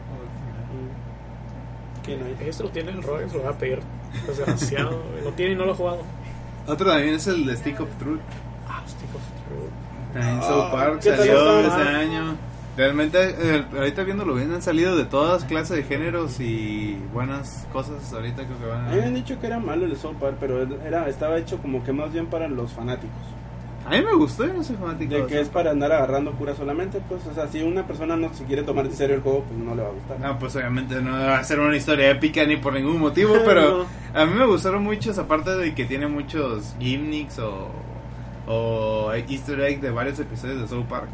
¿Quién 2.03 2.23
hay? 2.23 2.49
Este 2.49 2.63
lo 2.63 2.71
tiene 2.71 2.93
el 2.93 3.03
Rogue, 3.03 3.29
se 3.29 3.37
lo 3.37 3.43
voy 3.43 3.53
a 3.53 3.59
pedir. 3.59 3.81
Desgraciado, 4.27 5.03
lo 5.23 5.33
tiene 5.33 5.53
y 5.53 5.57
no 5.57 5.67
lo 5.67 5.73
ha 5.73 5.75
jugado. 5.75 6.03
Otro 6.67 6.91
también 6.91 7.15
es 7.15 7.27
el 7.27 7.45
de 7.45 7.57
Stick 7.57 7.81
of 7.81 7.89
Truth. 7.99 8.21
Ah, 8.69 8.83
Stick 8.87 9.15
of 9.15 9.23
Truth. 9.23 9.36
También 10.13 10.39
Ah, 10.39 10.43
South 10.43 10.71
Park 10.73 11.01
¿qué 11.03 11.11
tal 11.11 11.19
salió 11.19 11.61
ese 11.61 11.89
año. 11.89 12.37
Realmente, 12.77 13.19
eh, 13.39 13.65
ahorita 13.75 14.05
viéndolo 14.05 14.35
bien, 14.35 14.53
han 14.53 14.61
salido 14.61 14.97
de 14.97 15.07
todas 15.07 15.45
clases 15.45 15.77
de 15.79 15.83
géneros 15.85 16.41
y 16.41 16.99
buenas 17.13 17.67
cosas. 17.73 18.13
Ahorita 18.13 18.45
creo 18.45 18.59
que 18.59 18.67
van 18.67 18.87
A 18.87 18.91
mí 18.91 18.97
me 18.97 19.05
han 19.05 19.13
a. 19.13 19.17
dicho 19.17 19.41
que 19.41 19.47
era 19.47 19.59
malo 19.59 19.87
el 19.87 19.97
South 19.97 20.17
Park, 20.21 20.37
pero 20.39 20.63
era, 20.85 21.09
estaba 21.09 21.39
hecho 21.39 21.57
como 21.59 21.83
que 21.83 21.93
más 21.93 22.13
bien 22.13 22.27
para 22.27 22.49
los 22.49 22.73
fanáticos. 22.73 23.17
A 23.87 23.91
mí 23.91 24.03
me 24.03 24.15
gustó, 24.15 24.45
yo 24.47 24.53
no 24.53 24.65
soy 24.65 24.77
fanático. 24.77 25.15
De 25.15 25.21
de 25.23 25.27
que 25.27 25.41
es 25.41 25.49
para 25.49 25.71
andar 25.71 25.93
agarrando 25.93 26.33
cura 26.33 26.55
solamente, 26.55 27.01
pues, 27.09 27.25
o 27.27 27.33
sea, 27.33 27.47
si 27.47 27.63
una 27.63 27.87
persona 27.87 28.17
no 28.17 28.35
se 28.35 28.45
quiere 28.45 28.63
tomar 28.65 28.85
en 28.85 28.93
serio 28.93 29.15
el 29.17 29.23
juego, 29.23 29.45
pues 29.45 29.59
no 29.59 29.75
le 29.75 29.83
va 29.83 29.89
a 29.89 29.93
gustar. 29.93 30.19
No, 30.21 30.39
pues 30.39 30.57
obviamente 30.57 31.01
no 31.01 31.13
va 31.13 31.39
a 31.39 31.45
ser 31.45 31.61
una 31.61 31.77
historia 31.77 32.11
épica 32.11 32.45
ni 32.45 32.57
por 32.57 32.73
ningún 32.75 32.99
motivo, 32.99 33.37
pero 33.47 33.87
a 34.13 34.27
mí 34.27 34.35
me 34.35 34.45
gustaron 34.45 34.83
muchos, 34.83 35.19
aparte 35.19 35.51
de 35.57 35.75
que 35.75 35.85
tiene 35.85 36.09
muchos 36.09 36.75
gimmicks 36.81 37.39
o, 37.39 37.71
o 38.47 39.13
easter 39.13 39.61
egg 39.61 39.81
de 39.81 39.91
varios 39.91 40.19
episodios 40.19 40.61
de 40.61 40.69
South 40.69 40.87
Park. 40.87 41.09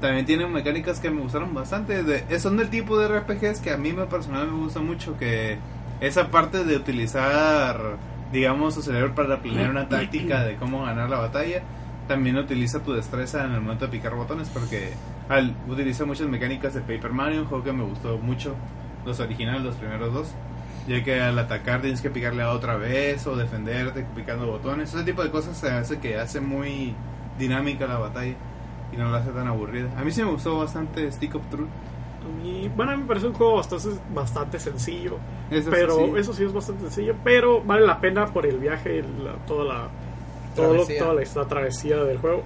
También 0.00 0.26
tiene 0.26 0.46
mecánicas 0.46 1.00
que 1.00 1.10
me 1.10 1.20
gustaron 1.20 1.52
bastante. 1.54 2.04
De, 2.04 2.38
son 2.38 2.56
del 2.56 2.70
tipo 2.70 2.98
de 2.98 3.08
RPGs 3.08 3.60
que 3.60 3.72
a 3.72 3.76
mí 3.76 3.92
me 3.92 4.06
personal 4.06 4.46
me 4.46 4.58
gusta 4.58 4.80
mucho, 4.80 5.16
que 5.16 5.58
esa 6.00 6.30
parte 6.30 6.64
de 6.64 6.76
utilizar, 6.76 7.96
digamos, 8.32 8.74
su 8.74 8.82
cerebro 8.82 9.14
para 9.14 9.40
planear 9.40 9.70
una 9.70 9.88
táctica 9.88 10.44
de 10.44 10.56
cómo 10.56 10.84
ganar 10.84 11.10
la 11.10 11.18
batalla, 11.18 11.62
también 12.06 12.36
utiliza 12.36 12.80
tu 12.82 12.92
destreza 12.92 13.44
en 13.44 13.52
el 13.52 13.60
momento 13.60 13.86
de 13.86 13.92
picar 13.92 14.14
botones, 14.14 14.48
porque 14.48 14.92
al, 15.28 15.54
utiliza 15.68 16.04
muchas 16.04 16.28
mecánicas 16.28 16.74
de 16.74 16.80
Paper 16.80 17.12
Mario, 17.12 17.42
un 17.42 17.46
juego 17.46 17.64
que 17.64 17.72
me 17.72 17.82
gustó 17.82 18.18
mucho, 18.18 18.54
los 19.04 19.18
originales, 19.18 19.62
los 19.62 19.74
primeros 19.74 20.14
dos. 20.14 20.34
Ya 20.88 21.04
que 21.04 21.20
al 21.20 21.38
atacar 21.38 21.82
tienes 21.82 22.00
que 22.00 22.08
picarle 22.10 22.42
a 22.42 22.50
otra 22.52 22.76
vez 22.76 23.26
o 23.26 23.36
defenderte 23.36 24.06
picando 24.16 24.46
botones. 24.46 24.94
Ese 24.94 25.04
tipo 25.04 25.22
de 25.22 25.30
cosas 25.30 25.56
se 25.56 25.70
hace 25.70 25.98
que 25.98 26.16
hace 26.18 26.40
muy 26.40 26.94
dinámica 27.38 27.86
la 27.86 27.98
batalla 27.98 28.34
y 28.92 28.96
no 28.96 29.10
la 29.10 29.18
hace 29.18 29.30
tan 29.30 29.46
aburrida. 29.46 29.88
A 29.98 30.02
mí 30.02 30.10
sí 30.10 30.22
me 30.24 30.30
gustó 30.30 30.58
bastante 30.58 31.10
Stick 31.12 31.34
of 31.34 31.46
Truth. 31.50 31.68
A 31.68 32.42
mí, 32.42 32.70
bueno, 32.74 32.92
a 32.92 32.96
mí 32.96 33.02
me 33.02 33.08
parece 33.08 33.26
un 33.26 33.34
juego 33.34 33.56
bastante, 33.56 33.88
bastante 34.14 34.58
sencillo. 34.58 35.18
Eso 35.50 35.70
pero 35.70 35.94
sí. 35.96 36.12
eso 36.16 36.32
sí 36.32 36.44
es 36.44 36.52
bastante 36.52 36.82
sencillo. 36.84 37.14
Pero 37.22 37.62
vale 37.62 37.86
la 37.86 38.00
pena 38.00 38.26
por 38.26 38.46
el 38.46 38.58
viaje, 38.58 39.02
la- 39.22 39.34
toda 39.46 39.64
la 39.64 39.88
todo 40.56 40.68
lo- 40.68 40.72
Travesía. 40.84 40.98
toda 41.02 41.14
la, 41.14 41.22
esta 41.22 41.46
travesía 41.46 41.96
del 41.98 42.18
juego. 42.18 42.42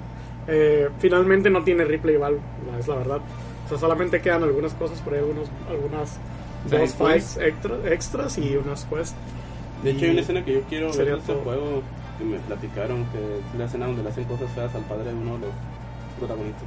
Eh, 0.48 0.88
finalmente 0.98 1.48
no 1.48 1.62
tiene 1.62 1.84
replay 1.84 2.16
value, 2.16 2.40
es 2.78 2.88
la 2.88 2.96
verdad. 2.96 3.20
O 3.64 3.68
sea, 3.68 3.78
solamente 3.78 4.20
quedan 4.20 4.42
algunas 4.42 4.74
cosas 4.74 5.00
por 5.00 5.14
ahí, 5.14 5.20
algunos, 5.20 5.48
algunas 5.70 6.18
Quests. 6.70 6.96
fights 6.96 7.36
extra- 7.38 7.92
extras 7.92 8.38
y 8.38 8.56
unas 8.56 8.84
quests. 8.86 9.14
De 9.82 9.90
hecho, 9.90 10.04
hay 10.04 10.10
una 10.12 10.20
escena 10.20 10.44
que 10.44 10.52
yo 10.54 10.60
quiero 10.68 10.86
ver 10.86 10.94
Sería 10.94 11.12
de 11.14 11.18
este 11.18 11.34
juego 11.34 11.82
que 12.18 12.24
me 12.24 12.38
platicaron, 12.38 13.04
que 13.06 13.18
es 13.18 13.58
la 13.58 13.64
escena 13.64 13.86
donde 13.86 14.02
le 14.02 14.08
hacen 14.10 14.24
cosas 14.24 14.50
feas 14.52 14.74
al 14.74 14.82
padre 14.82 15.04
de 15.04 15.14
uno 15.14 15.34
de 15.34 15.46
los 15.46 15.50
protagonistas. 16.18 16.64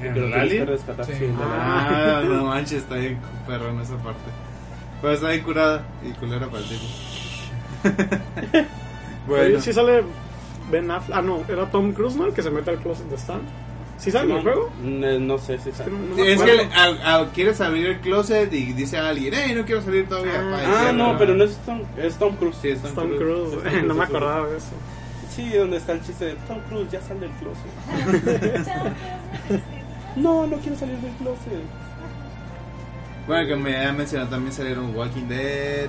¿En 0.00 0.66
rescatar, 0.66 1.04
Sí. 1.06 1.12
sí, 1.18 1.24
en. 1.26 1.36
Ah, 1.40 2.22
no 2.24 2.44
manches, 2.46 2.78
está 2.82 2.96
bien 2.96 3.18
perro 3.46 3.68
en 3.70 3.80
esa 3.80 3.96
parte. 3.98 4.20
Pues 5.00 5.14
está 5.14 5.28
bien 5.30 5.42
curada 5.42 5.82
y 6.02 6.12
culera 6.12 6.46
para 6.46 6.58
el 6.62 6.68
tipo. 6.68 6.82
bueno, 9.26 9.60
Si 9.60 9.72
sale 9.72 10.02
Ben 10.70 10.90
Affleck. 10.90 11.16
Ah, 11.18 11.22
no, 11.22 11.42
era 11.48 11.70
Tom 11.70 11.92
Cruise, 11.92 12.16
¿no? 12.16 12.26
El 12.26 12.32
que 12.34 12.42
se 12.42 12.50
mete 12.50 12.70
al 12.70 12.78
closet 12.78 13.06
de 13.08 13.16
Stan. 13.16 13.40
¿Sí 14.02 14.10
sale 14.10 14.30
en 14.32 14.36
el 14.38 14.42
juego? 14.42 14.70
No, 14.82 15.18
no 15.20 15.38
sé 15.38 15.58
si 15.58 15.68
Es 15.70 15.76
que 15.76 15.84
sale. 15.84 15.92
no- 15.92 15.98
no 16.08 16.14
Sí, 16.16 16.22
me 16.22 16.32
es 16.32 16.42
que 16.42 16.50
acuerdo. 16.50 16.72
al- 16.74 17.02
al- 17.02 17.28
quieres 17.30 17.60
abrir 17.60 17.86
el 17.86 18.00
closet 18.00 18.52
y 18.52 18.72
dice 18.72 18.98
a 18.98 19.08
alguien, 19.10 19.32
hey, 19.36 19.52
no 19.56 19.64
quiero 19.64 19.80
salir 19.82 20.08
todavía. 20.08 20.32
Ah, 20.42 20.86
Ah, 20.88 20.92
no, 20.92 21.16
pero 21.18 21.34
no 21.34 21.44
es 21.44 21.56
Tom, 21.58 21.82
es 21.96 22.16
Tom 22.16 22.34
Cruise. 22.36 22.56
Sí, 22.60 22.68
es 22.70 22.82
Tom, 22.82 22.92
Cruise. 22.94 23.18
Cruise. 23.18 23.50
Tom 23.52 23.60
Cruise, 23.62 23.84
no 23.84 23.94
me 23.94 24.04
acordaba 24.04 24.46
de 24.48 24.56
eso. 24.56 24.66
Sí, 25.30 25.48
donde 25.50 25.76
está 25.76 25.92
el 25.92 26.02
chiste 26.02 26.24
de 26.26 26.34
Tom 26.48 26.58
Cruise, 26.68 26.90
ya 26.90 27.00
sal 27.00 27.20
del 27.20 27.30
closet. 27.30 28.62
No, 30.16 30.46
no 30.46 30.56
quiero 30.58 30.76
salir 30.76 30.96
del 30.98 31.12
closet. 31.12 31.62
Bueno, 33.26 33.48
que 33.48 33.56
me 33.56 33.76
han 33.76 33.96
mencionado 33.96 34.30
también 34.30 34.52
salieron 34.52 34.94
Walking 34.94 35.26
Dead, 35.28 35.86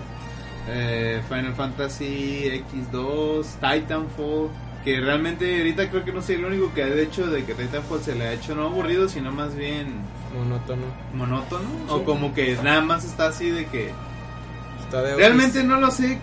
eh, 0.69 1.21
Final 1.27 1.53
Fantasy 1.55 2.63
X2, 2.91 3.45
Titanfall. 3.59 4.49
Que 4.83 4.99
realmente 4.99 5.57
ahorita 5.57 5.89
creo 5.89 6.03
que 6.03 6.11
no 6.11 6.21
soy 6.21 6.35
el 6.35 6.45
único 6.45 6.73
que 6.73 6.83
ha 6.83 6.87
hecho 6.89 7.27
de 7.27 7.45
que 7.45 7.53
Titanfall 7.53 8.01
se 8.01 8.15
le 8.15 8.25
ha 8.25 8.33
hecho 8.33 8.53
no 8.53 8.65
aburrido, 8.65 9.07
sino 9.07 9.31
más 9.31 9.55
bien 9.55 9.93
Monótono. 10.37 10.83
monótono. 11.13 11.69
O 11.89 12.03
como 12.03 12.33
que 12.33 12.57
nada 12.63 12.81
más 12.81 13.05
está 13.05 13.27
así 13.27 13.49
de 13.49 13.65
que 13.67 13.91
Está 14.83 15.01
de 15.01 15.15
Realmente 15.15 15.63
no 15.63 15.79
lo 15.79 15.89
sé. 15.89 16.19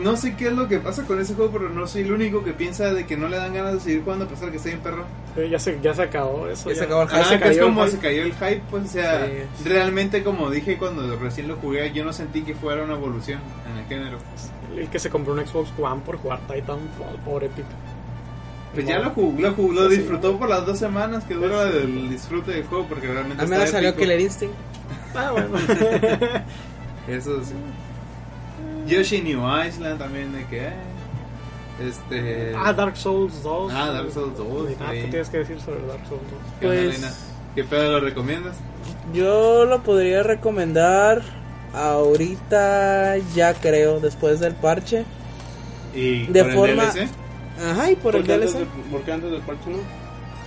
No 0.00 0.16
sé 0.16 0.36
qué 0.36 0.46
es 0.46 0.52
lo 0.52 0.68
que 0.68 0.78
pasa 0.78 1.04
con 1.04 1.20
ese 1.20 1.34
juego, 1.34 1.50
pero 1.50 1.68
no 1.70 1.84
soy 1.88 2.02
el 2.02 2.12
único 2.12 2.44
que 2.44 2.52
piensa 2.52 2.92
de 2.94 3.04
que 3.04 3.16
no 3.16 3.28
le 3.28 3.36
dan 3.36 3.52
ganas 3.52 3.74
de 3.74 3.80
seguir 3.80 4.04
jugando 4.04 4.26
a 4.26 4.28
pesar 4.28 4.44
de 4.46 4.52
que 4.52 4.56
esté 4.58 4.70
en 4.70 4.78
perro. 4.78 5.04
Ya, 5.50 5.58
se, 5.58 5.76
ya 5.82 5.92
se 5.92 6.02
acabó 6.02 6.46
eso. 6.46 6.70
Ya 6.70 6.76
se 6.76 6.84
acabó 6.84 7.02
el 7.02 7.08
Ah, 7.10 7.24
se 7.24 7.38
que 7.40 7.48
es 7.48 7.56
el 7.58 7.64
como 7.64 7.80
hype. 7.82 7.90
se 7.90 7.98
cayó 7.98 8.22
el 8.22 8.32
hype, 8.32 8.62
pues, 8.70 8.84
o 8.84 8.88
sea, 8.88 9.26
Sí. 9.26 9.68
realmente 9.68 10.22
como 10.22 10.50
dije 10.50 10.78
cuando 10.78 11.16
recién 11.16 11.48
lo 11.48 11.56
jugué, 11.56 11.92
yo 11.92 12.04
no 12.04 12.12
sentí 12.12 12.42
que 12.42 12.54
fuera 12.54 12.84
una 12.84 12.94
evolución 12.94 13.40
en 13.72 13.78
el 13.78 13.86
género. 13.86 14.18
El 14.76 14.88
que 14.88 15.00
se 15.00 15.10
compró 15.10 15.32
un 15.34 15.44
Xbox 15.44 15.70
One 15.76 16.00
por 16.06 16.16
jugar 16.18 16.38
Titanfall, 16.46 17.18
pobre 17.24 17.48
tipo. 17.48 17.66
Pues 18.74 18.86
ya 18.86 18.98
lo 18.98 19.10
jugó, 19.10 19.40
lo, 19.40 19.52
jugó, 19.54 19.72
lo 19.72 19.88
Sí, 19.90 19.96
disfrutó 19.96 20.38
por 20.38 20.48
las 20.48 20.64
dos 20.66 20.78
semanas 20.78 21.24
que 21.24 21.34
dura 21.34 21.62
el 21.62 22.10
disfrute 22.10 22.52
del 22.52 22.64
juego, 22.64 22.86
porque 22.88 23.06
realmente 23.08 23.42
A 23.42 23.46
mí 23.46 23.56
me 23.56 23.66
salió 23.66 23.88
épico. 23.90 24.02
Killer 24.02 24.20
Instinct. 24.20 24.54
Ah, 25.14 25.30
bueno. 25.32 25.48
Eso 27.08 27.42
sí. 27.44 27.54
Yoshi 28.86 29.22
New 29.22 29.40
Island 29.66 29.98
también 29.98 30.32
de 30.32 30.44
que... 30.46 30.66
eh, 30.66 30.72
Este... 31.88 32.52
ah, 32.56 32.72
Dark 32.72 32.96
Souls 32.96 33.42
2. 33.42 33.72
Ah, 33.74 33.90
Dark 33.92 34.10
Souls 34.12 34.36
2, 34.36 34.68
Ah, 34.80 34.90
¿Qué 34.92 35.04
tienes 35.04 35.28
que 35.30 35.38
decir 35.38 35.60
sobre 35.60 35.80
Dark 35.86 36.06
Souls 36.08 36.22
2? 36.22 36.30
¿Qué 36.60 36.66
Pues-? 36.66 37.24
¿Qué 37.54 37.64
pedo 37.64 37.92
lo 37.92 38.00
recomiendas? 38.00 38.56
Yo 39.14 39.64
lo 39.64 39.82
podría 39.82 40.22
recomendar 40.22 41.22
ahorita, 41.74 43.16
ya 43.34 43.54
creo, 43.54 44.00
después 44.00 44.40
del 44.40 44.54
parche. 44.54 45.04
Y 45.94 46.26
De 46.26 46.40
con 46.40 46.50
el 46.50 46.56
forma- 46.56 46.84
DLC? 46.92 47.08
Ajá, 47.60 47.90
y 47.90 47.96
por 47.96 48.14
el 48.16 48.26
DLC. 48.26 48.58
de- 48.58 48.66
¿Por 48.90 49.02
qué 49.02 49.12
antes 49.12 49.30
del 49.30 49.40
parche 49.42 49.70
no? 49.70 49.78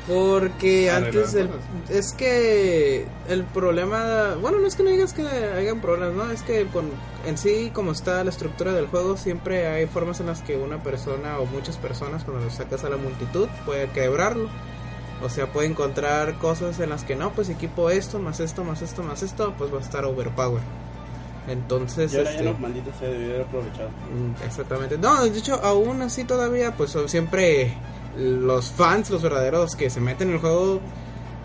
Porque 0.08 0.90
Arreglar 0.90 1.16
antes 1.16 1.34
del, 1.34 1.48
cosas. 1.48 1.62
es 1.90 2.12
que 2.14 3.06
el 3.30 3.44
problema, 3.44 4.36
bueno, 4.42 4.58
no 4.58 4.66
es 4.68 4.76
que 4.76 4.82
no 4.84 4.90
digas 4.90 5.14
que 5.14 5.22
hayan 5.28 5.80
problemas, 5.80 6.16
no, 6.16 6.32
es 6.32 6.42
que 6.42 6.66
con, 6.68 6.86
en 7.28 7.38
sí 7.38 7.70
como 7.74 7.92
está 7.92 8.24
la 8.24 8.32
estructura 8.32 8.74
del 8.74 8.88
juego, 8.88 9.16
siempre 9.16 9.68
hay 9.68 9.86
formas 9.86 10.20
en 10.20 10.26
las 10.26 10.42
que 10.42 10.58
una 10.58 10.82
persona 10.82 11.38
o 11.40 11.46
muchas 11.46 11.78
personas 11.78 12.24
cuando 12.24 12.44
lo 12.44 12.50
sacas 12.52 12.84
a 12.84 12.90
la 12.90 12.98
multitud 12.98 13.48
puede 13.66 13.90
quebrarlo. 13.90 14.50
O 15.24 15.30
sea, 15.30 15.46
puede 15.54 15.68
encontrar 15.68 16.34
cosas 16.40 16.80
en 16.80 16.90
las 16.90 17.04
que 17.04 17.16
no, 17.16 17.32
pues 17.34 17.50
equipo 17.50 17.92
esto, 17.92 18.18
más 18.18 18.40
esto, 18.40 18.64
más 18.64 18.82
esto, 18.82 19.04
más 19.04 19.22
esto, 19.22 19.54
pues 19.56 19.72
va 19.72 19.78
a 19.78 19.82
estar 19.82 20.04
overpower. 20.04 20.64
Entonces, 21.48 22.14
Y 22.14 22.18
ahora 22.18 22.32
este, 22.32 22.54
maldito 22.54 22.92
sea, 23.00 23.10
debí 23.10 23.26
haber 23.26 23.42
aprovechado. 23.42 23.90
Mm, 23.90 24.44
Exactamente. 24.46 24.98
No, 24.98 25.24
de 25.24 25.38
hecho, 25.38 25.60
aún 25.64 26.02
así 26.02 26.24
todavía, 26.24 26.76
pues 26.76 26.92
son 26.92 27.10
siempre 27.10 27.74
los 28.18 28.72
fans, 28.72 29.10
los 29.10 29.22
verdaderos 29.22 29.76
que 29.76 29.90
se 29.90 30.00
meten 30.00 30.30
en 30.30 30.36
el 30.36 30.40
juego, 30.40 30.82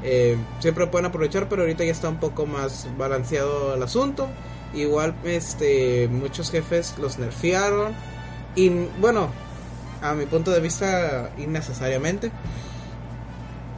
eh, 0.02 0.36
siempre 0.60 0.86
pueden 0.86 1.06
aprovechar, 1.06 1.48
pero 1.48 1.62
ahorita 1.62 1.84
ya 1.84 1.92
está 1.92 2.08
un 2.08 2.18
poco 2.18 2.46
más 2.46 2.88
balanceado 2.98 3.74
el 3.74 3.82
asunto. 3.82 4.28
Igual, 4.74 5.14
este, 5.24 6.08
muchos 6.08 6.50
jefes 6.50 6.94
los 6.98 7.18
nerfearon. 7.18 7.94
Y 8.54 8.68
bueno, 9.00 9.30
a 10.02 10.14
mi 10.14 10.26
punto 10.26 10.50
de 10.50 10.60
vista, 10.60 11.30
innecesariamente. 11.38 12.30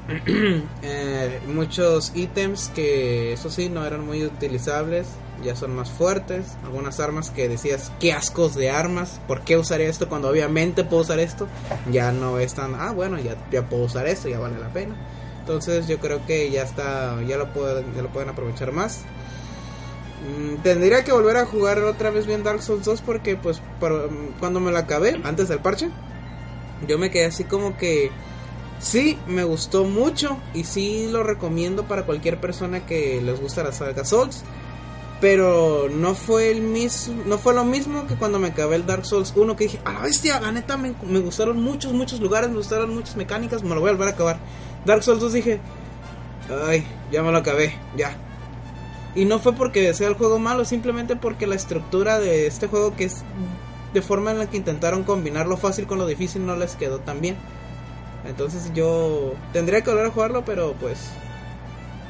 Eh, 0.83 1.41
muchos 1.47 2.13
ítems 2.15 2.71
que 2.75 3.35
eso 3.35 3.51
sí 3.51 3.69
no 3.69 3.85
eran 3.85 4.07
muy 4.07 4.25
utilizables 4.25 5.07
ya 5.45 5.55
son 5.57 5.75
más 5.75 5.91
fuertes 5.91 6.57
algunas 6.65 7.01
armas 7.01 7.31
que 7.31 7.49
decías 7.49 7.93
qué 8.01 8.13
ascos 8.13 8.55
de 8.55 8.71
armas 8.71 9.21
por 9.29 9.43
qué 9.43 9.57
usar 9.57 9.81
esto 9.81 10.09
cuando 10.09 10.29
obviamente 10.29 10.85
puedo 10.85 11.03
usar 11.03 11.19
esto 11.21 11.47
ya 11.91 12.13
no 12.13 12.39
es 12.39 12.55
tan 12.55 12.75
ah 12.75 12.93
bueno 12.93 13.19
ya, 13.19 13.37
ya 13.51 13.69
puedo 13.69 13.85
usar 13.85 14.07
esto 14.07 14.29
ya 14.29 14.39
vale 14.39 14.59
la 14.59 14.69
pena 14.73 14.97
entonces 15.41 15.87
yo 15.87 15.99
creo 15.99 16.25
que 16.27 16.51
ya 16.51 16.63
está 16.63 17.23
ya 17.23 17.37
lo 17.37 17.53
pueden 17.53 17.95
ya 17.95 18.03
lo 18.03 18.09
pueden 18.09 18.29
aprovechar 18.29 18.71
más. 18.73 19.03
Mm, 20.21 20.57
tendría 20.63 21.05
que 21.05 21.13
volver 21.13 21.37
a 21.37 21.47
jugar 21.47 21.79
otra 21.85 22.11
vez 22.11 22.27
bien 22.27 22.43
Dark 22.43 22.61
Souls 22.63 22.85
2 22.85 23.01
porque 23.03 23.37
pues 23.37 23.63
por- 23.79 24.11
cuando 24.41 24.59
me 24.61 24.73
lo 24.73 24.79
acabé 24.79 25.21
antes 25.25 25.49
del 25.49 25.61
parche 25.61 25.89
yo 26.87 26.99
me 26.99 27.11
quedé 27.11 27.27
así 27.27 27.45
como 27.45 27.77
que 27.77 28.11
Sí, 28.81 29.19
me 29.27 29.43
gustó 29.43 29.83
mucho 29.85 30.39
y 30.55 30.63
sí 30.63 31.09
lo 31.11 31.25
recomiendo 31.25 31.85
para 31.89 32.05
cualquier 32.07 32.41
persona 32.41 32.87
que 32.87 33.21
les 33.21 33.41
gusta 33.41 33.65
la 33.65 33.73
saga 33.73 34.05
Souls. 34.05 34.43
Pero 35.21 35.89
no 35.91 36.15
fue 36.15 36.51
el 36.51 36.61
mismo, 36.63 37.25
no 37.27 37.39
fue 37.39 37.53
lo 37.53 37.65
mismo 37.65 38.07
que 38.07 38.15
cuando 38.15 38.39
me 38.39 38.49
acabé 38.49 38.77
el 38.77 38.87
Dark 38.87 39.05
Souls 39.05 39.33
1 39.35 39.57
que 39.57 39.65
dije, 39.65 39.81
a 39.85 39.93
la 39.93 40.01
bestia, 40.01 40.41
la 40.41 40.53
neta 40.53 40.77
me, 40.77 40.95
me 41.03 41.19
gustaron 41.19 41.61
muchos, 41.61 41.93
muchos 41.93 42.21
lugares, 42.21 42.51
me 42.51 42.57
gustaron 42.57 42.95
muchas 42.95 43.17
mecánicas, 43.17 43.65
me 43.65 43.75
lo 43.75 43.81
voy 43.81 43.91
a 43.91 43.93
volver 43.93 44.09
a 44.09 44.13
acabar. 44.13 44.39
Dark 44.85 45.03
Souls 45.03 45.21
2 45.21 45.33
dije, 45.33 45.61
ay, 46.67 46.87
ya 47.11 47.23
me 47.23 47.33
lo 47.33 47.39
acabé, 47.39 47.75
ya. 47.97 48.17
Y 49.15 49.25
no 49.25 49.41
fue 49.41 49.55
porque 49.55 49.93
sea 49.95 50.07
el 50.07 50.15
juego 50.15 50.39
malo, 50.39 50.65
simplemente 50.65 51.17
porque 51.17 51.49
la 51.49 51.57
estructura 51.57 52.21
de 52.21 52.47
este 52.47 52.69
juego, 52.69 52.95
que 52.95 53.05
es 53.05 53.23
de 53.93 54.03
forma 54.03 54.31
en 54.31 54.39
la 54.39 54.49
que 54.49 54.57
intentaron 54.57 55.03
combinar 55.03 55.47
lo 55.47 55.57
fácil 55.57 55.87
con 55.87 55.99
lo 55.99 56.07
difícil, 56.07 56.47
no 56.47 56.57
les 56.57 56.77
quedó 56.77 57.01
tan 57.01 57.21
bien. 57.21 57.37
Entonces 58.27 58.71
yo 58.75 59.35
tendría 59.53 59.83
que 59.83 59.91
volver 59.91 60.07
a 60.07 60.11
jugarlo, 60.11 60.45
pero 60.45 60.75
pues 60.79 61.11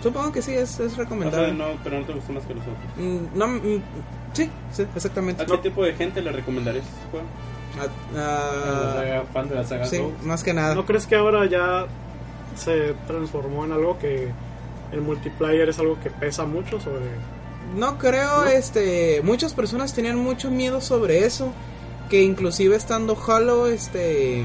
supongo 0.03 0.32
que 0.32 0.42
sí, 0.42 0.53
es, 0.55 0.78
es 0.80 0.92
O 0.92 0.94
sea, 0.94 1.05
recomendable. 1.05 1.53
no, 1.55 1.66
pero 1.84 2.01
no 2.01 2.07
te 2.07 2.12
gustó 2.12 2.32
más 2.32 2.44
que 2.44 2.55
los 2.55 2.62
otros. 2.62 2.76
Mm, 2.96 3.38
no, 3.38 3.49
mm, 3.49 3.82
sí, 4.32 4.51
sí, 4.72 4.86
exactamente. 4.94 5.42
¿A 5.42 5.46
qué 5.46 5.59
tipo 5.59 5.84
de 5.84 5.94
gente 5.94 6.22
le 6.22 6.32
recomendarías 6.32 6.84
este 6.84 7.11
juego? 7.11 7.26
La 8.14 8.24
ah, 8.24 8.92
saga- 8.96 9.24
fan 9.32 9.49
de 9.49 9.55
la 9.55 9.64
saga 9.64 9.84
sí, 9.84 9.96
Souls. 9.99 10.22
más 10.24 10.42
que 10.42 10.53
nada. 10.55 10.74
¿No 10.74 10.84
crees 10.86 11.07
que 11.07 11.14
ahora 11.16 11.46
ya 11.46 11.86
se 12.57 12.94
transformó 13.07 13.64
en 13.64 13.72
algo 13.72 13.99
que 13.99 14.28
el 14.92 15.01
multiplayer 15.01 15.68
es 15.68 15.78
algo 15.78 15.99
que 16.01 16.11
pesa 16.11 16.44
mucho 16.44 16.80
sobre... 16.80 17.05
No 17.76 17.99
creo, 17.99 18.46
este, 18.46 19.20
muchas 19.22 19.53
personas 19.53 19.92
tenían 19.92 20.16
mucho 20.18 20.51
miedo 20.51 20.80
sobre 20.80 21.24
eso, 21.26 21.53
que 22.09 22.22
inclusive 22.22 22.74
estando 22.74 23.16
Halo, 23.28 23.66
este, 23.66 24.42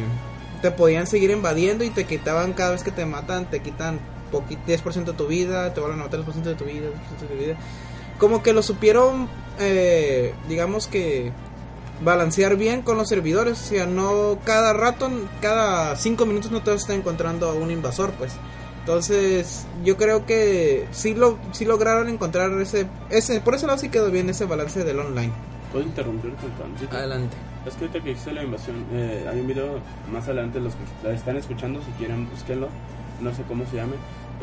te 0.61 0.71
podían 0.71 1.07
seguir 1.07 1.31
invadiendo 1.31 1.85
y 1.85 1.89
te 1.89 2.03
quitaban 2.05 2.51
cada 2.53 2.71
vez 2.71 2.83
que 2.83 2.91
te 2.91 3.05
matan, 3.05 3.45
te 3.49 3.61
quitan 3.61 3.99
10% 4.41 5.05
de 5.05 5.13
tu 5.13 5.27
vida, 5.27 5.73
te 5.73 5.79
vuelven 5.79 5.99
a 6.01 6.03
matar 6.03 6.21
10% 6.21 6.41
de 6.41 6.55
tu 6.55 6.65
vida, 6.65 6.87
10% 6.87 7.19
de 7.21 7.27
tu 7.27 7.41
vida. 7.41 7.55
Como 8.17 8.43
que 8.43 8.53
lo 8.53 8.63
supieron, 8.63 9.27
eh, 9.59 10.33
digamos 10.47 10.87
que 10.87 11.31
balancear 12.01 12.57
bien 12.57 12.81
con 12.81 12.97
los 12.97 13.09
servidores, 13.09 13.59
o 13.61 13.65
sea, 13.65 13.85
no 13.85 14.37
cada 14.45 14.73
rato, 14.73 15.09
cada 15.41 15.95
5 15.95 16.25
minutos 16.25 16.51
no 16.51 16.61
te 16.61 16.71
vas 16.71 16.81
a 16.81 16.83
estar 16.83 16.95
encontrando 16.95 17.49
a 17.49 17.53
un 17.53 17.71
invasor, 17.71 18.11
pues. 18.11 18.33
Entonces, 18.79 19.65
yo 19.85 19.95
creo 19.95 20.25
que 20.25 20.87
sí, 20.91 21.13
lo, 21.13 21.37
sí 21.53 21.63
lograron 21.63 22.09
encontrar 22.09 22.51
ese, 22.59 22.85
ese. 23.09 23.39
Por 23.39 23.55
ese 23.55 23.65
lado 23.65 23.79
sí 23.79 23.87
quedó 23.87 24.11
bien 24.11 24.29
ese 24.29 24.43
balance 24.43 24.83
del 24.83 24.99
online. 24.99 25.31
¿Puedo 25.71 25.85
interrumpirte 25.85 26.45
un 26.45 26.51
tantito? 26.51 26.95
Adelante. 26.95 27.37
Es 27.65 27.75
que 27.75 27.85
ahorita 27.85 28.03
que 28.03 28.11
hice 28.11 28.33
la 28.33 28.43
invasión, 28.43 28.85
eh, 28.91 29.25
hay 29.31 29.39
un 29.39 29.47
video 29.47 29.79
más 30.11 30.25
adelante, 30.25 30.59
los 30.59 30.73
que 30.73 31.07
la 31.07 31.13
están 31.13 31.37
escuchando, 31.37 31.81
si 31.81 31.91
quieren, 31.91 32.29
búsquenlo. 32.29 32.67
No 33.21 33.33
sé 33.33 33.43
cómo 33.43 33.65
se 33.67 33.77
llame. 33.77 33.93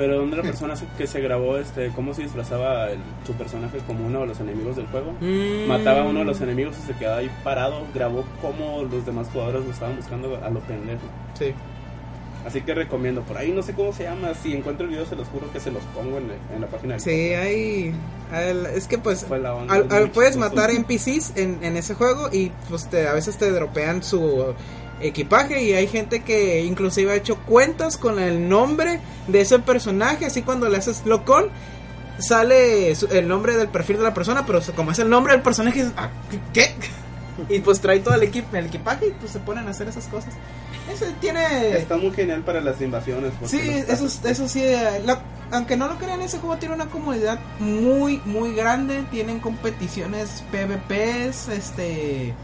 Pero 0.01 0.17
donde 0.17 0.37
la 0.39 0.43
persona 0.43 0.75
que 0.97 1.07
se 1.07 1.21
grabó, 1.21 1.59
este, 1.59 1.91
cómo 1.95 2.15
se 2.15 2.23
disfrazaba 2.23 2.91
el- 2.91 3.01
su 3.27 3.35
personaje 3.35 3.79
como 3.87 4.07
uno 4.07 4.21
de 4.21 4.29
los 4.29 4.41
enemigos 4.41 4.77
del 4.77 4.87
juego. 4.87 5.13
Mm. 5.21 5.69
Mataba 5.69 6.01
a 6.01 6.05
uno 6.05 6.21
de 6.21 6.25
los 6.25 6.41
enemigos 6.41 6.75
y 6.83 6.87
se 6.87 6.95
quedaba 6.99 7.19
ahí 7.19 7.31
parado. 7.45 7.83
Grabó 7.95 8.25
cómo 8.41 8.83
los 8.91 9.05
demás 9.05 9.29
jugadores 9.31 9.65
lo 9.67 9.71
estaban 9.73 9.97
buscando 9.97 10.41
a 10.43 10.49
lo 10.49 10.61
pendejo. 10.61 11.03
Sí. 11.39 11.53
Así 12.47 12.63
que 12.63 12.73
recomiendo. 12.73 13.21
Por 13.21 13.37
ahí 13.37 13.53
no 13.53 13.63
sé 13.63 13.75
cómo 13.75 13.93
se 13.93 14.05
llama. 14.05 14.33
Si 14.43 14.55
encuentro 14.55 14.85
el 14.87 14.93
video, 14.93 15.05
se 15.05 15.15
los 15.17 15.29
juro 15.29 15.53
que 15.53 15.61
se 15.61 15.71
los 15.71 15.83
pongo 15.95 16.17
en, 16.17 16.31
en 16.55 16.63
la 16.63 16.67
página 16.69 16.95
del 16.95 17.03
Sí, 17.03 17.11
hay. 17.35 17.95
al- 18.33 18.65
es 18.75 18.87
que 18.89 18.97
pues. 18.97 19.27
Fue 19.27 19.39
la 19.39 19.55
onda, 19.55 19.75
al- 19.75 19.93
al- 19.93 20.11
puedes 20.11 20.39
matar 20.39 20.71
NPCs 20.71 21.35
en, 21.37 21.59
en 21.63 21.77
ese 21.77 21.93
juego 21.93 22.31
y 22.33 22.51
pues 22.71 22.87
te, 22.89 23.07
a 23.07 23.13
veces 23.13 23.37
te 23.37 23.51
dropean 23.51 24.03
su 24.03 24.55
equipaje 25.01 25.63
y 25.63 25.73
hay 25.75 25.87
gente 25.87 26.21
que 26.23 26.63
inclusive 26.63 27.13
ha 27.13 27.17
hecho 27.17 27.37
cuentas 27.39 27.97
con 27.97 28.19
el 28.19 28.49
nombre 28.49 29.01
de 29.29 29.41
ese 29.41 29.59
personaje, 29.59 30.27
así 30.27 30.43
cuando 30.43 30.69
le 30.69 30.77
haces 30.79 31.03
lock 31.07 31.29
on 31.31 31.45
sale 32.19 32.91
el 32.93 33.29
nombre 33.29 33.57
del 33.57 33.69
perfil 33.69 33.97
de 33.99 34.03
la 34.03 34.13
persona, 34.15 34.45
pero 34.45 34.61
como 34.77 34.91
es 34.93 34.99
el 34.99 35.09
nombre 35.09 35.33
del 35.33 35.43
personaje, 35.43 35.87
"Ah, 35.97 36.11
¿qué? 36.53 36.75
Y 37.49 37.61
pues 37.61 37.81
trae 37.81 38.01
todo 38.01 38.13
el, 38.15 38.23
equipo 38.23 38.55
el 38.55 38.67
equipaje 38.67 39.07
y 39.07 39.11
pues 39.13 39.33
se 39.33 39.39
ponen 39.39 39.67
a 39.67 39.71
hacer 39.71 39.89
esas 39.89 40.07
cosas. 40.09 40.35
Ese 40.93 41.07
tiene... 41.23 41.71
Está 41.79 41.97
muy 41.97 42.11
genial 42.11 42.43
para 42.43 42.61
las 42.61 42.79
invasiones. 42.83 43.33
Sí, 43.47 43.59
eso, 43.89 44.07
eso 44.29 44.47
sí, 44.49 44.61
eh, 44.63 45.01
la- 45.07 45.23
aunque 45.51 45.75
no 45.75 45.89
lo 45.89 45.97
crean, 45.97 46.21
ese 46.21 46.37
juego 46.39 46.59
tiene 46.59 46.75
una 46.75 46.87
comunidad 46.87 47.39
muy, 47.59 48.21
muy 48.27 48.53
grande. 48.55 49.05
Tienen 49.11 49.41
competiciones 49.41 50.45
PvPs, 50.53 51.49
este... 51.49 52.35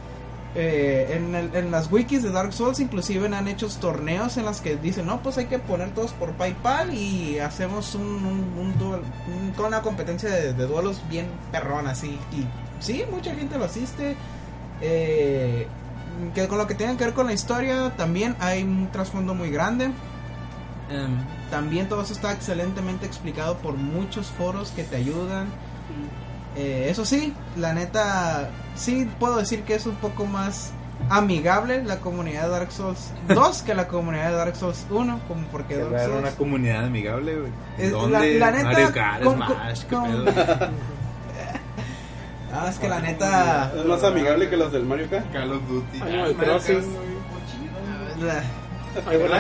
eh, 0.59 1.13
en, 1.17 1.35
el- 1.35 1.55
en 1.55 1.71
las 1.71 1.93
wikis 1.93 2.23
de 2.23 2.31
Dark 2.31 2.53
Souls 2.53 2.81
inclusive 2.81 3.27
han 3.35 3.47
hecho 3.47 3.69
torneos 3.69 4.37
en 4.39 4.47
las 4.47 4.61
que 4.63 4.77
dicen, 4.77 5.05
no, 5.07 5.21
pues 5.23 5.37
hay 5.39 5.47
que 5.47 5.59
poner 5.59 5.91
todos 5.91 6.13
por 6.13 6.33
PayPal 6.33 6.95
y 6.95 7.39
hacemos 7.39 7.95
un, 7.95 8.03
un, 8.07 8.59
un 8.59 8.79
duel- 8.79 9.03
un- 9.29 9.53
toda 9.53 9.69
una 9.69 9.83
competencia 9.83 10.31
de, 10.31 10.53
de 10.55 10.67
duelos 10.67 11.03
bien 11.11 11.27
perrón 11.53 11.87
así. 11.87 12.19
Y 12.33 12.47
sí, 12.83 13.05
mucha 13.11 13.35
gente 13.35 13.59
lo 13.59 13.65
asiste. 13.67 14.17
Eh, 14.81 15.67
que 16.35 16.49
con 16.49 16.57
lo 16.59 16.67
que 16.67 16.75
tiene 16.75 16.97
que 16.97 17.05
ver 17.05 17.13
con 17.15 17.27
la 17.27 17.35
historia 17.35 17.93
también 17.97 18.35
hay 18.41 18.63
un 18.63 18.89
trasfondo 18.91 19.35
muy 19.35 19.51
grande. 19.51 19.91
Em, 20.89 21.17
también 21.51 21.89
todo 21.89 22.01
eso 22.03 22.13
está 22.15 22.33
excelentemente 22.33 23.05
explicado 23.07 23.59
por 23.59 23.75
muchos 23.75 24.29
foros 24.29 24.71
que 24.71 24.85
te 24.85 24.97
ayudan. 24.97 25.49
Eh, 26.57 26.87
eso 26.89 27.05
sí, 27.05 27.35
la 27.57 27.75
neta, 27.75 28.49
sí 28.77 29.09
puedo 29.19 29.37
decir 29.37 29.63
que 29.63 29.75
es 29.75 29.87
un 29.87 29.97
poco 29.97 30.27
más 30.27 30.73
amigable 31.11 31.85
la 31.85 31.99
comunidad 31.99 32.45
de 32.45 32.49
Dark 32.51 32.73
Souls 32.73 33.11
2 33.29 33.63
que 33.63 33.75
la 33.75 33.87
comunidad 33.87 34.31
de 34.31 34.37
Dark 34.37 34.57
Souls 34.57 34.87
1, 34.91 35.21
como 35.29 35.47
porque 35.49 35.75
Que 35.75 35.81
Dark 35.81 35.93
era 35.93 36.05
Souls... 36.07 36.19
una 36.21 36.31
comunidad 36.33 36.85
amigable, 36.85 37.37
güey. 37.39 37.53
Es- 37.79 37.93
¿Dónde? 37.93 38.39
la- 38.39 38.51
la 38.51 38.57
neta, 38.57 38.65
Mario 38.71 38.93
Kart, 38.93 39.23
con- 39.23 39.37
Smash, 39.37 39.83
qué 39.85 39.97
con- 39.97 40.25
pedo. 40.25 40.71
Ah, 42.59 42.69
es 42.71 42.79
que 42.79 42.89
la 42.89 43.01
neta... 43.01 43.71
Es 43.77 43.85
más 43.85 44.03
amigable 44.03 44.49
que 44.49 44.57
los 44.57 44.73
del 44.73 44.85
Mario 44.87 45.11
Kart. 45.11 45.31
Call 45.31 45.53
of 45.53 45.61
Duty. 45.69 46.01
Animal 46.01 46.35
Mario 46.37 46.53
Crossing. 46.55 46.85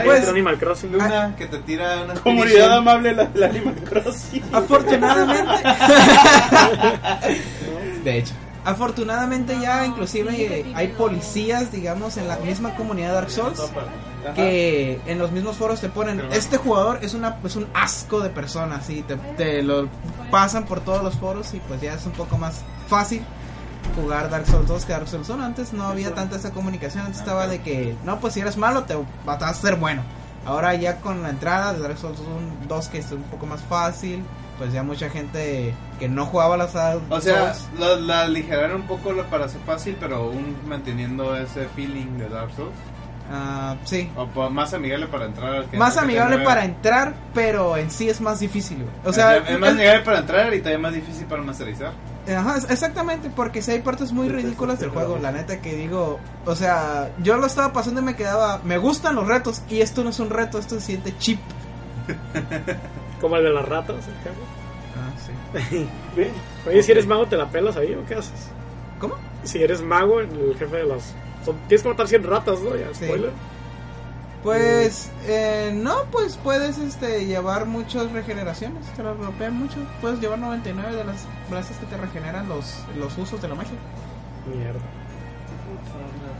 Pues- 0.05 0.28
Animal 0.28 0.59
Crossing. 0.59 0.93
Luna, 0.93 1.34
que 1.39 1.47
te 1.47 1.59
tira 1.61 2.03
una 2.03 2.12
Comunidad 2.14 2.76
amable 2.76 3.14
la, 3.14 3.30
la 3.32 3.47
Animal 3.47 3.74
Crossing. 3.89 4.43
Afortunadamente. 4.53 5.62
de 8.05 8.18
hecho. 8.18 8.34
Afortunadamente 8.67 9.57
ya 9.61 9.87
inclusive 9.87 10.35
eh, 10.35 10.73
hay 10.75 10.89
policías, 10.89 11.71
digamos, 11.71 12.17
en 12.17 12.27
la 12.27 12.37
misma 12.39 12.75
comunidad 12.75 13.09
de 13.11 13.14
Dark 13.14 13.31
Souls 13.31 13.62
que 14.35 15.01
en 15.07 15.21
los 15.21 15.31
mismos 15.31 15.57
foros 15.57 15.81
te 15.81 15.89
ponen, 15.89 16.21
este 16.33 16.57
jugador 16.57 16.99
es 17.01 17.14
una 17.14 17.39
es 17.45 17.55
un 17.55 17.69
asco 17.75 18.19
de 18.21 18.29
personas 18.29 18.91
y 18.91 19.03
te, 19.03 19.14
te 19.37 19.62
lo 19.62 19.89
pasan 20.33 20.64
por 20.64 20.81
todos 20.81 21.05
los 21.05 21.14
foros 21.14 21.55
y 21.55 21.61
pues 21.61 21.81
ya 21.81 21.95
es 21.95 22.05
un 22.07 22.12
poco 22.12 22.39
más 22.39 22.62
fácil 22.89 23.23
jugar 23.95 24.31
Dark 24.31 24.47
Souls 24.47 24.67
2 24.67 24.85
que 24.85 24.93
Dark 24.93 25.07
Souls 25.07 25.29
1. 25.29 25.45
Antes 25.45 25.73
no 25.73 25.85
había 25.85 26.12
tanta 26.12 26.35
esa 26.35 26.51
comunicación, 26.51 27.07
antes 27.07 27.21
estaba 27.21 27.47
de 27.47 27.62
que, 27.62 27.97
no, 28.05 28.19
pues 28.19 28.35
si 28.35 28.41
eres 28.41 28.57
malo 28.57 28.83
te 28.83 28.97
vas 29.25 29.43
a 29.43 29.55
ser 29.55 29.77
bueno. 29.77 30.03
Ahora 30.45 30.75
ya 30.75 31.01
con 31.01 31.23
la 31.23 31.31
entrada 31.31 31.73
de 31.73 31.81
Dark 31.81 31.99
Souls 31.99 32.19
1, 32.19 32.67
2 32.69 32.89
que 32.89 32.99
es 32.99 33.12
un 33.12 33.23
poco 33.23 33.47
más 33.47 33.61
fácil, 33.62 34.25
pues 34.59 34.73
ya 34.73 34.83
mucha 34.83 35.09
gente 35.11 35.75
que 35.99 36.09
no 36.09 36.27
jugaba 36.27 36.57
las 36.57 36.73
Dark 36.73 37.01
O 37.11 37.21
sea, 37.21 37.55
Souls, 37.55 37.81
la, 37.81 37.97
la 37.97 38.21
aligeraron 38.23 38.83
un 38.83 38.87
poco 38.87 39.13
para 39.31 39.49
ser 39.49 39.61
fácil, 39.67 39.97
pero 40.01 40.17
aún 40.17 40.57
manteniendo 40.67 41.37
ese 41.37 41.67
feeling 41.75 42.19
de 42.19 42.29
Dark 42.29 42.51
Souls. 42.57 42.73
ah, 43.31 43.77
sí. 43.85 44.11
O 44.17 44.51
más 44.51 44.73
amigable 44.75 45.07
para 45.09 45.27
entrar. 45.27 45.65
que- 45.67 45.77
Más 45.77 45.97
amigable 45.97 46.39
para 46.39 46.65
entrar, 46.65 47.15
pero 47.35 47.77
en 47.77 47.91
sí 47.91 48.09
es 48.09 48.21
más 48.21 48.41
difícil, 48.41 48.79
güey. 48.79 48.89
O 49.05 49.13
sea, 49.13 49.37
es, 49.39 49.49
es 49.51 49.59
más 49.59 49.71
amigable 49.71 50.01
para 50.05 50.19
entrar 50.21 50.55
y 50.55 50.61
también 50.61 50.81
más 50.81 50.95
difícil 50.95 51.27
para 51.27 51.43
masterizar. 51.43 51.93
Ajá, 52.29 52.57
exactamente, 52.71 53.31
porque 53.35 53.63
si 53.63 53.71
hay 53.71 53.81
partes 53.83 54.11
muy 54.11 54.29
ridículas 54.29 54.81
del 54.81 54.91
juego, 54.91 55.17
la 55.21 55.31
neta 55.31 55.61
que 55.61 55.75
digo, 55.77 56.19
o 56.45 56.55
sea, 56.57 57.11
yo 57.23 57.37
lo 57.37 57.47
estaba 57.47 57.73
pasando 57.73 58.01
y 58.01 58.05
me 58.05 58.17
quedaba, 58.17 58.61
me 58.65 58.79
gustan 58.79 59.15
los 59.15 59.29
retos 59.29 59.63
y 59.69 59.81
esto 59.81 60.03
no 60.03 60.11
es 60.11 60.19
un 60.19 60.31
reto, 60.31 60.59
esto 60.59 60.75
se 60.77 60.81
siente 60.87 61.17
chip. 61.19 61.39
Como 63.27 63.37
el 63.39 63.45
de 63.45 63.53
las 63.53 63.68
ratas. 63.68 63.97
Ah, 64.97 65.59
sí. 65.68 65.89
Oye, 66.68 66.83
si 66.83 66.93
eres 66.93 67.07
mago, 67.07 67.27
¿te 67.27 67.37
la 67.37 67.49
pelas 67.49 67.77
ahí 67.77 67.93
o 67.95 68.07
qué 68.07 68.14
haces? 68.14 68.51
¿Cómo? 69.01 69.16
Si 69.43 69.61
eres 69.62 69.83
mago, 69.83 70.20
el 70.20 70.55
jefe 70.59 70.77
de 70.77 70.85
las. 70.85 71.12
son- 71.45 71.57
tienes 71.66 71.83
que 71.83 71.89
matar 71.89 72.07
100 72.09 72.22
ratas, 72.22 72.61
¿no? 72.61 72.77
Ya, 72.77 72.87
Sí. 72.95 73.05
spoiler. 73.07 73.31
Pues, 74.43 75.11
eh, 75.27 75.72
no, 75.74 76.05
pues 76.12 76.37
puedes 76.37 76.79
este, 76.79 77.27
llevar 77.27 77.66
muchas 77.66 78.12
regeneraciones, 78.12 78.87
te 78.95 79.03
lo 79.03 79.16
bloquean 79.16 79.55
mucho. 79.59 79.77
Puedes 80.01 80.20
llevar 80.20 80.39
99 80.39 80.95
de 80.95 81.05
las 81.05 81.24
brazos 81.51 81.77
que 81.79 81.87
te 81.87 81.97
regeneran 81.97 82.49
los, 82.49 82.77
los 82.97 83.18
usos 83.18 83.43
de 83.43 83.49
la 83.49 83.57
magia. 83.57 83.77
Mierda. 84.55 84.79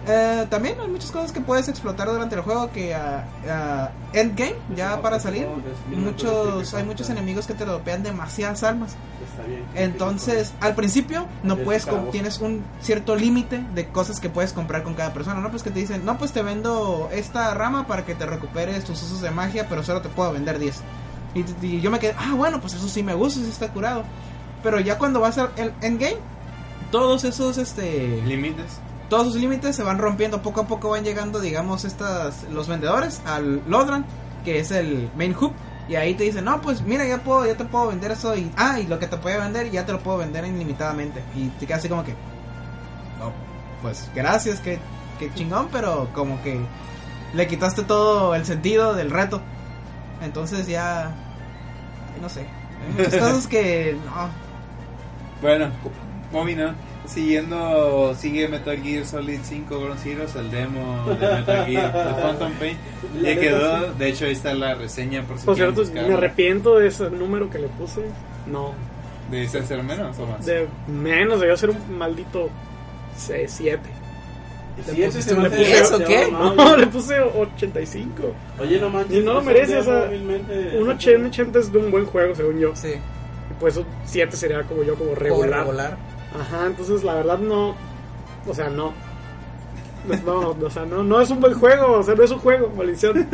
Eh, 0.09 0.47
también 0.49 0.79
hay 0.81 0.87
muchas 0.87 1.11
cosas 1.11 1.33
que 1.33 1.41
puedes 1.41 1.69
explotar 1.69 2.07
durante 2.09 2.37
el 2.37 2.43
juego 2.43 2.71
que 2.71 2.95
ah, 2.95 3.91
endgame 4.13 4.55
ya 4.77 5.03
para 5.03 5.19
salir 5.19 5.49
muchos 5.91 6.75
hay 6.75 6.85
muchos 6.85 7.11
enemigos 7.11 7.47
que 7.47 7.55
te 7.55 7.65
dropean 7.65 8.05
demasiadas 8.05 8.63
bien. 9.47 9.65
entonces 9.75 10.55
al 10.61 10.77
principio 10.77 11.27
no 11.43 11.55
Es 11.55 11.61
puedes 11.61 11.89
tienes 12.13 12.41
un 12.41 12.65
cierto 12.81 13.17
límite 13.17 13.65
de 13.75 13.89
cosas 13.89 14.21
que 14.21 14.29
puedes 14.29 14.53
comprar 14.53 14.85
con 14.85 14.95
cada 14.95 15.13
persona 15.13 15.41
no 15.41 15.51
pues 15.51 15.65
que 15.65 15.71
te 15.71 15.81
dicen 15.81 16.05
no 16.05 16.19
pues 16.19 16.31
te 16.31 16.43
vendo 16.43 17.09
esta 17.13 17.53
rama 17.55 17.89
para 17.89 18.05
que 18.05 18.15
te 18.15 18.27
recuperes 18.27 18.85
tus 18.85 19.03
usos 19.03 19.23
de 19.23 19.33
magia 19.33 19.67
pero 19.69 19.83
solo 19.83 20.03
te 20.03 20.09
puedo 20.09 20.33
vender 20.33 20.61
10 20.61 20.83
y, 21.35 21.67
y 21.67 21.81
yo 21.81 21.91
me 21.91 21.99
quedé 21.99 22.15
ah 22.17 22.35
bueno 22.37 22.61
pues 22.61 22.75
eso 22.75 22.87
sí 22.87 23.03
me 23.03 23.15
gusta 23.15 23.41
sí 23.41 23.49
está 23.49 23.73
curado 23.73 24.05
pero 24.63 24.79
ya 24.79 24.99
cuando 24.99 25.19
vas 25.19 25.37
al 25.39 25.51
endgame 25.81 26.19
todos 26.91 27.25
esos 27.25 27.59
este 27.59 28.23
Límites. 28.25 28.81
Todos 29.09 29.33
sus 29.33 29.37
límites 29.37 29.77
se 29.77 29.83
van 29.83 29.99
rompiendo 29.99 30.43
poco 30.43 30.63
a 30.63 30.67
poco 30.67 30.91
van 30.91 31.05
llegando 31.05 31.41
digamos 31.41 31.85
estas 31.85 32.45
los 32.51 32.69
vendedores 32.69 33.21
al 33.25 33.63
Lodran 33.69 34.05
que 34.47 34.61
es 34.61 34.71
el 34.71 35.11
main 35.17 35.35
hub 35.39 35.53
Y 35.89 35.97
ahí 35.97 36.15
te 36.15 36.25
dicen, 36.25 36.45
no, 36.45 36.61
pues 36.61 36.83
mira, 36.83 37.05
ya 37.05 37.19
puedo, 37.19 37.47
ya 37.47 37.57
te 37.57 37.65
puedo 37.65 37.89
vender 37.89 38.13
eso. 38.13 38.35
Y, 38.35 38.51
ah, 38.57 38.81
y 38.81 38.87
lo 38.87 38.99
que 38.99 39.07
te 39.07 39.17
puede 39.17 39.39
vender, 39.39 39.71
ya 39.71 39.85
te 39.85 39.93
lo 39.93 40.01
puedo 40.01 40.19
vender 40.19 40.45
ilimitadamente. 40.45 41.23
Y 41.35 41.49
te 41.49 41.67
quedas 41.67 41.81
así 41.81 41.89
como 41.89 42.05
que, 42.05 42.13
no, 42.13 43.33
pues 43.83 44.11
gracias, 44.15 44.61
que, 44.61 44.79
que 45.19 45.33
chingón, 45.35 45.69
pero 45.71 46.09
como 46.13 46.43
que 46.43 46.61
le 47.35 47.47
quitaste 47.47 47.83
todo 47.83 48.35
el 48.35 48.45
sentido 48.45 48.95
del 48.95 49.11
reto. 49.11 49.41
Entonces 50.23 50.67
ya, 50.67 51.15
no 52.21 52.29
sé. 52.29 52.41
Hay 52.41 52.93
muchas 52.93 53.15
cosas 53.21 53.47
que, 53.47 53.97
no, 54.07 54.29
Bueno, 55.41 55.71
Momina, 56.33 56.75
siguiendo, 57.09 58.15
sigue 58.19 58.49
Metal 58.49 58.77
Gear 58.83 59.05
Solid 59.05 59.41
5 59.43 59.81
Ground 59.81 59.99
Zeroes, 60.01 60.35
el 60.37 60.51
demo 60.51 61.05
de 61.09 61.27
Metal 61.35 61.67
Gear 61.67 61.93
de 62.17 62.23
Phantom 62.23 62.53
Pain. 62.55 62.77
Ya 63.23 63.37
quedó, 63.41 63.93
de 63.95 64.09
hecho 64.09 64.27
ahí 64.27 64.33
está 64.33 64.55
la 64.55 64.75
reseña 64.75 65.23
por 65.23 65.39
si 65.39 65.47
Por 65.47 65.57
cierto, 65.57 65.81
me 65.83 65.87
buscarla. 65.89 66.15
arrepiento 66.17 66.79
de 66.79 66.89
ese 66.89 67.11
número 67.11 67.49
que 67.51 67.59
le 67.59 67.69
puse. 67.69 68.03
No, 68.47 68.73
¿De 69.31 69.49
ser 69.49 69.83
menos 69.83 70.19
o 70.19 70.27
más? 70.27 70.45
de 70.47 70.67
menos, 70.87 71.41
debió 71.41 71.57
ser 71.57 71.71
un 71.71 71.99
maldito 71.99 72.49
7. 73.17 73.79
Si 74.95 75.03
ese 75.03 75.23
se 75.23 75.35
¿Le 75.35 75.41
me 75.41 75.47
hace 75.47 75.57
puse 75.57 75.79
eso, 75.81 75.99
qué? 76.05 76.31
mal. 76.31 76.55
No, 76.55 76.77
le 76.77 76.87
puse 76.89 77.19
85. 77.19 78.35
Oye, 78.61 78.79
no 78.79 78.91
manches. 78.91 79.17
Y 79.17 79.21
no 79.21 79.33
lo 79.33 79.39
eso 79.41 79.47
merece, 79.49 79.79
o 79.79 79.83
sea, 79.85 80.11
Un 80.79 80.89
80, 80.91 81.29
80 81.29 81.59
es 81.61 81.73
de 81.73 81.79
un 81.79 81.91
buen 81.91 82.05
juego, 82.05 82.35
según 82.35 82.59
yo. 82.61 82.77
sí, 82.77 82.89
Y 82.91 83.55
pues 83.59 83.79
un 83.79 83.87
7 84.05 84.37
sería 84.37 84.63
como 84.65 84.83
yo, 84.83 84.95
como 84.95 85.13
como 85.13 85.21
regular. 85.21 85.61
regular. 85.61 85.97
Ajá, 86.41 86.67
entonces 86.67 87.05
la 87.05 87.15
verdad 87.15 87.39
no. 87.39 87.75
O 88.47 88.55
sea, 88.55 88.69
no. 88.69 88.93
No, 90.25 90.51
o 90.51 90.71
sea, 90.71 90.85
no, 90.85 91.03
no 91.03 91.21
es 91.21 91.31
un 91.31 91.41
buen 91.41 91.55
juego, 91.55 91.99
o 91.99 92.03
sea, 92.03 92.15
no 92.15 92.23
es 92.23 92.31
un 92.31 92.39
juego, 92.39 92.73
maldición. 92.77 93.29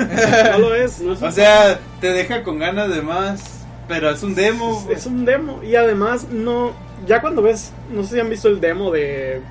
No 0.53 0.59
lo 0.59 0.75
es. 0.75 1.01
No 1.01 1.13
es 1.13 1.23
O 1.23 1.31
sea, 1.31 1.79
te 2.01 2.13
deja 2.13 2.43
con 2.43 2.59
ganas 2.59 2.89
de 2.95 3.03
más, 3.03 3.67
pero 3.89 4.09
es 4.09 4.23
un 4.23 4.35
demo. 4.35 4.87
Es, 4.91 5.01
es 5.01 5.07
un 5.07 5.25
demo. 5.25 5.63
Y 5.63 5.77
además, 5.77 6.29
no. 6.31 6.73
Ya 7.07 7.21
cuando 7.21 7.43
ves, 7.43 7.73
no 7.91 8.03
sé 8.05 8.15
si 8.15 8.21
han 8.21 8.31
visto 8.31 8.49
el 8.49 8.61
demo 8.61 8.91
de. 8.91 9.43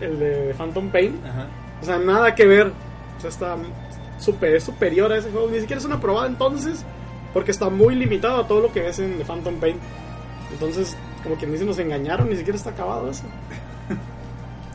El 0.00 0.18
de 0.18 0.54
Phantom 0.58 0.90
Pain. 0.90 1.20
Ajá. 1.24 1.46
O 1.80 1.84
sea, 1.84 1.98
nada 1.98 2.34
que 2.34 2.46
ver. 2.46 2.72
O 3.18 3.20
sea, 3.20 3.30
está 3.30 3.56
super, 4.18 4.54
es 4.54 4.64
superior 4.64 5.12
a 5.12 5.18
ese 5.18 5.30
juego. 5.30 5.48
Ni 5.48 5.60
siquiera 5.60 5.78
es 5.78 5.86
una 5.86 6.00
probada 6.00 6.26
entonces. 6.26 6.84
Porque 7.32 7.50
está 7.50 7.68
muy 7.68 7.94
limitado 7.94 8.40
a 8.40 8.48
todo 8.48 8.60
lo 8.60 8.72
que 8.72 8.80
ves 8.80 8.98
en 8.98 9.18
The 9.18 9.24
Phantom 9.24 9.56
Pain. 9.56 9.76
Entonces, 10.52 10.96
como 11.24 11.34
quien 11.34 11.50
dice, 11.50 11.64
nos 11.64 11.78
engañaron. 11.78 12.30
Ni 12.30 12.36
siquiera 12.36 12.56
está 12.56 12.70
acabado 12.70 13.10
eso. 13.10 13.24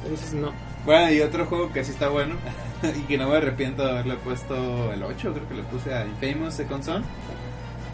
Entonces, 0.04 0.34
no. 0.34 0.52
Bueno, 0.86 1.12
y 1.12 1.22
otro 1.22 1.46
juego 1.46 1.72
que 1.72 1.84
sí 1.84 1.92
está 1.92 2.10
bueno 2.10 2.36
y 2.98 3.02
que 3.02 3.18
no 3.18 3.30
me 3.30 3.38
arrepiento 3.38 3.84
de 3.84 3.92
haberle 3.92 4.16
puesto 4.16 4.92
el 4.92 5.04
8, 5.04 5.34
creo 5.34 5.48
que 5.48 5.56
le 5.56 5.64
puse 5.64 5.94
a 5.94 6.06
Infamous 6.06 6.56
Second 6.56 6.84
Son. 6.84 7.04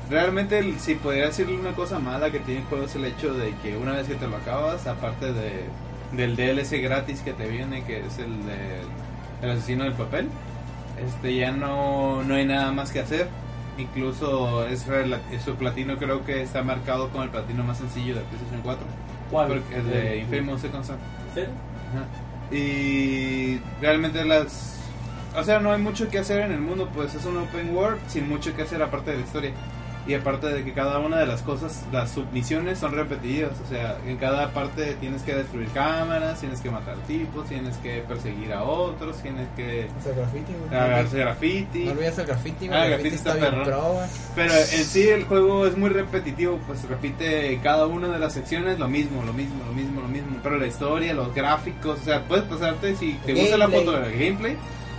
Realmente, 0.10 0.76
si 0.80 0.96
podría 0.96 1.26
decirle 1.26 1.58
una 1.58 1.74
cosa 1.74 2.00
mala 2.00 2.32
que 2.32 2.40
tiene 2.40 2.62
el 2.62 2.68
juego 2.68 2.86
es 2.86 2.96
el 2.96 3.06
hecho 3.06 3.34
de 3.34 3.56
que 3.64 3.76
una 3.76 3.94
vez 3.94 4.08
que 4.08 4.16
te 4.16 4.28
lo 4.28 4.38
acabas, 4.38 4.86
aparte 4.86 5.34
de, 5.34 5.66
del 6.12 6.36
DLC 6.36 6.82
gratis 6.82 7.22
que 7.22 7.34
te 7.34 7.48
viene, 7.48 7.84
que 7.86 8.06
es 8.06 8.20
el 8.20 8.46
de 8.46 8.82
el 9.42 9.50
asesino 9.50 9.84
del 9.84 9.94
papel, 9.94 10.30
este 11.04 11.36
ya 11.36 11.52
no, 11.52 12.24
no 12.24 12.36
hay 12.36 12.46
nada 12.46 12.72
más 12.72 12.92
que 12.92 13.00
hacer. 13.00 13.28
Incluso 13.78 14.66
es 14.68 14.88
rela- 14.88 15.20
su 15.44 15.56
platino 15.56 15.98
creo 15.98 16.24
que 16.26 16.42
está 16.42 16.64
marcado 16.64 17.10
como 17.10 17.24
el 17.24 17.30
platino 17.30 17.64
más 17.64 17.78
sencillo 17.78 18.16
de 18.16 18.22
PlayStation 18.22 18.62
4. 18.64 18.86
¿Cuál? 19.32 19.48
Porque 19.48 19.76
el 19.76 19.90
de 19.90 20.18
Infamous 20.20 20.62
Second 20.62 20.86
Son. 20.86 20.98
¿En 21.30 21.34
serio? 21.34 21.50
Ajá. 21.94 22.56
Y 22.56 23.60
realmente 23.82 24.24
las... 24.24 24.80
O 25.36 25.44
sea, 25.44 25.60
no 25.60 25.72
hay 25.74 25.82
mucho 25.82 26.08
que 26.10 26.20
hacer 26.20 26.40
en 26.42 26.54
el 26.54 26.62
mundo, 26.62 26.90
pues 26.94 27.14
es 27.16 27.26
un 27.26 27.36
open 27.38 27.76
world 27.76 28.00
sin 28.08 28.30
mucho 28.30 28.56
que 28.56 28.62
hacer 28.62 28.82
aparte 28.82 29.12
de 29.12 29.18
la 29.18 29.24
historia. 29.24 29.52
Y 30.08 30.14
aparte 30.14 30.48
de 30.48 30.64
que 30.64 30.72
cada 30.74 31.00
una 31.00 31.18
de 31.18 31.26
las 31.26 31.42
cosas, 31.42 31.84
las 31.92 32.12
submisiones 32.12 32.78
son 32.78 32.94
repetidas. 32.94 33.52
O 33.66 33.68
sea, 33.68 33.98
en 34.06 34.18
cada 34.18 34.50
parte 34.52 34.94
tienes 35.00 35.24
que 35.24 35.34
destruir 35.34 35.68
cámaras, 35.70 36.40
tienes 36.40 36.62
que 36.62 36.70
matar 36.70 36.96
tipos, 37.08 37.48
tienes 37.48 37.76
que 37.78 38.04
perseguir 38.08 38.54
a 38.54 38.64
otros, 38.64 39.18
tienes 39.24 39.48
que 39.56 39.88
Hacer 40.00 40.16
graffiti, 40.16 40.54
güey. 40.54 40.80
hacer 40.80 41.20
graffiti. 41.22 41.86
No 41.86 41.92
olvides 41.94 42.18
el 42.20 42.26
graffiti, 42.28 42.68
güey. 42.68 42.80
Ah, 42.80 42.86
el 42.86 42.92
graffiti 42.92 43.16
está 43.16 43.34
bien 43.34 43.46
perrón. 43.50 43.64
pro, 43.66 43.82
güey. 43.94 44.08
Pero 44.36 44.54
en 44.54 44.86
sí 44.86 45.08
el 45.10 45.24
juego 45.26 45.66
es 45.66 45.76
muy 45.76 45.90
repetitivo, 45.90 46.60
pues 46.68 46.84
repite 46.88 47.60
cada 47.64 47.88
una 47.88 48.08
de 48.10 48.20
las 48.20 48.34
secciones 48.34 48.78
lo 48.78 48.88
mismo, 48.88 49.24
lo 49.24 49.34
mismo, 49.34 49.64
lo 49.66 49.74
mismo, 49.74 50.02
lo 50.02 50.08
mismo. 50.08 50.38
Pero 50.44 50.58
la 50.60 50.68
historia, 50.68 51.14
los 51.16 51.34
gráficos, 51.34 52.00
o 52.00 52.04
sea, 52.04 52.22
puedes 52.28 52.46
pasarte 52.46 52.96
si 52.96 53.14
te 53.26 53.34
gusta 53.34 53.58
la 53.58 53.68
foto, 53.70 53.98
el 53.98 54.12
gameplay, 54.12 54.56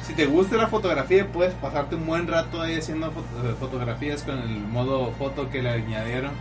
si 0.07 0.13
te 0.15 0.27
gusta 0.27 0.57
la 0.57 0.69
fotografía, 0.69 1.27
puedes 1.27 1.55
pasarte 1.55 1.95
un 1.97 2.07
buen 2.07 2.27
rato 2.29 2.61
ahí 2.63 2.77
haciendo 2.77 3.11
foto- 3.11 3.49
eh, 3.49 3.55
fotografías 3.59 4.23
con 4.23 4.39
el 4.39 4.61
modo 4.61 5.13
foto 5.13 5.51
que 5.51 5.63
le 5.63 5.71
añadieron 5.71 6.33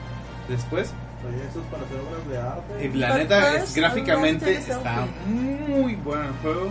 después. 0.47 0.93
Oye, 1.27 1.37
eso 1.49 1.59
es 1.61 1.65
para 1.71 1.83
hacer 1.83 1.97
obras 1.99 2.27
de 2.29 2.37
arte. 2.37 2.85
Y 2.85 2.97
la 2.97 3.09
But 3.09 3.17
neta, 3.17 3.55
es, 3.57 3.73
gráficamente 3.75 4.57
está 4.57 5.07
muy 5.27 5.95
bueno 5.95 6.25
el 6.25 6.33
juego. 6.43 6.69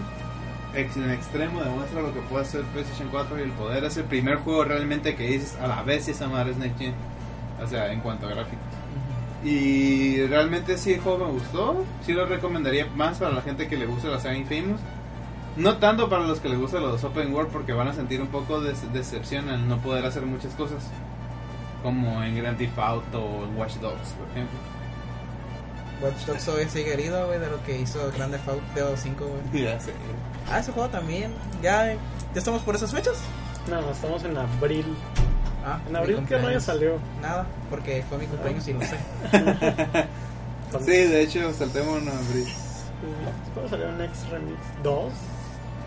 Ex- 0.74 0.96
En 0.96 1.10
extremo 1.10 1.60
demuestra 1.62 2.02
lo 2.02 2.12
que 2.14 2.20
puede 2.20 2.42
hacer 2.44 2.62
PlayStation 2.72 3.08
4 3.10 3.38
y 3.38 3.42
el 3.42 3.50
poder. 3.52 3.84
Es 3.84 3.96
el 3.96 4.04
primer 4.04 4.36
juego 4.38 4.64
realmente 4.64 5.16
que 5.16 5.26
dices 5.28 5.56
a 5.60 5.66
la 5.66 5.82
vez 5.82 6.06
esa 6.08 6.28
madre 6.28 6.52
es 6.52 6.56
Next 6.58 6.78
Gen. 6.78 6.94
O 7.62 7.66
sea, 7.66 7.92
en 7.92 8.00
cuanto 8.00 8.26
a 8.26 8.30
gráficos. 8.30 8.58
Y 9.44 10.24
realmente 10.26 10.78
sí 10.78 10.94
el 10.94 11.00
juego 11.00 11.26
me 11.26 11.32
gustó. 11.32 11.84
Sí 12.04 12.12
lo 12.12 12.26
recomendaría 12.26 12.86
más 12.96 13.18
para 13.18 13.32
la 13.32 13.42
gente 13.42 13.68
que 13.68 13.76
le 13.76 13.86
gusta 13.86 14.08
la 14.08 14.18
saga 14.20 14.36
Infamous. 14.36 14.80
No 15.56 15.76
tanto 15.78 16.08
para 16.08 16.26
los 16.26 16.40
que 16.40 16.48
les 16.48 16.58
gustan 16.58 16.82
los 16.82 17.02
open 17.04 17.32
world 17.32 17.50
porque 17.52 17.72
van 17.72 17.88
a 17.88 17.94
sentir 17.94 18.20
un 18.20 18.28
poco 18.28 18.60
de 18.60 18.74
decepción 18.92 19.48
al 19.48 19.68
no 19.68 19.78
poder 19.78 20.04
hacer 20.04 20.22
muchas 20.22 20.52
cosas. 20.54 20.82
Como 21.82 22.22
en 22.22 22.36
Grand 22.36 22.56
Theft 22.58 22.78
Auto 22.78 23.22
o 23.22 23.44
en 23.44 23.56
Watch 23.56 23.74
Dogs, 23.74 24.08
por 24.18 24.28
ejemplo. 24.30 24.58
Watch 26.02 26.24
Dogs 26.26 26.48
hoy 26.48 26.64
sigue 26.68 26.94
herido, 26.94 27.26
güey, 27.26 27.38
de 27.38 27.48
lo 27.48 27.62
que 27.64 27.78
hizo 27.78 28.10
Grande 28.16 28.38
Auto 28.46 28.96
5, 28.96 29.24
güey. 29.24 29.64
Ya 29.64 29.78
sé. 29.78 29.92
Ah, 30.50 30.58
ese 30.58 30.72
juego 30.72 30.88
también. 30.88 31.32
Ya, 31.62 31.92
eh, 31.92 31.98
ya 32.34 32.38
estamos 32.38 32.62
por 32.62 32.74
esas 32.74 32.92
fechas. 32.92 33.18
No, 33.70 33.78
estamos 33.90 34.24
en 34.24 34.36
abril. 34.36 34.86
Ah, 35.64 35.78
En 35.88 35.96
abril, 35.96 36.16
¿qué 36.16 36.20
cumpleaños. 36.20 36.46
rayos 36.48 36.62
salió? 36.64 36.98
Nada, 37.22 37.46
porque 37.70 38.04
fue 38.08 38.18
mi 38.18 38.26
cumpleaños 38.26 38.66
y 38.68 38.72
lo 38.72 38.80
sé. 38.80 38.96
Sí, 40.80 40.90
de 40.90 41.22
hecho, 41.22 41.52
saltemos 41.52 42.02
una 42.02 42.10
abril. 42.10 42.48
¿Cuándo 43.54 43.70
salió 43.70 43.92
Next 43.92 44.28
Remix? 44.28 44.58
¿Dos? 44.82 45.12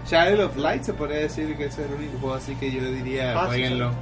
Child 0.07 0.39
of 0.41 0.57
Light 0.57 0.83
se 0.83 0.93
podría 0.93 1.17
decir 1.19 1.55
que 1.57 1.65
es 1.65 1.77
el 1.77 1.93
único 1.93 2.17
juego 2.19 2.35
así 2.35 2.55
que 2.55 2.71
yo 2.71 2.81
diría 2.91 3.33
Ah, 3.37 3.45
jueguenlo. 3.47 3.87
¿Eso 3.89 3.97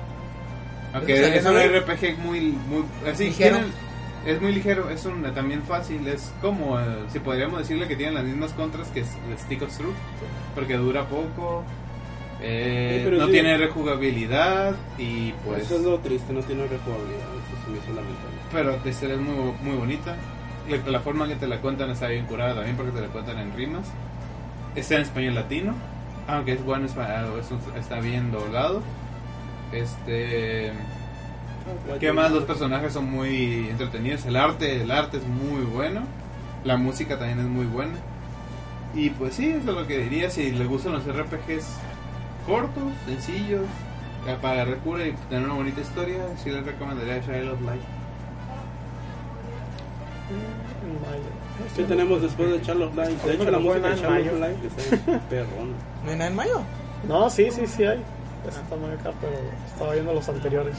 Aunque 0.93 1.15
salió 1.21 1.35
es 1.39 1.45
en 1.45 1.51
un? 1.73 1.79
RPG 1.81 2.17
muy, 2.19 2.39
muy 2.41 2.83
así, 3.11 3.25
Ligero. 3.25 3.55
tienen- 3.57 3.85
es 4.25 4.41
muy 4.41 4.53
ligero, 4.53 4.89
es 4.89 5.05
un, 5.05 5.21
también 5.35 5.61
fácil, 5.61 6.07
es 6.07 6.33
como 6.41 6.79
eh, 6.79 6.83
si 7.11 7.19
podríamos 7.19 7.59
decirle 7.59 7.87
que 7.87 7.95
tiene 7.95 8.13
las 8.13 8.23
mismas 8.23 8.53
contras 8.53 8.87
que 8.87 9.01
es 9.01 9.07
el 9.29 9.37
Stick 9.37 9.61
of 9.61 9.77
Truth, 9.77 9.93
porque 10.55 10.77
dura 10.77 11.03
poco, 11.05 11.63
eh, 12.41 13.03
Sí, 13.07 13.15
no 13.17 13.25
sí. 13.27 13.31
tiene 13.33 13.55
rejugabilidad 13.57 14.73
y 14.97 15.31
pues 15.45 15.63
Eso 15.63 15.75
es 15.75 15.81
lo 15.83 15.99
triste, 15.99 16.33
no 16.33 16.39
tiene 16.41 16.63
rejugabilidad. 16.67 17.19
Eso 17.21 17.65
se 17.65 17.71
me 17.71 17.77
hizo 17.77 17.87
lamentable. 17.89 18.37
pero 18.51 18.77
la 18.83 18.89
historia 18.89 19.15
es 19.15 19.21
muy, 19.21 19.53
muy 19.61 19.75
bonita. 19.75 20.15
Y 20.67 20.89
la 20.89 20.99
forma 21.01 21.25
en 21.25 21.31
que 21.31 21.35
te 21.37 21.47
la 21.47 21.59
cuentan 21.61 21.91
está 21.91 22.07
bien 22.07 22.25
curada 22.25 22.55
también 22.55 22.75
porque 22.75 22.91
te 22.93 23.01
la 23.01 23.07
cuentan 23.09 23.37
en 23.37 23.55
rimas. 23.55 23.85
Está 24.75 24.95
en 24.95 25.01
español 25.03 25.35
latino, 25.35 25.75
aunque 26.27 26.53
es 26.53 26.63
bueno, 26.63 26.85
es- 26.85 26.91
es 26.93 27.51
un- 27.51 27.77
está 27.77 27.99
bien 27.99 28.31
doblado. 28.31 28.81
Este. 29.71 30.71
¿Qué 31.99 32.13
más? 32.13 32.31
Los 32.31 32.43
personajes 32.43 32.93
son 32.93 33.09
muy 33.09 33.69
entretenidos. 33.69 34.25
El 34.25 34.35
arte, 34.35 34.81
el 34.83 34.91
arte 34.91 35.17
es 35.17 35.25
muy 35.25 35.63
bueno. 35.63 36.01
La 36.63 36.77
música 36.77 37.17
también 37.17 37.39
es 37.39 37.45
muy 37.45 37.65
buena. 37.65 37.93
Y 38.93 39.09
pues 39.09 39.35
sí, 39.35 39.49
eso 39.49 39.71
es 39.71 39.75
lo 39.75 39.87
que 39.87 39.97
diría. 39.97 40.29
Si 40.29 40.51
les 40.51 40.67
gustan 40.67 40.93
los 40.93 41.05
RPGs 41.07 41.65
cortos, 42.45 42.93
sencillos, 43.05 43.65
para 44.41 44.61
agarrar 44.61 44.77
cura 44.77 45.05
y 45.07 45.11
tener 45.29 45.45
una 45.45 45.55
bonita 45.55 45.81
historia, 45.81 46.17
sí 46.43 46.49
les 46.49 46.63
recomendaría 46.65 47.21
Child 47.21 47.49
of 47.51 47.61
Light. 47.61 47.81
¿Qué 51.75 51.83
tenemos 51.83 52.21
después 52.21 52.51
de 52.51 52.61
Charlotte 52.61 52.95
Light? 52.95 53.21
De 53.21 53.33
hecho, 53.33 53.51
la 53.51 53.59
música 53.59 53.87
de 53.87 53.93
en 53.93 53.99
Charlotte 54.01 54.57
está 54.65 55.19
perrón. 55.29 55.73
¿No 56.03 56.11
hay 56.11 56.17
nada 56.17 56.29
en 56.29 56.35
mayo? 56.35 56.61
No, 57.07 57.29
sí, 57.29 57.49
sí, 57.51 57.65
sí 57.67 57.83
hay. 57.83 58.01
Está 58.47 58.75
muy 58.75 58.91
acá, 58.91 59.11
pero 59.21 59.33
estaba 59.71 59.93
viendo 59.93 60.13
los 60.13 60.27
anteriores. 60.29 60.75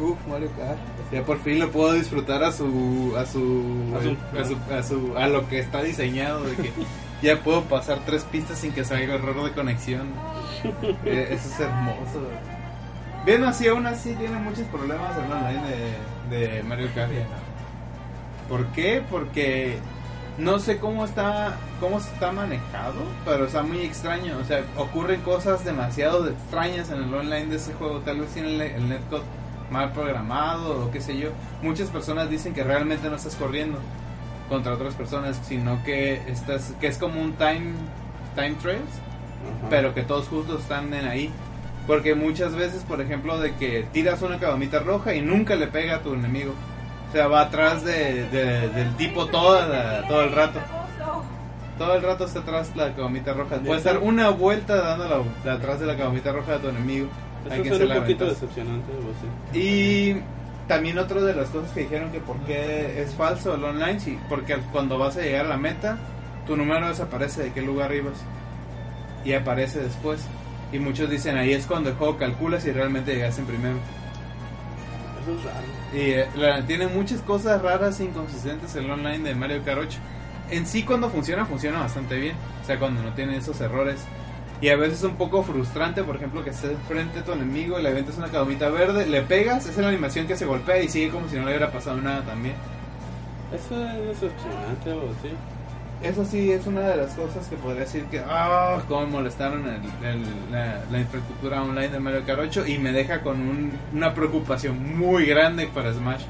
Uf, 0.00 0.16
Mario 0.28 0.48
Kart. 0.56 0.78
Ya 1.12 1.22
por 1.24 1.40
fin 1.40 1.58
lo 1.58 1.70
puedo 1.70 1.92
disfrutar 1.92 2.42
a 2.44 2.52
su 2.52 3.14
a 3.18 3.26
su 3.26 3.92
A 3.96 4.02
su- 4.02 4.38
a, 4.38 4.44
su, 4.44 4.74
a, 4.74 4.82
su- 4.82 5.18
a 5.18 5.26
lo 5.28 5.48
que 5.48 5.58
está 5.58 5.82
diseñado 5.82 6.44
de 6.44 6.54
que 6.56 6.72
ya 7.22 7.36
puedo 7.42 7.62
pasar 7.62 7.98
tres 8.06 8.24
pistas 8.24 8.58
sin 8.58 8.72
que 8.72 8.84
salga 8.84 9.14
error 9.14 9.44
de 9.44 9.52
conexión. 9.52 10.08
Eh, 11.04 11.28
eso 11.30 11.48
es 11.48 11.60
hermoso. 11.60 12.20
Bien, 13.24 13.42
así 13.44 13.66
aún 13.68 13.86
así 13.86 14.14
tiene 14.14 14.36
muchos 14.38 14.64
problemas 14.68 15.16
el 15.16 15.24
online 15.32 15.62
de, 16.30 16.38
de 16.54 16.62
Mario 16.62 16.88
Kart. 16.94 17.10
¿Por 18.50 18.66
qué? 18.72 19.00
Porque 19.08 19.78
no 20.36 20.58
sé 20.58 20.78
cómo 20.78 21.04
está 21.04 21.56
cómo 21.78 21.98
está 21.98 22.32
manejado, 22.32 23.00
pero 23.24 23.46
está 23.46 23.62
muy 23.62 23.78
extraño. 23.82 24.36
O 24.38 24.44
sea, 24.44 24.64
ocurren 24.76 25.20
cosas 25.20 25.64
demasiado 25.64 26.28
extrañas 26.28 26.90
en 26.90 27.04
el 27.04 27.14
online 27.14 27.46
de 27.46 27.56
ese 27.56 27.72
juego. 27.74 28.00
Tal 28.00 28.18
vez 28.20 28.30
tiene 28.30 28.56
el, 28.56 28.60
el 28.60 28.88
netcode 28.88 29.22
mal 29.70 29.92
programado 29.92 30.84
o 30.84 30.90
qué 30.90 31.00
sé 31.00 31.16
yo. 31.16 31.28
Muchas 31.62 31.90
personas 31.90 32.28
dicen 32.28 32.52
que 32.52 32.64
realmente 32.64 33.08
no 33.08 33.14
estás 33.14 33.36
corriendo 33.36 33.78
contra 34.48 34.74
otras 34.74 34.94
personas, 34.94 35.40
sino 35.44 35.82
que 35.84 36.14
estás 36.26 36.74
que 36.80 36.88
es 36.88 36.98
como 36.98 37.20
un 37.20 37.34
time 37.34 37.74
time 38.34 38.56
trails, 38.60 38.90
pero 39.70 39.94
que 39.94 40.02
todos 40.02 40.26
justos 40.26 40.62
están 40.62 40.92
en 40.92 41.06
ahí. 41.06 41.30
Porque 41.86 42.16
muchas 42.16 42.54
veces, 42.56 42.82
por 42.82 43.00
ejemplo, 43.00 43.38
de 43.38 43.54
que 43.54 43.86
tiras 43.92 44.22
una 44.22 44.38
cadomita 44.38 44.80
roja 44.80 45.14
y 45.14 45.22
nunca 45.22 45.54
le 45.54 45.68
pega 45.68 45.96
a 45.96 46.00
tu 46.00 46.14
enemigo. 46.14 46.52
O 47.10 47.12
sea, 47.12 47.26
va 47.26 47.42
atrás 47.42 47.84
de, 47.84 48.24
de- 48.28 48.68
del 48.68 48.94
tipo 48.96 49.26
toda 49.26 49.66
la- 49.66 50.08
todo 50.08 50.22
el 50.22 50.32
rato. 50.32 50.60
Todo 51.76 51.94
el 51.96 52.02
rato 52.02 52.24
está 52.26 52.40
atrás 52.40 52.70
la 52.76 52.94
cadomita 52.94 53.32
roja. 53.32 53.56
Puedes 53.56 53.84
dar 53.84 53.98
una 53.98 54.28
vuelta 54.30 54.76
dando 54.76 55.24
la, 55.44 55.52
atrás 55.54 55.80
de 55.80 55.86
la 55.86 55.96
cadomita 55.96 56.30
roja 56.30 56.52
de 56.52 56.58
tu 56.58 56.68
enemigo. 56.68 57.08
Hay 57.50 57.62
Eso 57.62 57.74
hacer 57.74 57.86
un 57.88 57.94
poquito 58.02 58.26
decepcionante, 58.26 58.92
o 58.92 59.52
sí. 59.54 59.58
Y 59.58 60.22
también 60.68 60.98
otra 60.98 61.22
de 61.22 61.34
las 61.34 61.48
cosas 61.48 61.70
que 61.72 61.80
dijeron 61.80 62.12
que 62.12 62.20
por 62.20 62.36
qué 62.40 63.00
es 63.02 63.14
falso 63.14 63.54
el 63.54 63.64
online, 63.64 63.98
sí, 63.98 64.18
porque 64.28 64.56
cuando 64.72 64.98
vas 64.98 65.16
a 65.16 65.22
llegar 65.22 65.46
a 65.46 65.48
la 65.48 65.56
meta, 65.56 65.96
tu 66.46 66.54
número 66.54 66.86
desaparece 66.88 67.44
de 67.44 67.52
qué 67.54 67.62
lugar 67.62 67.92
ibas 67.94 68.14
y 69.24 69.32
aparece 69.32 69.80
después. 69.80 70.20
Y 70.72 70.78
muchos 70.78 71.08
dicen 71.10 71.38
ahí 71.38 71.52
es 71.54 71.66
cuando 71.66 71.88
el 71.90 71.96
juego 71.96 72.18
calcula 72.18 72.60
si 72.60 72.70
realmente 72.72 73.14
llegaste 73.14 73.40
en 73.40 73.46
primero. 73.46 73.76
Eso 75.22 75.32
es 75.38 75.44
raro. 75.44 75.66
Y 75.92 76.10
eh, 76.12 76.26
la- 76.36 76.64
tiene 76.66 76.86
muchas 76.86 77.20
cosas 77.20 77.60
raras 77.62 78.00
e 78.00 78.04
inconsistentes 78.04 78.74
el 78.76 78.90
online 78.90 79.18
de 79.28 79.34
Mario 79.34 79.62
Kart 79.64 79.80
8. 79.80 79.98
En 80.50 80.66
sí 80.66 80.82
cuando 80.82 81.10
funciona, 81.10 81.44
funciona 81.46 81.80
bastante 81.80 82.16
bien. 82.18 82.34
O 82.62 82.66
sea, 82.66 82.78
cuando 82.78 83.02
no 83.02 83.12
tiene 83.14 83.36
esos 83.36 83.60
errores. 83.60 84.00
Y 84.60 84.68
a 84.68 84.76
veces 84.76 84.98
es 84.98 85.04
un 85.04 85.16
poco 85.16 85.42
frustrante, 85.42 86.02
por 86.04 86.16
ejemplo, 86.16 86.44
que 86.44 86.50
estés 86.50 86.72
frente 86.86 87.20
a 87.20 87.24
tu 87.24 87.32
enemigo 87.32 87.78
y 87.78 87.82
le 87.82 87.88
aventas 87.88 88.18
una 88.18 88.28
cadomita 88.28 88.68
verde, 88.68 89.06
le 89.06 89.22
pegas, 89.22 89.62
esa 89.64 89.70
es 89.70 89.78
la 89.78 89.88
animación 89.88 90.26
que 90.26 90.36
se 90.36 90.44
golpea 90.44 90.82
y 90.82 90.88
sigue 90.88 91.08
como 91.08 91.26
si 91.28 91.36
no 91.36 91.44
le 91.44 91.52
hubiera 91.52 91.72
pasado 91.72 91.96
nada 91.98 92.20
también. 92.22 92.56
Eso 93.54 93.74
es 93.86 94.06
decepcionante, 94.20 94.92
o 94.92 95.08
sí. 95.22 95.30
Eso 96.02 96.24
sí 96.24 96.50
es 96.50 96.66
una 96.66 96.80
de 96.80 96.96
las 96.96 97.12
cosas 97.12 97.46
que 97.48 97.56
podría 97.56 97.82
decir 97.82 98.04
que, 98.04 98.22
ah, 98.26 98.80
cómo 98.88 99.06
molestaron 99.06 99.66
el- 99.68 100.06
el- 100.06 100.50
la, 100.50 100.80
la 100.90 100.98
infraestructura 100.98 101.62
online 101.62 101.88
de 101.88 102.00
Mario 102.00 102.24
Kart 102.24 102.40
8 102.40 102.66
y 102.66 102.78
me 102.78 102.90
deja 102.92 103.20
con 103.20 103.38
un- 103.40 103.72
una 103.92 104.14
preocupación 104.14 104.96
muy 104.98 105.26
grande 105.26 105.66
para 105.66 105.92
Smash. 105.92 106.22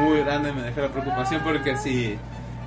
Muy 0.00 0.20
grande 0.20 0.52
me 0.52 0.62
deja 0.62 0.82
la 0.82 0.88
preocupación 0.88 1.42
porque 1.42 1.76
si 1.76 2.16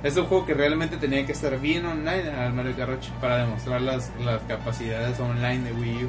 es 0.02 0.16
un 0.16 0.26
juego 0.26 0.44
que 0.46 0.54
realmente 0.54 0.98
tenía 0.98 1.24
que 1.24 1.32
estar 1.32 1.58
bien 1.58 1.84
online 1.86 2.30
al 2.32 2.52
Mario 2.52 2.76
Kart 2.76 2.90
8 2.98 3.10
para 3.20 3.38
demostrar 3.38 3.80
las, 3.80 4.10
las 4.24 4.42
capacidades 4.42 5.18
online 5.18 5.64
de 5.64 5.72
Wii 5.72 6.04
U. 6.04 6.08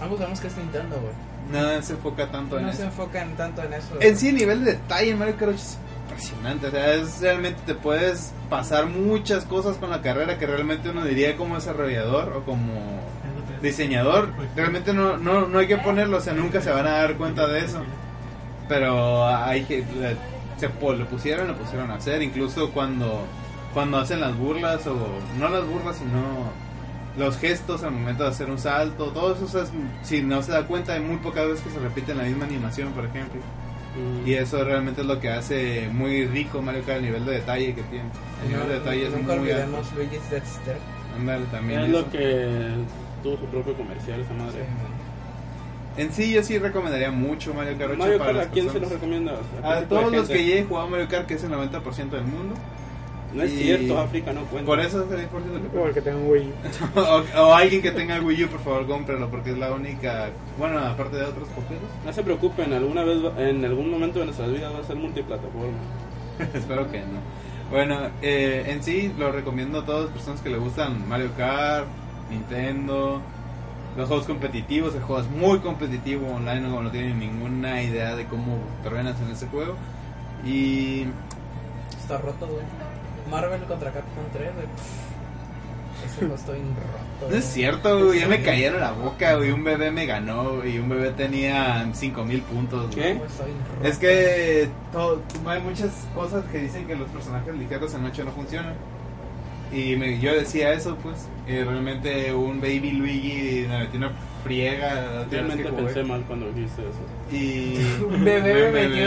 Ambos 0.00 0.18
vemos 0.18 0.40
que 0.40 0.48
es 0.48 0.56
Nintendo, 0.56 0.96
güey. 1.00 1.14
No 1.52 1.82
se 1.82 1.92
enfoca 1.94 2.26
tanto 2.26 2.58
en 2.58 2.64
No 2.64 2.68
eso. 2.70 2.78
se 2.78 2.84
enfocan 2.84 3.30
tanto 3.36 3.62
en 3.62 3.72
eso. 3.72 3.94
En 4.00 4.16
sí, 4.18 4.28
el 4.28 4.34
nivel 4.36 4.64
de 4.64 4.72
detalle 4.72 5.10
en 5.12 5.18
Mario 5.18 5.36
Kart 5.36 5.52
8 5.52 5.60
es 5.60 5.78
O 6.18 6.70
sea, 6.70 6.94
es, 6.94 7.20
realmente 7.20 7.60
te 7.64 7.74
puedes 7.74 8.32
pasar 8.50 8.86
muchas 8.86 9.44
cosas 9.44 9.76
con 9.76 9.90
la 9.90 10.02
carrera 10.02 10.38
que 10.38 10.46
realmente 10.46 10.90
uno 10.90 11.04
diría 11.04 11.36
como 11.36 11.54
desarrollador 11.54 12.32
o 12.36 12.44
como 12.44 12.72
diseñador. 13.62 14.32
Realmente 14.56 14.92
no, 14.92 15.16
no, 15.16 15.46
no 15.46 15.58
hay 15.58 15.66
que 15.66 15.78
ponerlo, 15.78 16.18
o 16.18 16.20
sea, 16.20 16.32
nunca 16.32 16.60
se 16.60 16.70
van 16.70 16.86
a 16.86 16.90
dar 16.90 17.16
cuenta 17.16 17.46
de 17.46 17.60
eso. 17.60 17.82
Pero 18.68 19.26
hay 19.26 19.62
que. 19.62 19.84
Se 20.58 20.68
lo 20.68 21.06
pusieron, 21.06 21.48
lo 21.48 21.56
pusieron 21.56 21.90
a 21.90 21.94
hacer. 21.94 22.20
Incluso 22.22 22.70
cuando, 22.70 23.24
cuando 23.72 23.98
hacen 23.98 24.20
las 24.20 24.36
burlas, 24.36 24.86
o 24.86 24.96
no 25.38 25.48
las 25.48 25.64
burlas, 25.64 25.96
sino 25.96 26.50
los 27.16 27.38
gestos 27.38 27.82
al 27.82 27.92
momento 27.92 28.24
de 28.24 28.30
hacer 28.30 28.50
un 28.50 28.58
salto. 28.58 29.06
Todo 29.12 29.34
eso, 29.34 29.44
o 29.44 29.64
si 30.02 30.22
no 30.22 30.42
se 30.42 30.52
da 30.52 30.66
cuenta, 30.66 30.94
hay 30.94 31.00
muy 31.00 31.18
pocas 31.18 31.46
veces 31.46 31.64
que 31.64 31.70
se 31.70 31.78
repite 31.78 32.14
la 32.14 32.24
misma 32.24 32.44
animación, 32.44 32.92
por 32.92 33.04
ejemplo. 33.04 33.40
Mm. 33.96 34.28
Y 34.28 34.34
eso 34.34 34.62
realmente 34.64 35.00
es 35.00 35.06
lo 35.06 35.18
que 35.20 35.30
hace 35.30 35.88
muy 35.92 36.26
rico 36.26 36.60
Mario 36.62 36.82
Kart, 36.84 36.98
el 36.98 37.04
nivel 37.04 37.24
de 37.24 37.32
detalle 37.32 37.74
que 37.74 37.82
tiene. 37.82 38.08
El 38.44 38.50
nivel 38.52 38.68
de 38.68 38.74
detalle 38.74 39.06
es 39.06 39.12
Nunca 39.12 39.34
muy 39.36 39.50
alto. 39.50 39.62
olvidemos 39.64 39.92
Luigi's 39.94 40.30
Dexter. 40.30 40.76
Ándale, 41.18 41.44
también 41.46 41.80
Es 41.80 41.88
eso. 41.88 41.98
lo 42.00 42.10
que 42.10 42.48
tuvo 43.22 43.36
su 43.38 43.46
propio 43.46 43.74
comercial, 43.74 44.20
esa 44.20 44.34
madre. 44.34 44.64
En 45.96 46.12
sí, 46.12 46.32
yo 46.32 46.42
sí 46.44 46.58
recomendaría 46.58 47.10
mucho 47.10 47.52
Mario 47.54 47.76
Kart 47.76 47.90
8 47.90 47.98
Mario 47.98 48.18
para 48.18 48.26
Kart, 48.30 48.38
las 48.38 48.46
¿a 48.46 48.50
quién 48.50 48.70
se 48.70 48.78
los 48.78 48.90
recomienda? 48.92 49.32
A 49.64 49.80
todos 49.80 50.12
los 50.12 50.28
que 50.28 50.58
han 50.60 50.68
jugado 50.68 50.88
Mario 50.88 51.08
Kart, 51.08 51.26
que 51.26 51.34
es 51.34 51.42
el 51.42 51.50
90% 51.50 52.10
del 52.10 52.24
mundo. 52.24 52.54
No 53.34 53.42
es 53.42 53.52
y- 53.52 53.58
cierto, 53.58 53.98
África 53.98 54.32
no 54.32 54.42
cuenta. 54.46 54.66
Por 54.66 54.80
eso 54.80 55.04
es 55.04 55.10
el 55.12 55.28
10% 55.28 55.70
que 55.70 55.78
O 55.78 55.86
el 55.86 55.94
que 55.94 56.00
tenga 56.00 56.16
un 56.16 56.30
Wii. 56.30 56.52
o, 56.96 57.42
o 57.42 57.54
alguien 57.54 57.82
que 57.82 57.90
tenga 57.90 58.18
Wii 58.20 58.44
U, 58.44 58.48
por 58.48 58.60
favor, 58.60 58.86
cómprelo, 58.86 59.28
porque 59.28 59.50
es 59.50 59.58
la 59.58 59.72
única. 59.72 60.30
Bueno, 60.58 60.78
aparte 60.78 61.16
de 61.18 61.24
otros 61.24 61.48
poquitos. 61.48 61.88
No 62.06 62.12
se 62.12 62.22
preocupen, 62.22 62.72
alguna 62.72 63.04
vez, 63.04 63.18
va- 63.24 63.40
en 63.48 63.64
algún 63.64 63.90
momento 63.90 64.18
de 64.20 64.24
nuestras 64.26 64.50
vidas 64.50 64.72
va 64.74 64.78
a 64.78 64.84
ser 64.84 64.96
multiplataforma. 64.96 65.76
Espero 66.54 66.90
que 66.90 67.00
no. 67.00 67.20
Bueno, 67.70 67.98
eh, 68.22 68.64
en 68.68 68.82
sí 68.82 69.12
lo 69.18 69.30
recomiendo 69.30 69.80
a 69.80 69.84
todas 69.84 70.04
las 70.04 70.12
personas 70.12 70.40
que 70.40 70.48
le 70.48 70.56
gustan 70.56 71.06
Mario 71.06 71.30
Kart, 71.36 71.86
Nintendo, 72.30 73.20
los 73.96 74.08
juegos 74.08 74.26
competitivos. 74.26 74.94
El 74.94 75.02
juego 75.02 75.20
es 75.20 75.28
muy 75.30 75.58
competitivo 75.58 76.28
online, 76.32 76.62
no, 76.62 76.82
no 76.82 76.90
tienen 76.90 77.18
ninguna 77.18 77.82
idea 77.82 78.16
de 78.16 78.24
cómo 78.24 78.56
terminas 78.82 79.20
en 79.20 79.30
ese 79.32 79.46
juego. 79.48 79.74
Y 80.46 81.04
Está 82.00 82.16
roto, 82.18 82.46
güey. 82.46 82.62
Marvel 83.30 83.62
contra 83.64 83.90
Capcom 83.92 84.24
3, 84.32 84.50
güey. 84.54 84.66
Bien 86.20 86.30
roto. 87.20 87.30
no 87.30 87.36
es 87.36 87.44
cierto, 87.44 88.06
güey, 88.06 88.20
ya 88.20 88.28
me 88.28 88.42
cayeron 88.42 88.80
la 88.80 88.92
boca, 88.92 89.34
güey. 89.34 89.50
Un 89.50 89.64
bebé 89.64 89.90
me 89.90 90.06
ganó 90.06 90.64
y 90.64 90.78
un 90.78 90.88
bebé 90.88 91.10
tenía 91.10 91.88
5000 91.92 92.42
puntos. 92.42 92.94
güey. 92.94 93.14
¿Qué? 93.14 93.20
Es 93.88 93.98
que 93.98 94.68
todo- 94.92 95.22
hay 95.46 95.60
muchas 95.60 95.90
cosas 96.14 96.44
que 96.52 96.58
dicen 96.58 96.86
que 96.86 96.94
los 96.96 97.08
personajes 97.10 97.54
ligeros 97.54 97.92
en 97.94 98.04
8 98.04 98.24
no 98.24 98.30
funcionan. 98.32 98.74
Y 99.72 99.96
me- 99.96 100.18
yo 100.18 100.32
decía 100.34 100.72
eso, 100.72 100.96
pues. 101.02 101.28
Y 101.46 101.62
realmente 101.62 102.32
un 102.34 102.60
Baby 102.60 102.92
Luigi 102.92 103.66
me 103.68 103.78
metió 103.80 103.98
una 103.98 104.12
friega. 104.44 105.24
Realmente 105.30 105.64
que 105.64 105.72
pensé 105.72 106.02
mal 106.02 106.22
cuando 106.26 106.50
dijiste 106.52 106.82
eso. 106.82 107.36
Y. 107.36 107.76
Un 108.04 108.24
bebé 108.24 108.70
me 108.70 108.88
metió 108.88 109.06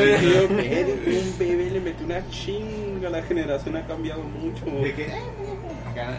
ver, 0.56 1.00
un 1.08 1.40
bebé 1.40 1.70
le 1.72 1.80
metió 1.80 2.06
una 2.06 2.28
chinga, 2.30 3.10
la 3.10 3.24
generación 3.24 3.78
ha 3.78 3.88
cambiado 3.88 4.22
mucho. 4.24 4.66
¿De 4.66 4.94
qué? 4.94 5.08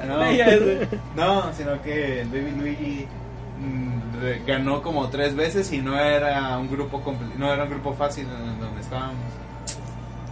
No, 0.09 0.33
ya 0.37 0.49
sé. 0.51 0.89
no, 1.17 1.53
sino 1.55 1.81
que 1.83 2.23
el 2.23 2.29
Baby 2.29 2.51
Luigi 2.59 3.07
mm, 3.61 4.47
ganó 4.47 4.83
como 4.83 5.09
tres 5.09 5.35
veces 5.37 5.73
y 5.73 5.79
no 5.79 5.99
era 5.99 6.59
un 6.59 6.69
grupo 6.71 7.01
no 7.39 7.53
era 7.53 7.65
un 7.65 7.71
grupo 7.71 7.95
fácil 7.95 8.27
en 8.27 8.61
donde 8.61 8.81
estábamos. 8.81 9.17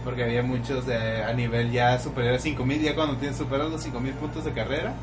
Porque 0.03 0.23
había 0.23 0.41
muchos 0.41 0.85
de- 0.87 1.23
a 1.23 1.31
nivel 1.33 1.71
ya 1.71 1.99
superior 1.99 2.35
a 2.35 2.39
5000, 2.39 2.81
ya 2.81 2.95
cuando 2.95 3.17
tienes 3.17 3.37
superado 3.37 3.69
los 3.69 3.81
5000 3.83 4.13
puntos 4.13 4.43
de 4.45 4.51
carrera, 4.51 4.93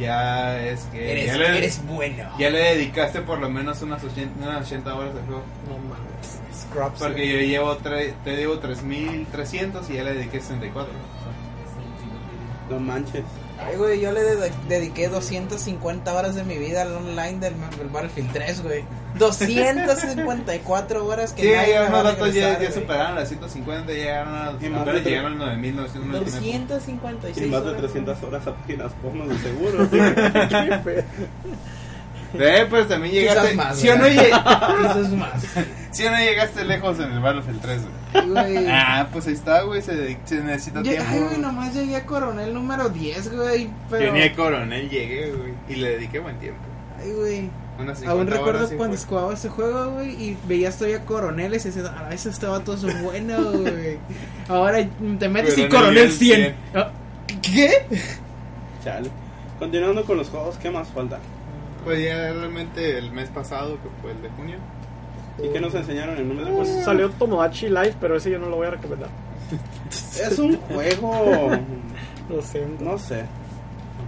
ya 0.00 0.60
es 0.64 0.84
que 0.86 1.12
Eres, 1.12 1.26
ya, 1.26 1.36
le, 1.36 1.58
eres 1.58 1.86
bueno. 1.86 2.24
ya 2.38 2.50
le 2.50 2.58
dedicaste 2.58 3.20
por 3.20 3.38
lo 3.38 3.48
menos 3.50 3.80
unas 3.82 4.02
80, 4.02 4.32
unas 4.44 4.66
80 4.66 4.94
horas 4.94 5.14
de 5.14 5.20
juego. 5.22 5.42
No 5.68 5.78
mames. 5.78 6.40
Scrubs. 6.54 6.98
Porque 6.98 7.28
yo 7.32 7.38
llevo 7.40 7.76
tre- 7.78 8.14
te 8.24 8.36
digo 8.36 8.58
3300 8.58 9.88
y 9.90 9.94
ya 9.94 10.04
le 10.04 10.14
dediqué 10.14 10.40
64. 10.40 10.92
No 12.70 12.80
manches. 12.80 13.24
Ay, 13.68 13.76
güey, 13.76 14.00
yo 14.00 14.12
le 14.12 14.22
de- 14.22 14.52
dediqué 14.68 15.08
250 15.08 16.12
horas 16.14 16.34
de 16.34 16.44
mi 16.44 16.56
vida 16.58 16.82
al 16.82 16.92
online 16.94 17.38
del, 17.38 17.54
del 17.78 17.88
Battlefield 17.88 18.32
3, 18.32 18.62
güey. 18.62 18.84
254 19.18 21.06
horas 21.06 21.32
que 21.32 21.42
Sí, 21.42 21.48
nadie 21.54 21.72
ya 21.74 21.84
me 21.84 21.90
va 21.90 22.02
ya, 22.02 22.10
regresar, 22.24 22.52
ya 22.52 22.58
güey. 22.58 22.72
superaron 22.72 23.14
las 23.16 23.28
150, 23.28 23.92
ya 23.92 23.98
llegaron 23.98 24.34
a, 24.34 24.50
Y 24.60 24.68
más 24.70 24.86
llegaron 25.04 25.42
a 25.42 25.46
los 25.46 25.56
9999. 25.58 26.24
256 26.24 27.46
Y 27.46 27.50
más 27.50 27.62
de 27.64 27.68
horas. 27.70 27.80
300 27.82 28.22
horas 28.22 28.46
a 28.46 28.54
páginas 28.54 28.92
porno 29.02 29.26
de 29.26 29.38
seguro. 29.38 29.88
Eh, 32.38 32.66
pues 32.70 32.88
también 32.88 33.14
llegaste. 33.14 33.50
Quizás 33.52 33.56
más, 33.56 33.76
¿Sí 33.78 33.88
o, 33.88 33.96
no 33.96 34.04
¿verdad? 34.04 34.22
lleg- 34.24 34.82
Quizás 34.82 35.10
más. 35.12 35.46
sí 35.90 36.04
o 36.06 36.10
no 36.10 36.16
llegaste 36.18 36.64
lejos 36.64 36.98
en 37.00 37.12
el 37.12 37.20
Battlefield 37.20 37.60
3, 37.60 37.80
güey? 37.82 38.28
Güey. 38.54 38.66
Ah, 38.70 39.08
pues 39.12 39.26
ahí 39.26 39.34
está, 39.34 39.62
güey. 39.62 39.82
Se, 39.82 40.18
se 40.24 40.40
necesita 40.42 40.80
Lle- 40.80 40.90
tiempo. 40.90 41.04
Ay, 41.08 41.20
güey, 41.20 41.38
nomás 41.38 41.74
llegué 41.74 41.96
a 41.96 42.04
coronel 42.06 42.54
número 42.54 42.88
10, 42.88 43.32
güey. 43.36 43.70
Pero... 43.90 44.06
Yo 44.06 44.12
ni 44.12 44.22
a 44.22 44.34
coronel 44.34 44.88
llegué, 44.88 45.30
güey. 45.32 45.52
Y 45.68 45.74
le 45.76 45.90
dediqué 45.90 46.18
buen 46.20 46.38
tiempo. 46.38 46.60
Ay, 47.00 47.12
güey. 47.12 47.50
Unas 47.78 47.98
50 47.98 48.10
Aún 48.10 48.26
recuerdo 48.26 48.68
cuando 48.76 48.96
jugaba 48.98 49.32
ese 49.32 49.48
juego, 49.48 49.92
güey, 49.92 50.10
y 50.10 50.36
veías 50.46 50.76
todavía 50.76 51.04
coroneles 51.06 51.64
y 51.64 51.68
decías, 51.70 51.90
ah, 51.96 52.08
ese 52.12 52.28
este 52.28 52.46
vato 52.46 52.74
es 52.74 53.02
bueno, 53.02 53.42
güey. 53.52 53.98
Ahora 54.48 54.78
te 55.18 55.28
metes 55.28 55.54
Pero 55.54 55.66
y 55.66 55.70
coronel 55.70 55.94
nivel 55.94 56.12
100. 56.12 56.36
100. 56.40 56.54
Ah, 56.74 56.90
¿Qué? 57.40 57.86
Chale. 58.84 59.10
Continuando 59.58 60.04
con 60.04 60.16
los 60.18 60.28
juegos, 60.28 60.56
¿qué 60.58 60.70
más 60.70 60.88
falta? 60.88 61.18
Pues 61.84 62.04
ya 62.04 62.32
realmente 62.32 62.98
el 62.98 63.10
mes 63.12 63.28
pasado, 63.30 63.74
que 63.82 63.88
fue 64.00 64.12
el 64.12 64.22
de 64.22 64.28
junio. 64.30 64.56
¿Y 65.42 65.48
qué 65.52 65.60
nos 65.60 65.74
enseñaron 65.74 66.16
en 66.18 66.28
número 66.28 66.46
de 66.48 66.52
Pues 66.54 66.68
juegos? 66.68 66.84
salió 66.84 67.10
Tomodachi 67.10 67.68
Live, 67.68 67.94
pero 68.00 68.16
ese 68.16 68.30
yo 68.30 68.38
no 68.38 68.48
lo 68.48 68.56
voy 68.56 68.66
a 68.66 68.70
recomendar. 68.70 69.08
Es 69.90 70.38
un 70.38 70.56
juego. 70.56 71.50
Lo 72.28 72.40
siento. 72.42 72.84
No 72.84 72.98
sé. 72.98 73.24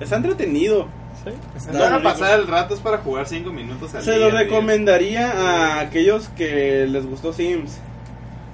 Está 0.01 0.17
entretenido. 0.17 0.87
Sí. 1.25 1.31
Está 1.57 1.73
No 1.73 1.79
para 1.79 1.97
rico. 1.99 2.09
pasar 2.11 2.41
el 2.41 2.47
rato 2.47 2.75
es 2.75 2.81
para 2.81 2.99
jugar 2.99 3.27
5 3.27 3.51
minutos 3.53 3.95
al 3.95 4.03
Se 4.03 4.13
día. 4.13 4.29
lo 4.29 4.31
recomendaría 4.37 5.31
a 5.33 5.81
aquellos 5.81 6.29
que 6.31 6.87
les 6.87 7.07
gustó 7.07 7.33
Sims. 7.33 7.79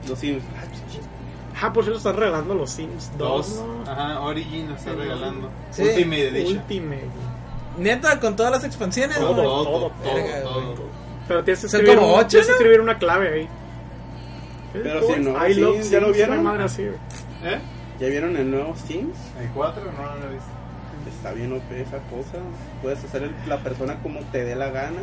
Los 0.09 0.19
Sims. 0.19 0.43
Ah, 1.63 1.73
por 1.73 1.85
cierto, 1.85 1.99
están 1.99 2.17
regalando 2.17 2.55
los 2.55 2.71
Sims 2.71 3.11
2, 3.19 3.19
Dos. 3.19 3.63
¿no? 3.85 3.91
Ajá, 3.91 4.21
Origin 4.21 4.69
nos 4.71 4.79
está 4.79 4.93
regalando. 4.93 5.51
Sí. 5.73 5.83
Ultimate 5.83 6.29
Edition. 6.29 6.57
Ultimate. 6.59 7.07
Neta, 7.81 8.21
con 8.21 8.37
todas 8.37 8.53
las 8.53 8.65
expansiones, 8.65 9.17
Todo, 9.19 9.35
todo, 9.35 9.65
todo, 9.65 9.91
todo. 10.43 10.91
Pero 11.27 11.45
tienes 11.45 11.61
que 11.61 11.67
escribir, 11.67 11.95
como 11.97 12.15
un- 12.15 12.19
ocho, 12.21 12.29
tienes 12.29 12.47
que 12.47 12.53
¿no? 12.53 12.57
escribir 12.59 12.81
una 12.81 12.99
clave 12.99 13.29
ahí. 13.33 13.49
Pero 14.73 15.01
¿Cómo 15.01 15.15
si 15.15 15.21
no, 15.21 15.49
I 15.49 15.55
sí, 15.55 15.61
love 15.61 15.91
¿ya 15.91 16.01
lo 16.01 16.13
vieron? 16.13 16.43
madre 16.43 16.65
así. 16.65 16.83
¿Eh? 16.83 17.59
¿Ya 17.99 18.07
vieron 18.09 18.37
el 18.37 18.51
nuevo 18.51 18.75
Sims? 18.77 19.17
¿Hay 19.39 19.49
cuatro? 19.55 19.83
No, 19.85 19.91
no 20.15 20.17
lo 20.17 20.31
he 20.31 20.35
visto. 20.35 20.51
Está 21.17 21.33
bien 21.33 21.53
OP 21.53 21.73
esa 21.81 21.99
cosa. 22.09 22.39
Puedes 22.83 23.03
hacer 23.05 23.23
el- 23.25 23.35
la 23.49 23.59
persona 23.59 23.97
como 24.03 24.21
te 24.33 24.45
dé 24.45 24.55
la 24.55 24.71
gana. 24.71 25.01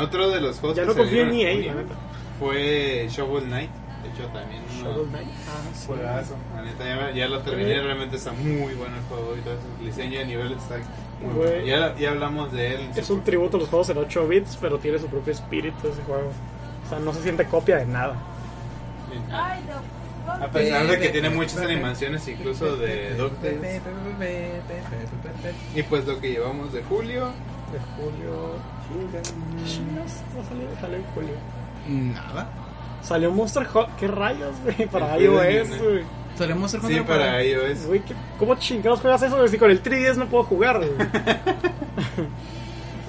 Otro 0.00 0.30
de 0.30 0.40
los 0.40 0.58
juegos 0.58 0.76
Ya 0.76 0.84
no 0.84 0.94
confío 0.94 1.22
en 1.22 1.32
EA, 1.34 1.54
la 1.74 1.74
neta. 1.80 1.94
fue 2.38 3.06
Shovel 3.10 3.44
Knight. 3.44 3.70
Hecho, 4.14 4.26
también 4.28 4.62
un 4.62 5.08
Knight. 5.10 5.28
Ah, 5.48 5.60
sí. 5.74 5.86
juegazo. 5.86 6.36
La 6.54 6.62
neta, 6.62 6.84
ya, 6.84 7.10
ya 7.12 7.28
lo 7.28 7.40
terminé. 7.40 7.80
Realmente 7.80 8.16
está 8.16 8.32
muy 8.32 8.74
bueno 8.74 8.96
el 8.96 9.02
juego. 9.08 9.34
Y 9.36 9.40
todo 9.40 9.54
eso. 9.54 9.62
El 9.80 9.86
diseño 9.86 10.18
de 10.20 10.26
nivel 10.26 10.52
está 10.52 10.76
muy 11.22 11.34
Güey. 11.34 11.48
bueno. 11.50 11.66
Ya, 11.66 11.96
ya 11.96 12.10
hablamos 12.10 12.52
de 12.52 12.74
él. 12.74 12.90
Es 12.96 13.10
un 13.10 13.22
tributo 13.24 13.56
a 13.56 13.60
los 13.60 13.68
juegos 13.68 13.90
en 13.90 13.98
8 13.98 14.28
bits, 14.28 14.58
pero 14.60 14.78
tiene 14.78 14.98
su 14.98 15.06
propio 15.06 15.32
espíritu 15.32 15.88
ese 15.88 16.02
juego. 16.02 16.30
O 16.86 16.88
sea, 16.88 16.98
no 16.98 17.12
se 17.12 17.22
siente 17.22 17.44
copia 17.46 17.76
de 17.78 17.86
nada. 17.86 18.16
Ay, 19.30 19.60
no. 19.68 19.98
A 20.44 20.46
pesar 20.48 20.86
de 20.86 20.98
que 20.98 21.08
tiene 21.08 21.30
muchas 21.30 21.56
animaciones, 21.58 22.28
incluso 22.28 22.76
de 22.76 23.14
DuckTales. 23.14 23.80
Y 25.74 25.82
pues 25.84 26.06
lo 26.06 26.20
que 26.20 26.32
llevamos 26.32 26.72
de 26.72 26.82
julio. 26.82 27.32
De 27.72 27.78
julio. 27.96 28.56
Salió 30.80 30.96
en 30.96 31.04
julio. 31.14 31.34
Nada. 31.88 32.48
Salió 33.02 33.30
Monster 33.30 33.64
Hot, 33.66 33.94
qué 33.96 34.06
rayos, 34.08 34.54
güey, 34.64 34.86
para 34.88 35.18
iOS, 35.18 35.78
güey. 35.82 36.04
Solemos 36.36 36.70
ser 36.70 36.80
Sí, 36.82 37.00
para 37.00 37.42
iOS. 37.42 37.86
Güey, 37.86 38.00
¿qué- 38.00 38.14
¿cómo 38.38 38.54
chingados 38.56 39.00
juegas 39.00 39.22
eso? 39.22 39.48
Si 39.48 39.58
con 39.58 39.70
el 39.70 39.82
3DS 39.82 40.16
no 40.16 40.26
puedo 40.26 40.44
jugar, 40.44 40.76
güey. 40.78 40.90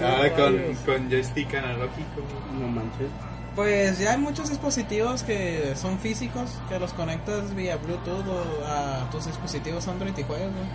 Ahora 0.01 0.33
con, 0.33 0.57
con 0.85 1.09
joystick 1.09 1.53
analógico. 1.55 2.21
No 2.59 2.67
manches. 2.67 3.09
Pues 3.55 3.99
ya 3.99 4.11
hay 4.13 4.17
muchos 4.17 4.49
dispositivos 4.49 5.23
que 5.23 5.73
son 5.75 5.99
físicos, 5.99 6.57
que 6.69 6.79
los 6.79 6.93
conectas 6.93 7.53
vía 7.53 7.75
Bluetooth 7.77 8.25
o 8.27 8.65
a 8.65 9.09
tus 9.11 9.25
dispositivos 9.25 9.87
Android 9.87 10.17
y 10.17 10.23
juegas, 10.23 10.51
güey. 10.53 10.65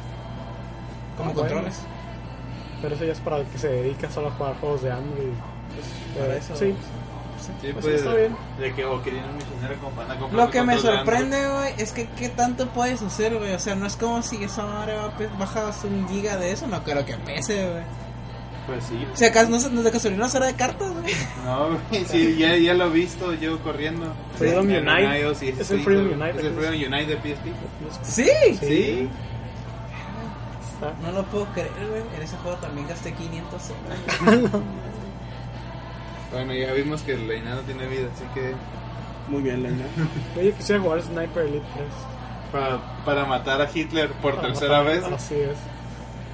Como 1.17 1.31
Ah, 1.31 1.33
bueno. 1.33 1.49
controles. 1.49 1.79
Pero 2.83 2.95
eso 2.95 3.05
ya 3.05 3.13
es 3.13 3.21
para 3.21 3.39
el 3.39 3.47
que 3.47 3.57
se 3.59 3.69
dedica 3.69 4.11
solo 4.11 4.29
a 4.29 4.31
jugar 4.33 4.55
juegos 4.61 4.83
de 4.83 4.91
Android. 4.93 5.33
Para 6.19 6.35
Eh, 6.35 6.39
eso. 6.39 6.55
Sí, 6.57 6.75
Sí, 7.41 7.69
Pues 7.73 7.85
pues, 7.85 7.95
está 7.97 8.15
bien. 8.15 8.37
de 8.59 8.73
que 8.75 8.85
o 8.85 9.03
querían 9.03 9.29
un 9.29 9.37
misionero 9.37 9.75
como 9.81 9.91
para 9.97 10.19
comprar 10.19 10.45
Lo 10.47 10.51
que 10.51 10.63
me 10.63 10.79
sorprende, 10.79 11.49
güey, 11.49 11.75
es 11.79 11.93
que 11.93 12.09
qué 12.11 12.29
tanto 12.31 12.69
puedes 12.69 13.03
hacer, 13.03 13.37
güey. 13.37 13.53
O 13.53 13.59
sea, 13.59 13.75
no 13.75 13.87
es 13.87 13.97
como 13.97 14.23
si 14.23 14.43
esa 14.45 14.65
madre 14.67 14.95
bajas 15.39 15.85
un 15.85 16.09
giga 16.09 16.37
de 16.37 16.53
eso, 16.53 16.67
no 16.67 16.83
creo 16.85 17.05
que 17.05 17.15
pese, 17.19 17.69
güey. 17.71 17.83
Pues 18.67 18.83
sí. 18.87 19.07
Si 19.13 19.25
acaso 19.27 19.51
no, 19.51 19.61
se- 19.61 19.71
no 19.71 19.83
de 19.83 19.91
casualidad 19.91 20.23
no 20.23 20.29
será 20.31 20.47
de 20.47 20.55
cartas, 20.55 20.91
güey. 20.91 21.13
No, 21.45 21.69
güey, 21.91 22.05
sí, 22.07 22.37
ya, 22.39 22.57
ya 22.57 22.73
lo 22.73 22.87
he 22.87 22.91
visto 22.91 23.35
yo 23.35 23.59
corriendo. 23.63 24.07
Freedom 24.39 24.71
En 24.71 24.89
Unite. 24.89 25.21
iOS 25.21 25.43
y 25.43 25.49
Es 25.51 25.71
el 25.71 25.79
sí, 25.79 25.85
Freedom. 25.85 26.07
Unite, 26.13 26.31
Es 26.31 26.37
el 26.37 26.43
¿qué 26.43 26.51
Freedom 26.61 26.93
Unite 26.93 27.07
de 27.07 27.17
PSP. 27.35 27.47
Sí. 28.03 28.31
Sí. 28.61 29.09
No 31.03 31.13
lo 31.13 31.23
puedo 31.25 31.45
creer, 31.53 31.71
güey. 31.91 32.03
En 32.17 32.23
ese 32.23 32.37
juego 32.39 32.57
también 32.59 32.87
gasté 32.89 33.13
500 33.13 33.63
dólares. 33.69 34.51
Bueno, 36.35 36.53
ya 36.55 36.73
vimos 36.73 37.03
que 37.03 37.13
el 37.15 37.27
Leina 37.29 37.55
no 37.55 37.61
tiene 37.63 37.87
vida, 37.87 38.09
así 38.15 38.25
que 38.35 38.53
Muy 39.29 39.43
bien, 39.43 39.63
Lena. 39.63 39.85
Oye, 40.39 40.53
quisiera 40.53 40.81
jugar 40.83 41.01
Sniper 41.03 41.45
Elite 41.47 41.65
3. 41.75 41.87
para, 42.53 43.05
para 43.05 43.25
matar 43.25 43.61
a 43.63 43.69
Hitler 43.73 44.11
por 44.13 44.37
Para 44.37 44.49
tercera 44.49 44.83
matar- 44.83 44.87
vez. 45.03 45.05
Así 45.13 45.35
es. 45.37 45.57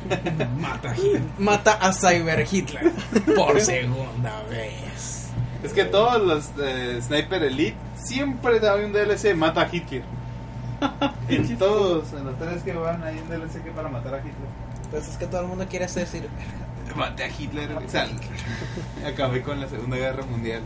Mata, 0.59 0.91
a 0.91 0.97
Hitler. 0.97 1.23
Mata 1.39 1.73
a 1.75 1.93
Cyber 1.93 2.47
Hitler 2.51 2.91
por 3.37 3.61
segunda 3.61 4.43
vez. 4.49 5.29
Es 5.63 5.73
que 5.75 5.85
todos 5.85 6.23
los 6.23 6.51
eh, 6.59 6.99
Sniper 7.03 7.43
Elite 7.43 7.77
siempre 7.95 8.67
hay 8.67 8.85
un 8.85 8.93
DLC 8.93 9.35
mata 9.37 9.61
a 9.63 9.69
Hitler. 9.71 10.03
en 11.29 11.59
todos, 11.59 12.15
en 12.15 12.25
los 12.25 12.39
tres 12.39 12.63
que 12.63 12.73
van 12.73 13.05
hay 13.05 13.19
un 13.19 13.29
DLC 13.29 13.63
que 13.63 13.71
para 13.73 13.91
matar 13.91 14.15
a 14.15 14.19
Hitler. 14.19 14.35
Pues 14.91 15.07
es 15.07 15.17
que 15.19 15.27
todo 15.27 15.43
el 15.43 15.49
mundo 15.49 15.67
quiere 15.69 15.85
hacer 15.85 16.05
decir. 16.05 16.29
Maté 16.97 17.25
a 17.25 17.29
Hitler. 17.29 17.71
o 17.73 17.89
sea, 17.89 18.07
acabé 19.07 19.43
con 19.43 19.61
la 19.61 19.69
Segunda 19.69 19.97
Guerra 19.97 20.25
Mundial. 20.25 20.63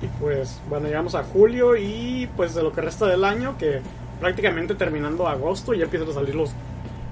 Y 0.00 0.06
pues, 0.20 0.60
bueno, 0.68 0.86
llegamos 0.86 1.14
a 1.14 1.24
julio 1.24 1.76
y 1.76 2.28
pues 2.36 2.54
de 2.54 2.62
lo 2.62 2.72
que 2.72 2.80
resta 2.80 3.06
del 3.06 3.24
año, 3.24 3.56
que 3.58 3.80
prácticamente 4.20 4.74
terminando 4.74 5.26
agosto 5.26 5.74
ya 5.74 5.84
empiezan 5.84 6.08
a 6.10 6.12
salir 6.12 6.34
los 6.34 6.52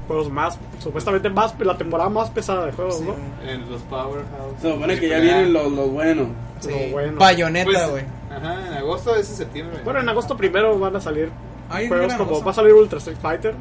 juegos 0.06 0.30
más, 0.30 0.58
supuestamente 0.78 1.28
más, 1.28 1.58
la 1.58 1.76
temporada 1.76 2.08
más 2.08 2.30
pesada 2.30 2.66
de 2.66 2.72
juegos, 2.72 3.00
¿no? 3.00 3.14
En 3.44 3.68
los 3.68 3.82
Powerhouse. 3.82 4.60
Se 4.62 4.72
supone 4.72 5.00
que 5.00 5.08
ya 5.08 5.18
vienen 5.18 5.52
los, 5.52 5.72
los 5.72 5.90
buenos. 5.90 6.28
Sí. 6.60 6.70
Lo 6.70 6.92
bueno. 6.92 7.18
Bayonetta, 7.18 7.70
Pues, 7.70 7.90
güey. 7.90 8.04
Ajá, 8.30 8.66
en 8.68 8.74
agosto 8.74 9.16
es 9.16 9.28
en 9.30 9.36
septiembre. 9.36 9.80
Bueno, 9.84 10.00
en 10.00 10.08
agosto 10.08 10.36
primero 10.36 10.78
van 10.78 10.94
a 10.94 11.00
salir 11.00 11.30
Hay 11.70 11.88
juegos 11.88 12.14
como, 12.14 12.42
va 12.44 12.50
a 12.50 12.54
salir 12.54 12.72
Ultra 12.72 12.98
Street 12.98 13.18
Fighter, 13.20 13.54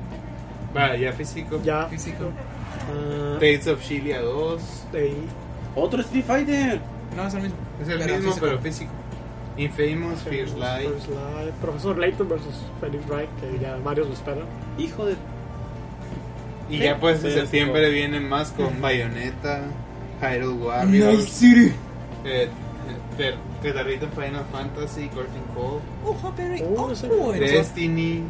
Va, 0.75 0.95
ya 0.95 1.13
físico. 1.13 1.61
ya. 1.63 1.85
Físico. 1.87 2.25
ah, 2.91 3.37
Tales 3.39 3.67
of 3.67 3.81
Shilia 3.81 4.21
2. 4.21 4.61
de 4.91 4.99
ahí. 4.99 5.25
Otro 5.75 6.01
Street 6.01 6.25
Fighter. 6.25 6.81
No, 7.15 7.27
es 7.27 7.33
el 7.33 7.41
mismo. 7.43 7.57
Es 7.81 7.87
el 7.89 7.99
Pero 7.99 8.15
mismo, 8.15 8.29
físico. 8.31 8.45
pero 8.47 8.59
físico. 8.61 8.91
Infamous, 9.57 10.19
Fierce 10.23 10.57
Light. 10.57 10.89
First 10.89 11.07
Light, 11.09 11.53
Profesor 11.61 11.97
Layton 11.97 12.27
versus 12.27 12.55
Felix 12.81 13.07
Wright, 13.07 13.29
que 13.39 13.57
ya 13.59 13.77
varios 13.83 14.07
lo 14.07 14.13
esperan. 14.13 14.43
Hijo 14.77 15.05
de. 15.05 15.15
Y 16.69 16.79
ya 16.79 16.99
pues 16.99 17.23
en 17.23 17.31
Sí, 17.31 17.37
septiembre 17.39 17.87
sí. 17.87 17.93
vienen 17.93 18.27
más 18.27 18.51
con 18.51 18.81
Bayonetta, 18.81 19.61
Hyrule 20.21 20.55
Warriors, 20.65 21.29
City. 21.29 21.71
eh, 22.25 22.49
eh, 23.19 23.35
Guitarrita 23.63 24.07
Final 24.09 24.43
Fantasy, 24.51 25.07
Curtain 25.09 25.43
Call. 25.53 25.79
Uh, 26.03 26.91
ese- 26.91 27.07
güey. 27.07 27.39
Destiny, 27.39 28.23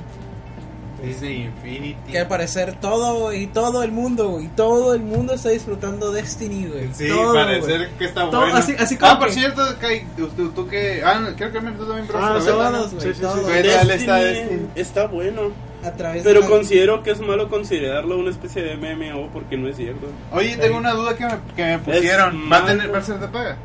Disney 1.06 1.44
Infinity. 1.46 2.12
Que 2.12 2.20
al 2.20 2.28
parecer 2.28 2.76
todo 2.80 3.34
y 3.34 3.48
todo 3.48 3.84
el 3.84 3.92
mundo, 3.92 4.30
güey, 4.30 4.48
todo 4.56 4.94
el 4.94 5.02
mundo 5.02 5.34
está 5.34 5.50
disfrutando 5.50 6.12
Destiny, 6.12 6.68
güey. 6.68 6.90
Sí, 6.94 7.08
Todo, 7.08 7.34
parecer 7.34 7.78
güey. 7.78 7.90
que 7.98 8.06
está 8.06 8.30
Todo, 8.30 8.42
bueno. 8.42 8.56
así- 8.58 8.76
así 8.78 8.98
como 8.98 9.12
ah, 9.12 9.20
por 9.20 9.28
que- 9.30 9.34
cierto, 9.34 9.62
Kai, 9.80 10.06
tú, 10.18 10.28
tú, 10.50 10.68
que... 10.68 11.02
Ah, 11.04 11.20
no, 11.20 11.36
creo 11.36 11.52
que 11.52 11.60
tú 11.60 11.86
también 11.86 12.08
Ah, 12.14 12.40
todos, 12.46 12.94
güey, 12.94 13.02
Sí, 13.04 13.08
sí, 13.10 13.14
sí. 13.16 13.22
todos. 13.22 13.40
¿Qué 13.48 13.64
tal 13.64 13.92
está 13.92 14.16
Destiny 14.16 14.50
Destiny? 14.50 14.70
Está 14.76 15.08
bueno. 15.08 15.42
A 15.84 15.92
través 15.92 16.24
Pero 16.24 16.42
de 16.42 16.48
la- 16.48 16.52
considero 16.52 17.04
que 17.04 17.12
es 17.12 17.20
malo 17.20 17.48
considerarlo 17.48 18.18
una 18.18 18.32
especie 18.32 18.64
de 18.64 18.76
MMO 18.76 19.30
porque 19.32 19.56
no 19.56 19.68
es 19.68 19.78
cierto. 19.78 20.08
Oye, 20.32 20.58
tengo 20.58 20.78
una 20.78 20.94
duda 20.94 21.16
que 21.16 21.26
me, 21.26 21.34
que 21.56 21.64
me 21.64 21.80
pusieron. 21.80 22.52
¿Va 22.52 22.58
a 22.58 22.66
tener, 22.66 22.92
va 22.92 22.98
a 22.98 23.04
ser 23.04 23.20
de 23.20 23.28
paga? 23.28 23.58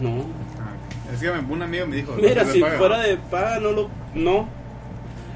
No. 0.00 0.24
Es 1.12 1.20
que 1.20 1.28
un 1.30 1.62
amigo 1.62 1.86
me 1.86 1.96
dijo. 1.96 2.12
¿va 2.12 2.16
a 2.18 2.20
Mira, 2.22 2.44
si 2.46 2.60
paga? 2.60 2.78
fuera 2.78 2.98
de 3.00 3.16
paga, 3.18 3.60
no 3.60 3.72
lo. 3.72 3.90
No. 4.14 4.48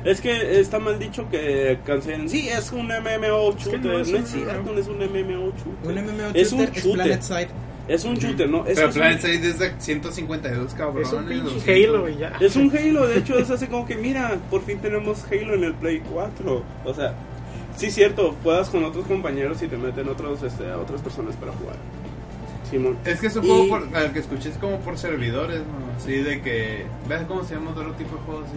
Es 0.09 0.21
que 0.21 0.59
está 0.61 0.79
mal 0.79 0.99
dicho 0.99 1.29
que 1.31 1.79
cancelen. 1.85 2.29
Sí, 2.29 2.49
es 2.49 2.73
un 2.73 2.87
MMO 2.87 3.55
shooter. 3.59 3.81
no 3.85 3.93
no 3.93 3.99
es 3.99 4.09
es, 4.09 4.15
un 4.15 4.27
cierto, 4.27 4.79
es 4.79 4.87
un 4.89 4.97
MMO 4.99 5.53
shooter. 5.53 5.85
Un 5.85 5.95
MMO 5.95 6.31
Es 6.35 6.53
un 6.53 6.59
shooter 6.61 6.77
es 6.79 6.85
shooter. 6.85 7.05
Planet 7.05 7.23
Side. 7.23 7.49
Es 7.89 8.05
un 8.05 8.15
shooter, 8.17 8.49
¿no? 8.51 8.67
Es, 8.67 8.79
Pero 8.79 8.91
Planet 8.91 9.21
Side 9.21 9.49
es 9.49 9.59
de 9.59 9.73
152 9.79 10.75
cabrones. 10.75 11.09
Es 11.09 11.15
un 11.15 11.27
pinche 11.27 11.55
200. 11.55 11.69
Halo 11.95 12.09
y 12.09 12.17
ya. 12.17 12.33
Es 12.41 12.57
un 12.57 12.71
Halo, 12.77 13.07
de 13.07 13.19
hecho 13.19 13.39
es 13.39 13.51
así 13.51 13.67
como 13.67 13.87
que 13.87 13.97
mira, 13.97 14.39
por 14.51 14.63
fin 14.63 14.79
tenemos 14.79 15.25
Halo 15.31 15.55
en 15.55 15.65
el 15.65 15.75
Play 15.75 16.03
4. 16.13 16.63
O 16.85 16.95
sea, 16.95 17.15
sí 17.77 17.91
cierto, 17.91 18.35
puedas 18.43 18.69
con 18.71 18.85
otros 18.85 19.07
compañeros 19.07 19.63
y 19.63 19.69
te 19.69 19.77
meten 19.77 20.09
otros 20.09 20.43
este, 20.43 20.71
a 20.71 20.79
otras 20.79 21.01
personas 21.03 21.37
para 21.37 21.53
jugar. 21.53 21.77
Simón. 22.71 22.99
Es 23.07 23.21
que 23.21 23.29
es 23.29 23.37
un 23.37 23.43
juego 23.47 23.65
Y- 23.65 23.69
por, 23.71 23.97
al 23.97 24.13
que 24.13 24.19
escuché 24.19 24.51
es 24.51 24.59
como 24.59 24.79
por 24.81 24.99
servidores, 24.99 25.61
¿no? 25.61 25.97
Así 25.97 26.13
de 26.17 26.43
que. 26.43 26.85
¿Ves 27.09 27.23
cómo 27.27 27.43
se 27.45 27.55
llama 27.55 27.71
otro 27.71 27.93
tipo 27.93 28.17
de 28.17 28.23
juego 28.23 28.43
así? 28.47 28.57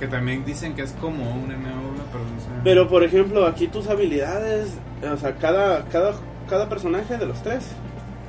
Que 0.00 0.06
también 0.08 0.44
dicen 0.44 0.74
que 0.74 0.82
es 0.82 0.92
como 0.92 1.30
un 1.30 1.48
MMO, 1.48 1.92
pero 2.10 2.24
no 2.24 2.40
sé. 2.40 2.46
Pero 2.64 2.88
por 2.88 3.04
ejemplo, 3.04 3.46
aquí 3.46 3.68
tus 3.68 3.86
habilidades, 3.86 4.70
o 5.02 5.16
sea, 5.18 5.36
cada, 5.36 5.84
cada, 5.90 6.14
cada 6.48 6.68
personaje 6.68 7.18
de 7.18 7.26
los 7.26 7.42
tres 7.42 7.66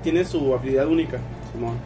tiene 0.04 0.26
su 0.26 0.54
habilidad 0.54 0.88
única, 0.88 1.18
Simón. 1.54 1.78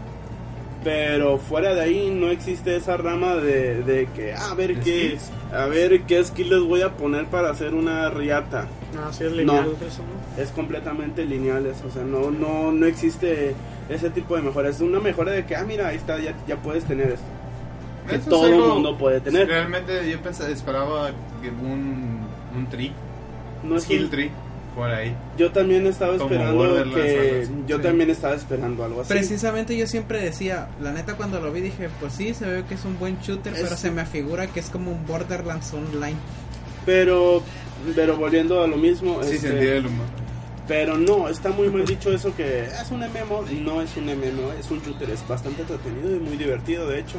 Pero 0.84 1.38
fuera 1.40 1.74
de 1.74 1.82
ahí 1.82 2.10
no 2.12 2.30
existe 2.30 2.76
esa 2.76 2.96
rama 2.98 3.36
de, 3.36 3.82
de 3.84 4.08
que 4.16 4.34
ah, 4.34 4.52
a 4.52 4.54
ver 4.56 4.80
qué 4.82 5.18
a 5.52 5.66
ver 5.66 6.02
qué 6.04 6.24
skill 6.24 6.50
les 6.50 6.62
voy 6.62 6.82
a 6.84 6.96
poner 6.96 7.26
para 7.26 7.50
hacer 7.50 7.74
una 7.74 8.10
riata. 8.12 8.68
Ah, 8.96 9.12
sí 9.12 9.24
es 9.24 9.32
lineal 9.32 9.66
No. 9.66 9.72
eso, 9.88 10.02
¿no? 10.04 10.42
Es 10.44 10.50
completamente 10.52 11.26
lineales, 11.26 11.78
o 11.88 11.92
sea, 11.92 12.04
no 12.04 12.30
no 12.30 12.72
no 12.72 12.86
existe 12.86 13.56
ese 13.90 14.10
tipo 14.12 14.36
de 14.36 14.44
mejora. 14.44 14.70
Es 14.70 14.80
una 14.82 15.00
mejora 15.00 15.32
de 15.32 15.46
que 15.46 15.56
ah, 15.56 15.64
mira, 15.64 15.88
ahí 15.88 15.96
está, 15.98 16.20
ya, 16.20 16.36
ya 16.48 16.56
puedes 16.58 16.84
tener 16.86 17.08
esto. 17.12 17.26
Que 18.08 18.16
Eso 18.16 18.24
es 18.24 18.30
todo 18.30 18.48
el 18.48 18.56
mundo 18.56 18.98
puede 18.98 19.20
tener. 19.22 19.48
Realmente 19.48 20.10
yo 20.10 20.20
pensaba, 20.22 20.50
esperaba 20.50 21.10
que 21.42 21.50
un, 21.50 22.20
un 22.56 22.68
tree, 22.70 22.92
No 23.64 23.76
es 23.78 23.84
skill 23.84 24.04
un- 24.06 24.10
tree. 24.12 24.32
jugar 24.76 24.94
ahí. 24.94 25.16
Yo 25.38 25.52
también 25.52 25.88
estaba 25.88 26.18
Como 26.18 26.30
esperando 26.30 26.64
que 26.74 26.80
algo 26.82 26.96
así. 26.98 27.52
yo 27.66 27.78
Sí. 27.78 27.84
también 27.84 28.10
estaba 28.10 28.36
esperando 28.36 28.84
algo 28.84 29.02
así. 29.02 29.10
Precisamente 29.14 29.76
yo 29.78 29.88
siempre 29.88 30.22
decía, 30.22 30.68
la 30.82 30.92
neta 30.92 31.16
cuando 31.16 31.40
lo 31.40 31.52
vi 31.52 31.62
dije, 31.62 31.90
pues 32.00 32.14
sí, 32.14 32.34
se 32.34 32.46
ve 32.46 32.64
que 32.68 32.76
es 32.76 32.84
un 32.86 33.00
buen 33.00 33.18
shooter, 33.22 33.54
Es- 33.54 33.62
pero 33.64 33.76
se 33.78 33.90
me 33.90 34.02
afigura 34.02 34.48
que 34.48 34.60
es 34.60 34.70
como 34.70 34.92
un 34.92 35.06
Borderlands 35.08 35.74
Online. 35.74 36.18
Pero 36.86 37.42
pero 37.96 38.16
volviendo 38.18 38.62
a 38.64 38.68
lo 38.68 38.78
mismo, 38.78 39.22
Sí, 39.24 39.36
este, 39.36 39.50
sentía 39.50 39.76
el 39.76 39.86
humor. 39.88 40.06
pero 40.68 40.98
no, 40.98 41.30
está 41.30 41.50
muy 41.50 41.70
mal 41.70 41.86
dicho 41.86 42.12
eso 42.12 42.36
que 42.36 42.66
es 42.66 42.90
un 42.92 43.02
MMO, 43.02 43.44
no 43.64 43.82
es 43.82 43.96
un 43.98 44.06
MMO, 44.10 44.52
es 44.60 44.70
un 44.72 44.82
shooter, 44.82 45.10
es 45.10 45.28
bastante 45.28 45.62
entretenido 45.62 46.16
y 46.16 46.20
muy 46.20 46.38
divertido, 46.38 46.88
de 46.88 47.00
hecho. 47.00 47.18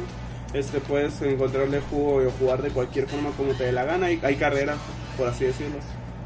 Este 0.53 0.79
puedes 0.79 1.21
encontrarle 1.21 1.81
jugo 1.89 2.23
o 2.25 2.31
jugar 2.31 2.61
de 2.61 2.69
cualquier 2.69 3.07
forma 3.07 3.31
como 3.31 3.51
te 3.53 3.65
dé 3.65 3.71
la 3.71 3.83
gana, 3.83 4.07
hay, 4.07 4.19
hay 4.23 4.35
carreras, 4.35 4.77
por 5.17 5.27
así 5.27 5.45
decirlo. 5.45 5.77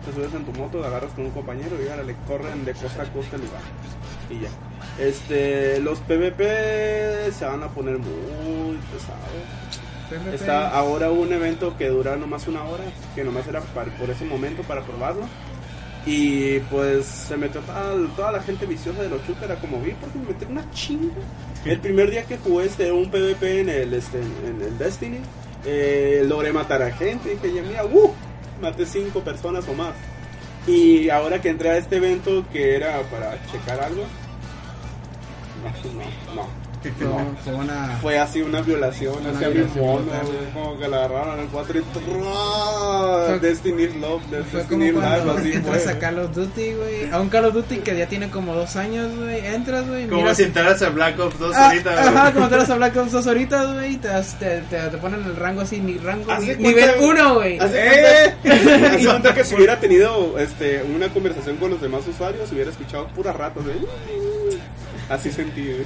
Te 0.05 0.13
subes 0.13 0.33
en 0.33 0.45
tu 0.45 0.51
moto, 0.53 0.79
te 0.79 0.87
agarras 0.87 1.11
con 1.13 1.25
un 1.25 1.31
compañero 1.31 1.75
y 1.83 1.87
ahora 1.89 2.03
le 2.03 2.15
corren 2.27 2.65
de 2.65 2.73
costa 2.73 3.03
a 3.03 3.05
costa 3.13 3.35
el 3.35 3.41
lugar. 3.43 3.61
Y 4.29 4.39
ya. 4.41 4.49
Este, 5.03 5.79
los 5.79 5.99
PvP 5.99 7.31
se 7.31 7.45
van 7.45 7.63
a 7.63 7.67
poner 7.67 7.97
muy 7.99 8.77
pesados. 8.91 10.33
Está 10.33 10.69
ahora 10.69 11.09
un 11.11 11.31
evento 11.31 11.77
que 11.77 11.87
dura 11.89 12.15
nomás 12.17 12.47
una 12.47 12.63
hora, 12.63 12.83
que 13.15 13.23
nomás 13.23 13.47
era 13.47 13.61
para- 13.61 13.91
por 13.97 14.09
ese 14.09 14.25
momento 14.25 14.61
para 14.63 14.81
probarlo. 14.81 15.21
Y 16.05 16.59
pues 16.61 17.05
se 17.05 17.37
metió 17.37 17.61
toda, 17.61 17.93
toda 18.15 18.31
la 18.31 18.41
gente 18.41 18.65
viciosa 18.65 19.03
de 19.03 19.09
los 19.09 19.21
a 19.21 19.55
como 19.55 19.79
vi, 19.81 19.91
porque 19.91 20.17
me 20.17 20.25
metieron 20.25 20.57
una 20.57 20.71
chinga. 20.71 21.13
El 21.63 21.79
primer 21.79 22.09
día 22.09 22.23
que 22.23 22.37
jugué 22.37 22.65
este 22.65 22.91
un 22.91 23.11
PvP 23.11 23.61
en 23.61 23.69
el, 23.69 23.93
este, 23.93 24.19
en 24.19 24.61
el 24.61 24.77
Destiny, 24.79 25.19
eh, 25.65 26.23
logré 26.27 26.51
matar 26.51 26.81
a 26.81 26.91
gente. 26.91 27.29
Dije, 27.29 27.53
ya 27.53 27.61
mira, 27.61 27.85
¡uh! 27.85 28.11
Maté 28.61 28.85
cinco 28.85 29.21
personas 29.21 29.67
o 29.67 29.73
más. 29.73 29.93
Y 30.67 31.09
ahora 31.09 31.41
que 31.41 31.49
entré 31.49 31.69
a 31.69 31.77
este 31.77 31.97
evento 31.97 32.45
que 32.51 32.75
era 32.75 33.01
para 33.03 33.33
checar 33.51 33.79
algo, 33.79 34.03
no, 35.63 36.35
no, 36.35 36.35
no. 36.35 36.60
Fue, 36.89 37.05
no. 37.07 37.35
fue 37.43 37.53
una... 37.53 37.97
Fue 38.01 38.19
así 38.19 38.41
una 38.41 38.61
violación 38.61 39.15
Una 39.19 39.29
hacia 39.31 39.47
mi 39.49 39.53
violación 39.55 39.85
mono, 39.85 40.01
brutal. 40.01 40.49
como 40.53 40.79
que 40.79 40.87
la 40.87 40.97
agarraron 41.05 41.33
en 41.37 41.39
el 41.45 41.47
4 41.49 41.79
y. 41.79 41.81
Fue- 41.83 43.39
Destiny's 43.39 43.95
Love, 43.97 44.21
Fue 44.29 44.37
Destiny's 44.59 44.93
como 44.93 45.01
Life, 45.05 45.21
cuando 45.23 45.33
así 45.41 45.51
entras 45.53 45.83
fue. 45.83 45.91
a 45.91 45.99
Call 45.99 46.19
of 46.19 46.35
Duty, 46.35 46.73
güey. 46.73 47.11
A 47.11 47.19
un 47.19 47.29
Call 47.29 47.45
of 47.45 47.53
Duty 47.53 47.77
que 47.77 47.97
ya 47.97 48.07
tiene 48.07 48.29
como 48.29 48.53
dos 48.55 48.75
años, 48.75 49.15
güey. 49.15 49.45
Entras, 49.45 49.87
güey. 49.87 50.07
Como 50.07 50.21
miras- 50.21 50.37
si 50.37 50.43
entraras 50.43 50.81
a 50.81 50.89
Black 50.89 51.19
Ops 51.19 51.39
2 51.39 51.55
Ah, 51.55 51.67
ahorita, 51.67 51.91
güey. 51.93 52.03
Ajá, 52.07 52.33
como 52.33 52.49
te 52.49 52.55
vas 52.57 52.69
a 52.69 52.73
hablar 52.73 52.93
con 52.93 53.11
dos 53.11 53.27
horitas, 53.27 53.73
güey. 53.73 53.97
Te, 53.97 54.09
te, 54.39 54.61
te, 54.61 54.77
te 54.89 54.97
ponen 54.97 55.23
el 55.23 55.35
rango 55.35 55.61
así, 55.61 55.79
ni 55.79 55.97
rango. 55.97 56.33
Ni- 56.39 56.55
nivel 56.55 56.95
cuenta- 56.95 57.23
1, 57.23 57.33
güey. 57.35 57.59
Haz 57.59 57.71
de 57.71 58.25
¡Eh! 58.25 58.33
cuenta- 59.05 59.33
que 59.33 59.43
si 59.43 59.55
hubiera 59.55 59.79
tenido 59.79 60.37
este, 60.39 60.83
una 60.83 61.09
conversación 61.09 61.57
con 61.57 61.69
los 61.71 61.81
demás 61.81 62.07
usuarios, 62.07 62.51
hubiera 62.51 62.69
escuchado 62.71 63.07
puras 63.09 63.35
ratas. 63.35 63.65
de- 63.65 63.71
Así 65.09 65.31
sentí. 65.31 65.63
güey. 65.65 65.85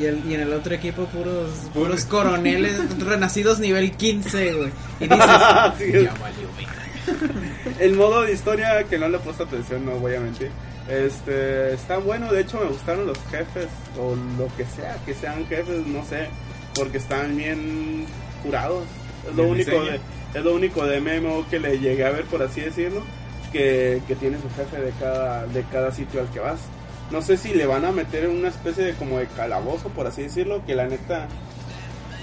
Y, 0.00 0.04
el- 0.06 0.22
y 0.28 0.34
en 0.34 0.40
el 0.42 0.52
otro 0.52 0.74
equipo, 0.74 1.04
puros, 1.06 1.50
puros 1.74 2.04
coroneles 2.04 2.98
renacidos 3.00 3.58
nivel 3.58 3.92
15, 3.92 4.52
güey. 4.54 4.70
Y 5.00 5.04
dices, 5.04 5.18
Así 5.28 5.84
es. 5.84 6.04
ya 6.04 6.14
valió. 6.14 6.48
El 7.80 7.94
modo 7.96 8.22
de 8.22 8.32
historia 8.32 8.84
que 8.84 8.98
no 8.98 9.08
le 9.08 9.16
he 9.16 9.20
puesto 9.20 9.44
atención, 9.44 9.84
no 9.86 9.92
voy 9.92 10.14
a 10.14 10.20
mentir. 10.20 10.50
Este, 10.88 11.72
está 11.74 11.98
bueno, 11.98 12.32
de 12.32 12.40
hecho 12.42 12.58
me 12.60 12.66
gustaron 12.66 13.06
los 13.06 13.18
jefes 13.30 13.68
o 13.98 14.14
lo 14.38 14.48
que 14.56 14.64
sea, 14.64 14.96
que 15.04 15.14
sean 15.14 15.46
jefes, 15.46 15.86
no 15.86 16.04
sé, 16.04 16.28
porque 16.74 16.98
están 16.98 17.36
bien 17.36 18.06
curados. 18.42 18.84
Es 19.28 19.34
lo 19.36 19.44
único 19.48 19.70
diseño. 19.70 19.92
de, 20.32 20.38
es 20.38 20.44
lo 20.44 20.54
único 20.54 20.86
de 20.86 21.00
MMO 21.00 21.46
que 21.50 21.58
le 21.58 21.78
llegué 21.78 22.04
a 22.06 22.10
ver 22.10 22.24
por 22.24 22.42
así 22.42 22.60
decirlo, 22.62 23.02
que, 23.52 24.00
que 24.06 24.14
tiene 24.16 24.36
su 24.38 24.48
jefe 24.56 24.80
de 24.82 24.92
cada 25.00 25.46
de 25.46 25.62
cada 25.64 25.92
sitio 25.92 26.20
al 26.20 26.28
que 26.30 26.40
vas. 26.40 26.60
No 27.10 27.22
sé 27.22 27.36
si 27.36 27.54
le 27.54 27.66
van 27.66 27.84
a 27.84 27.92
meter 27.92 28.28
una 28.28 28.48
especie 28.48 28.84
de 28.84 28.92
como 28.94 29.18
de 29.18 29.26
calabozo 29.26 29.88
por 29.88 30.06
así 30.06 30.22
decirlo, 30.22 30.64
que 30.66 30.74
la 30.74 30.86
neta 30.86 31.26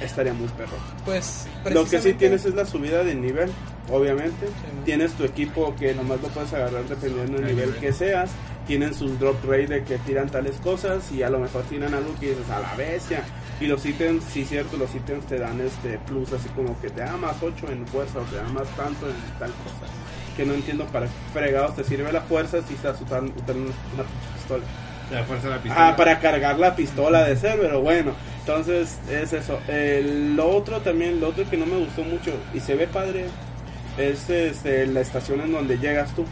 estaría 0.01 0.33
muy 0.33 0.47
perro. 0.49 0.77
Pues, 1.05 1.47
Lo 1.71 1.85
que 1.85 1.99
sí 2.01 2.13
tienes 2.13 2.45
es 2.45 2.53
la 2.53 2.65
subida 2.65 3.03
de 3.03 3.15
nivel, 3.15 3.51
obviamente. 3.91 4.45
¿no? 4.77 4.83
Tienes 4.83 5.13
tu 5.13 5.23
equipo 5.23 5.75
que 5.75 5.93
nomás 5.93 6.21
lo 6.21 6.27
puedes 6.29 6.53
agarrar 6.53 6.83
dependiendo 6.85 7.33
del 7.37 7.41
El 7.49 7.55
nivel 7.55 7.67
nivel. 7.69 7.81
que 7.81 7.93
seas. 7.93 8.31
Tienen 8.67 8.95
sus 8.95 9.19
drop 9.19 9.43
rate 9.45 9.67
de 9.67 9.83
que 9.83 9.97
tiran 9.99 10.27
tales 10.27 10.55
cosas 10.57 11.11
y 11.11 11.21
a 11.21 11.29
lo 11.29 11.37
mejor 11.39 11.61
tiran 11.63 11.93
algo 11.93 12.15
que 12.19 12.29
dices 12.31 12.49
a 12.49 12.59
la 12.59 12.73
bestia. 12.75 13.23
Y 13.61 13.67
los 13.67 13.85
ítems, 13.85 14.23
sí 14.23 14.43
cierto, 14.43 14.75
los 14.75 14.93
ítems 14.95 15.25
te 15.27 15.37
dan 15.37 15.61
este 15.61 15.99
plus 15.99 16.33
así 16.33 16.49
como 16.49 16.79
que 16.81 16.89
te 16.89 17.01
da 17.01 17.15
más 17.15 17.35
8 17.41 17.67
en 17.71 17.85
fuerza 17.87 18.19
o 18.19 18.23
te 18.23 18.37
da 18.37 18.43
más 18.49 18.67
tanto 18.75 19.07
en 19.07 19.15
tal 19.39 19.51
cosa. 19.51 19.85
Que 20.35 20.45
no 20.45 20.53
entiendo 20.53 20.85
para 20.85 21.05
qué 21.05 21.11
fregados 21.33 21.75
te 21.75 21.83
sirve 21.83 22.11
la 22.11 22.21
fuerza 22.21 22.61
si 22.67 22.73
estás 22.73 22.99
usando, 23.01 23.33
usando 23.35 23.71
una 23.93 24.03
pistola. 24.35 24.63
La 25.11 25.23
fuerza 25.23 25.47
de 25.47 25.55
la 25.55 25.61
pistola. 25.61 25.87
Ah, 25.89 25.95
para 25.95 26.19
cargar 26.19 26.59
la 26.59 26.75
pistola 26.75 27.23
de 27.23 27.35
ser, 27.35 27.59
pero 27.59 27.81
bueno. 27.81 28.13
Entonces 28.39 28.99
es 29.09 29.33
eso. 29.33 29.59
El, 29.67 30.35
lo 30.35 30.49
otro 30.49 30.79
también, 30.81 31.19
lo 31.19 31.29
otro 31.29 31.49
que 31.49 31.57
no 31.57 31.65
me 31.65 31.77
gustó 31.77 32.03
mucho 32.03 32.31
y 32.53 32.59
se 32.59 32.75
ve 32.75 32.87
padre 32.87 33.25
es 33.97 34.29
este, 34.29 34.85
la 34.87 35.01
estación 35.01 35.41
en 35.41 35.51
donde 35.51 35.77
llegas 35.77 36.13
tú. 36.13 36.25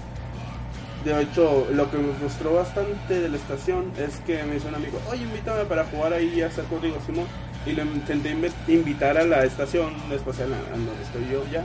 De 1.04 1.22
hecho, 1.22 1.68
lo 1.72 1.92
que 1.92 1.98
me 1.98 2.14
frustró 2.14 2.54
bastante 2.54 3.20
de 3.20 3.30
la 3.30 3.36
estación 3.36 3.92
es 3.98 4.18
que 4.26 4.42
me 4.44 4.56
hizo 4.56 4.70
un 4.70 4.76
amigo, 4.76 5.00
oye, 5.10 5.24
invítame 5.24 5.66
para 5.66 5.84
jugar 5.86 6.14
ahí 6.14 6.34
y 6.36 6.42
hacer 6.42 6.64
contigo, 6.66 6.98
Simón. 7.06 7.26
Y 7.66 7.72
le 7.72 7.84
intenté 7.84 8.36
invitar 8.68 9.18
a 9.18 9.24
la 9.24 9.44
estación 9.44 9.94
espacial 10.12 10.54
a 10.54 10.72
donde 10.72 10.92
estoy 11.04 11.28
yo 11.32 11.44
ya. 11.52 11.64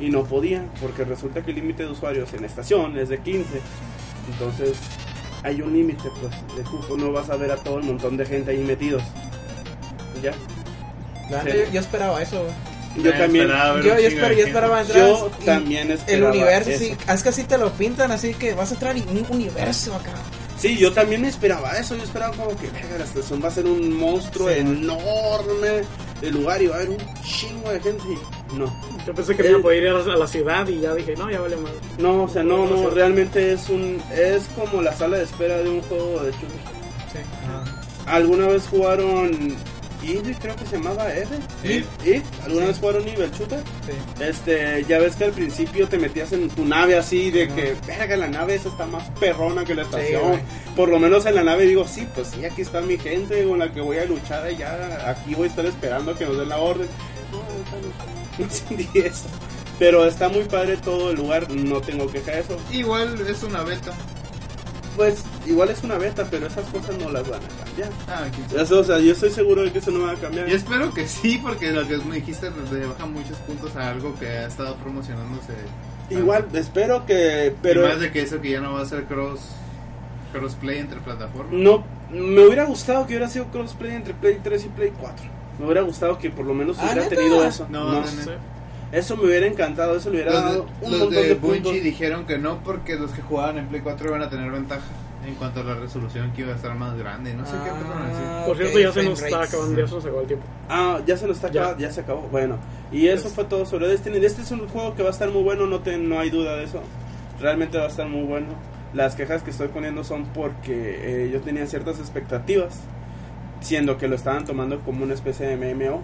Y 0.00 0.10
no 0.10 0.24
podía, 0.24 0.64
porque 0.80 1.04
resulta 1.04 1.42
que 1.42 1.50
el 1.52 1.56
límite 1.56 1.84
de 1.84 1.90
usuarios 1.90 2.32
en 2.34 2.40
la 2.42 2.46
estación 2.48 2.98
es 2.98 3.08
de 3.08 3.18
15. 3.18 3.60
Entonces, 4.32 4.76
hay 5.42 5.60
un 5.62 5.72
límite, 5.72 6.08
pues, 6.20 6.32
de 6.56 6.62
cupo. 6.64 6.96
No 6.96 7.12
vas 7.12 7.30
a 7.30 7.36
ver 7.36 7.50
a 7.52 7.56
todo 7.56 7.78
el 7.78 7.84
montón 7.84 8.16
de 8.16 8.26
gente 8.26 8.50
ahí 8.50 8.58
metidos. 8.64 9.02
¿Ya? 10.22 10.32
La 11.30 11.40
Sí. 11.42 11.46
neta, 11.48 11.64
yo, 11.66 11.72
yo 11.72 11.80
esperaba 11.80 12.22
eso. 12.22 12.44
Yo 12.96 13.12
también. 13.12 13.46
esperaba 13.50 13.80
Yo, 13.82 13.94
esper- 13.96 14.38
esperaba 14.38 14.80
entrar. 14.82 14.98
Yo 15.08 15.30
también 15.44 15.86
El 15.88 15.92
esperaba 15.94 16.30
universo, 16.30 16.70
eso. 16.70 16.78
sí. 16.84 16.96
Es 17.12 17.22
que 17.24 17.28
así 17.28 17.42
te 17.44 17.58
lo 17.58 17.72
pintan, 17.72 18.12
así 18.12 18.34
que 18.34 18.54
vas 18.54 18.70
a 18.70 18.74
entrar 18.74 18.96
en 18.96 19.08
un 19.08 19.26
universo 19.30 19.94
acá. 19.96 20.12
Sí, 20.58 20.76
yo 20.78 20.92
también 20.92 21.24
esperaba 21.24 21.72
eso. 21.72 21.96
Yo 21.96 22.04
esperaba 22.04 22.34
como 22.36 22.56
que 22.56 22.68
la 22.96 23.04
estación 23.04 23.42
va 23.42 23.48
a 23.48 23.50
ser 23.50 23.66
un 23.66 23.92
monstruo 23.98 24.48
Sí. 24.48 24.60
enorme 24.60 25.82
de 26.24 26.30
lugar 26.30 26.62
y 26.62 26.66
va 26.66 26.76
a 26.76 26.78
haber 26.78 26.90
un 26.90 27.22
chingo 27.22 27.70
de 27.70 27.80
gente. 27.80 28.02
Y 28.52 28.56
no, 28.56 28.72
Yo 29.06 29.14
pensé 29.14 29.36
que 29.36 29.42
me 29.42 29.50
iba 29.50 29.58
a 29.58 29.62
poder 29.62 29.82
ir 29.82 29.88
a 29.90 29.92
la, 29.98 30.14
a 30.14 30.16
la 30.16 30.26
ciudad 30.26 30.66
y 30.68 30.80
ya 30.80 30.94
dije, 30.94 31.14
no, 31.16 31.30
ya 31.30 31.40
vale 31.40 31.56
más. 31.56 31.72
no, 31.98 32.24
o 32.24 32.28
sea, 32.28 32.42
no, 32.42 32.66
No, 32.66 32.90
realmente 32.90 33.52
es 33.52 33.68
un, 33.68 34.00
es 34.12 34.44
como 34.56 34.80
la 34.82 34.92
sala 34.92 35.18
de 35.18 35.24
espera 35.24 35.58
de 35.58 35.68
un 35.68 35.82
juego 35.82 36.22
de 36.22 36.30
shooter. 36.32 36.48
Sí. 37.12 37.18
¿Alguna 38.06 38.48
vez 38.48 38.66
jugaron 38.68 39.56
Eve? 40.12 40.36
Creo 40.40 40.56
que 40.56 40.66
se 40.66 40.76
llamaba 40.76 41.12
Eve. 41.14 41.38
Eve. 41.62 42.22
¿Alguna 42.44 42.62
Sí. 42.62 42.68
vez 42.68 42.78
jugaron 42.78 43.08
Eve 43.08 43.24
el 43.24 43.30
shooter? 43.32 43.58
Sí. 43.60 44.22
Este, 44.22 44.84
ya 44.88 44.98
ves 44.98 45.16
que 45.16 45.24
al 45.24 45.32
principio 45.32 45.88
te 45.88 45.98
metías 45.98 46.32
en 46.32 46.48
tu 46.50 46.64
nave 46.64 46.96
así 46.96 47.30
de 47.30 47.48
que, 47.48 47.74
verga, 47.86 48.16
la 48.16 48.28
nave 48.28 48.54
esa 48.56 48.68
está 48.68 48.86
más 48.86 49.08
perrona 49.20 49.64
que 49.64 49.74
la 49.74 49.82
estación. 49.82 50.40
Por 50.76 50.88
lo 50.88 50.98
menos 50.98 51.24
en 51.26 51.34
la 51.36 51.42
nave 51.44 51.64
digo, 51.66 51.86
sí, 51.86 52.06
pues 52.14 52.28
sí, 52.28 52.44
aquí 52.44 52.62
está 52.62 52.80
mi 52.80 52.98
gente 52.98 53.44
con 53.44 53.58
la 53.58 53.72
que 53.72 53.80
voy 53.80 53.98
a 53.98 54.04
luchar 54.04 54.50
y 54.50 54.56
ya 54.56 55.08
aquí 55.10 55.34
voy 55.34 55.46
a 55.46 55.50
estar 55.50 55.66
esperando 55.66 56.12
a 56.12 56.18
que 56.18 56.24
nos 56.26 56.36
den 56.38 56.48
la 56.48 56.58
orden. 56.58 56.88
No, 58.38 58.50
sentí 58.50 58.88
eso. 58.98 59.24
Pero 59.78 60.06
está 60.06 60.28
muy 60.28 60.44
padre 60.44 60.76
todo 60.76 61.10
el 61.10 61.16
lugar, 61.16 61.50
no 61.50 61.80
tengo 61.80 62.06
queja 62.10 62.30
de 62.32 62.40
eso. 62.40 62.56
Igual 62.70 63.26
es 63.26 63.42
una 63.42 63.62
beta. 63.64 63.92
Pues 64.96 65.24
igual 65.46 65.70
es 65.70 65.82
una 65.82 65.98
beta, 65.98 66.26
pero 66.30 66.46
esas 66.46 66.64
cosas 66.66 66.96
no 66.98 67.10
las 67.10 67.28
van 67.28 67.40
a 67.42 67.64
cambiar. 67.64 67.90
Ah. 68.08 68.26
Eso, 68.56 68.80
o 68.80 68.84
sea, 68.84 68.98
yo 69.00 69.12
estoy 69.12 69.30
seguro 69.30 69.62
de 69.62 69.72
que 69.72 69.78
eso 69.78 69.90
no 69.90 70.06
va 70.06 70.12
a 70.12 70.16
cambiar. 70.16 70.46
Yo 70.46 70.56
espero 70.56 70.92
que 70.94 71.08
sí, 71.08 71.40
porque 71.42 71.72
lo 71.72 71.86
que 71.86 71.98
me 71.98 72.16
dijiste 72.16 72.50
le 72.72 72.86
baja 72.86 73.06
muchos 73.06 73.36
puntos 73.38 73.74
a 73.76 73.90
algo 73.90 74.14
que 74.18 74.28
ha 74.28 74.46
estado 74.46 74.76
promocionándose. 74.76 75.54
Igual, 76.10 76.46
espero 76.52 77.06
que... 77.06 77.54
Pero 77.62 77.80
Pero 77.82 77.88
más 77.88 78.00
de 78.00 78.12
que 78.12 78.22
eso 78.22 78.40
que 78.40 78.50
ya 78.50 78.60
no 78.60 78.74
va 78.74 78.82
a 78.82 78.86
ser 78.86 79.04
cross 79.04 79.40
crossplay 80.32 80.78
entre 80.78 81.00
plataformas. 81.00 81.52
No, 81.52 81.84
me 82.10 82.44
hubiera 82.46 82.64
gustado 82.64 83.06
que 83.06 83.14
hubiera 83.14 83.28
sido 83.28 83.46
crossplay 83.46 83.94
entre 83.94 84.14
Play 84.14 84.40
3 84.42 84.64
y 84.64 84.68
Play 84.68 84.92
4. 85.00 85.26
Me 85.58 85.64
hubiera 85.66 85.82
gustado 85.82 86.18
que 86.18 86.30
por 86.30 86.44
lo 86.44 86.54
menos 86.54 86.76
Ah, 86.80 86.90
hubiera 86.92 87.08
tenido 87.08 87.44
eso. 87.44 87.66
No, 87.70 87.84
No, 87.92 88.00
no, 88.00 88.06
Sí. 88.06 88.30
Eso 88.94 89.16
me 89.16 89.24
hubiera 89.24 89.46
encantado, 89.46 89.96
eso 89.96 90.08
le 90.10 90.16
hubiera 90.22 90.32
Los 90.32 90.42
dado 90.42 90.54
de, 90.54 90.60
un 90.86 90.90
los 90.92 91.00
montón 91.00 91.10
de 91.10 91.22
de 91.28 91.34
Bungie 91.34 91.60
puntos. 91.62 91.82
dijeron 91.82 92.26
que 92.26 92.38
no 92.38 92.58
porque 92.62 92.96
los 92.96 93.10
que 93.10 93.22
jugaban 93.22 93.58
en 93.58 93.66
Play 93.66 93.80
4 93.82 94.08
iban 94.08 94.22
a 94.22 94.30
tener 94.30 94.50
ventaja 94.50 94.82
en 95.26 95.34
cuanto 95.36 95.60
a 95.60 95.64
la 95.64 95.74
resolución 95.74 96.32
que 96.32 96.42
iba 96.42 96.52
a 96.52 96.56
estar 96.56 96.74
más 96.76 96.96
grande. 96.98 97.32
No 97.34 97.44
sé 97.46 97.52
qué 97.64 97.70
fueron 97.70 98.02
así. 98.02 98.22
Ah, 98.24 98.42
Por 98.46 98.56
cierto, 98.56 98.78
ya 98.78 98.92
se 98.92 99.02
nos 99.02 99.22
está 99.22 99.42
acabando, 99.42 99.80
ya 99.80 99.86
se 99.88 99.94
nos 99.94 100.04
acabó 100.04 100.20
el 100.20 100.26
tiempo. 100.26 100.46
Ah, 100.68 101.00
ya 101.06 101.16
se 101.16 101.26
nos 101.26 101.36
está 101.36 101.50
Ya. 101.50 101.60
acabando, 101.62 101.82
ya 101.82 101.92
se 101.92 102.00
acabó. 102.02 102.28
Bueno, 102.30 102.58
y 102.92 103.08
eso 103.08 103.22
Pues- 103.24 103.34
fue 103.34 103.44
todo 103.44 103.66
sobre 103.66 103.88
Destiny. 103.88 104.18
Este 104.24 104.42
es 104.42 104.50
un 104.50 104.68
juego 104.68 104.94
que 104.94 105.02
va 105.02 105.08
a 105.08 105.12
estar 105.12 105.30
muy 105.30 105.42
bueno, 105.42 105.66
no, 105.66 105.80
te, 105.80 105.96
no 105.96 106.20
hay 106.20 106.30
duda 106.30 106.56
de 106.56 106.64
eso. 106.64 106.80
Realmente 107.40 107.78
va 107.78 107.84
a 107.84 107.88
estar 107.88 108.06
muy 108.06 108.22
bueno. 108.24 108.48
Las 108.92 109.16
quejas 109.16 109.42
que 109.42 109.50
estoy 109.50 109.68
poniendo 109.68 110.04
son 110.04 110.24
porque 110.26 111.24
eh, 111.24 111.30
yo 111.32 111.40
tenía 111.40 111.66
ciertas 111.66 111.98
expectativas, 111.98 112.78
siendo 113.64 113.96
que 113.98 114.08
lo 114.08 114.14
estaban 114.16 114.44
tomando 114.44 114.80
como 114.80 115.04
una 115.04 115.14
especie 115.14 115.46
de 115.46 115.56
MMO. 115.74 116.02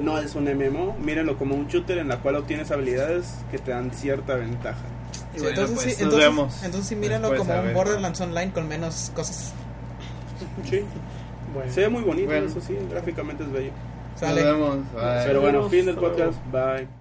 No 0.00 0.18
es 0.18 0.34
un 0.36 0.44
MMO, 0.44 0.96
mírenlo 1.00 1.36
como 1.36 1.54
un 1.56 1.66
shooter 1.66 1.98
en 1.98 2.08
la 2.08 2.18
cual 2.18 2.36
obtienes 2.36 2.70
habilidades 2.70 3.34
que 3.50 3.58
te 3.58 3.72
dan 3.72 3.90
cierta 3.90 4.36
ventaja. 4.36 4.78
Sí, 5.34 5.40
bueno, 5.42 5.48
entonces, 5.48 5.74
pues, 5.74 5.82
sí, 5.82 5.90
nos 5.90 6.00
entonces, 6.14 6.28
vemos. 6.28 6.62
entonces 6.64 6.88
sí 6.88 6.94
Después, 7.30 7.48
como 7.48 7.68
un. 7.68 7.74
Borderlands 7.74 8.20
Online 8.20 8.52
con 8.52 8.68
menos 8.68 9.10
cosas. 9.14 9.52
Sí. 10.64 10.82
Bueno. 11.54 11.72
Se 11.72 11.80
ve 11.80 11.88
muy 11.88 12.02
bonito, 12.02 12.26
Bueno. 12.28 12.46
eso 12.46 12.60
sí, 12.60 12.76
gráficamente 12.90 13.42
es 13.42 13.50
bello. 13.50 13.72
Nos 14.12 14.20
Sale. 14.20 14.44
vemos. 14.44 14.76
Bye. 14.92 15.24
Pero 15.26 15.40
bueno, 15.40 15.68
fin 15.68 15.86
del 15.86 15.96
podcast. 15.96 16.38
Bye. 16.52 16.97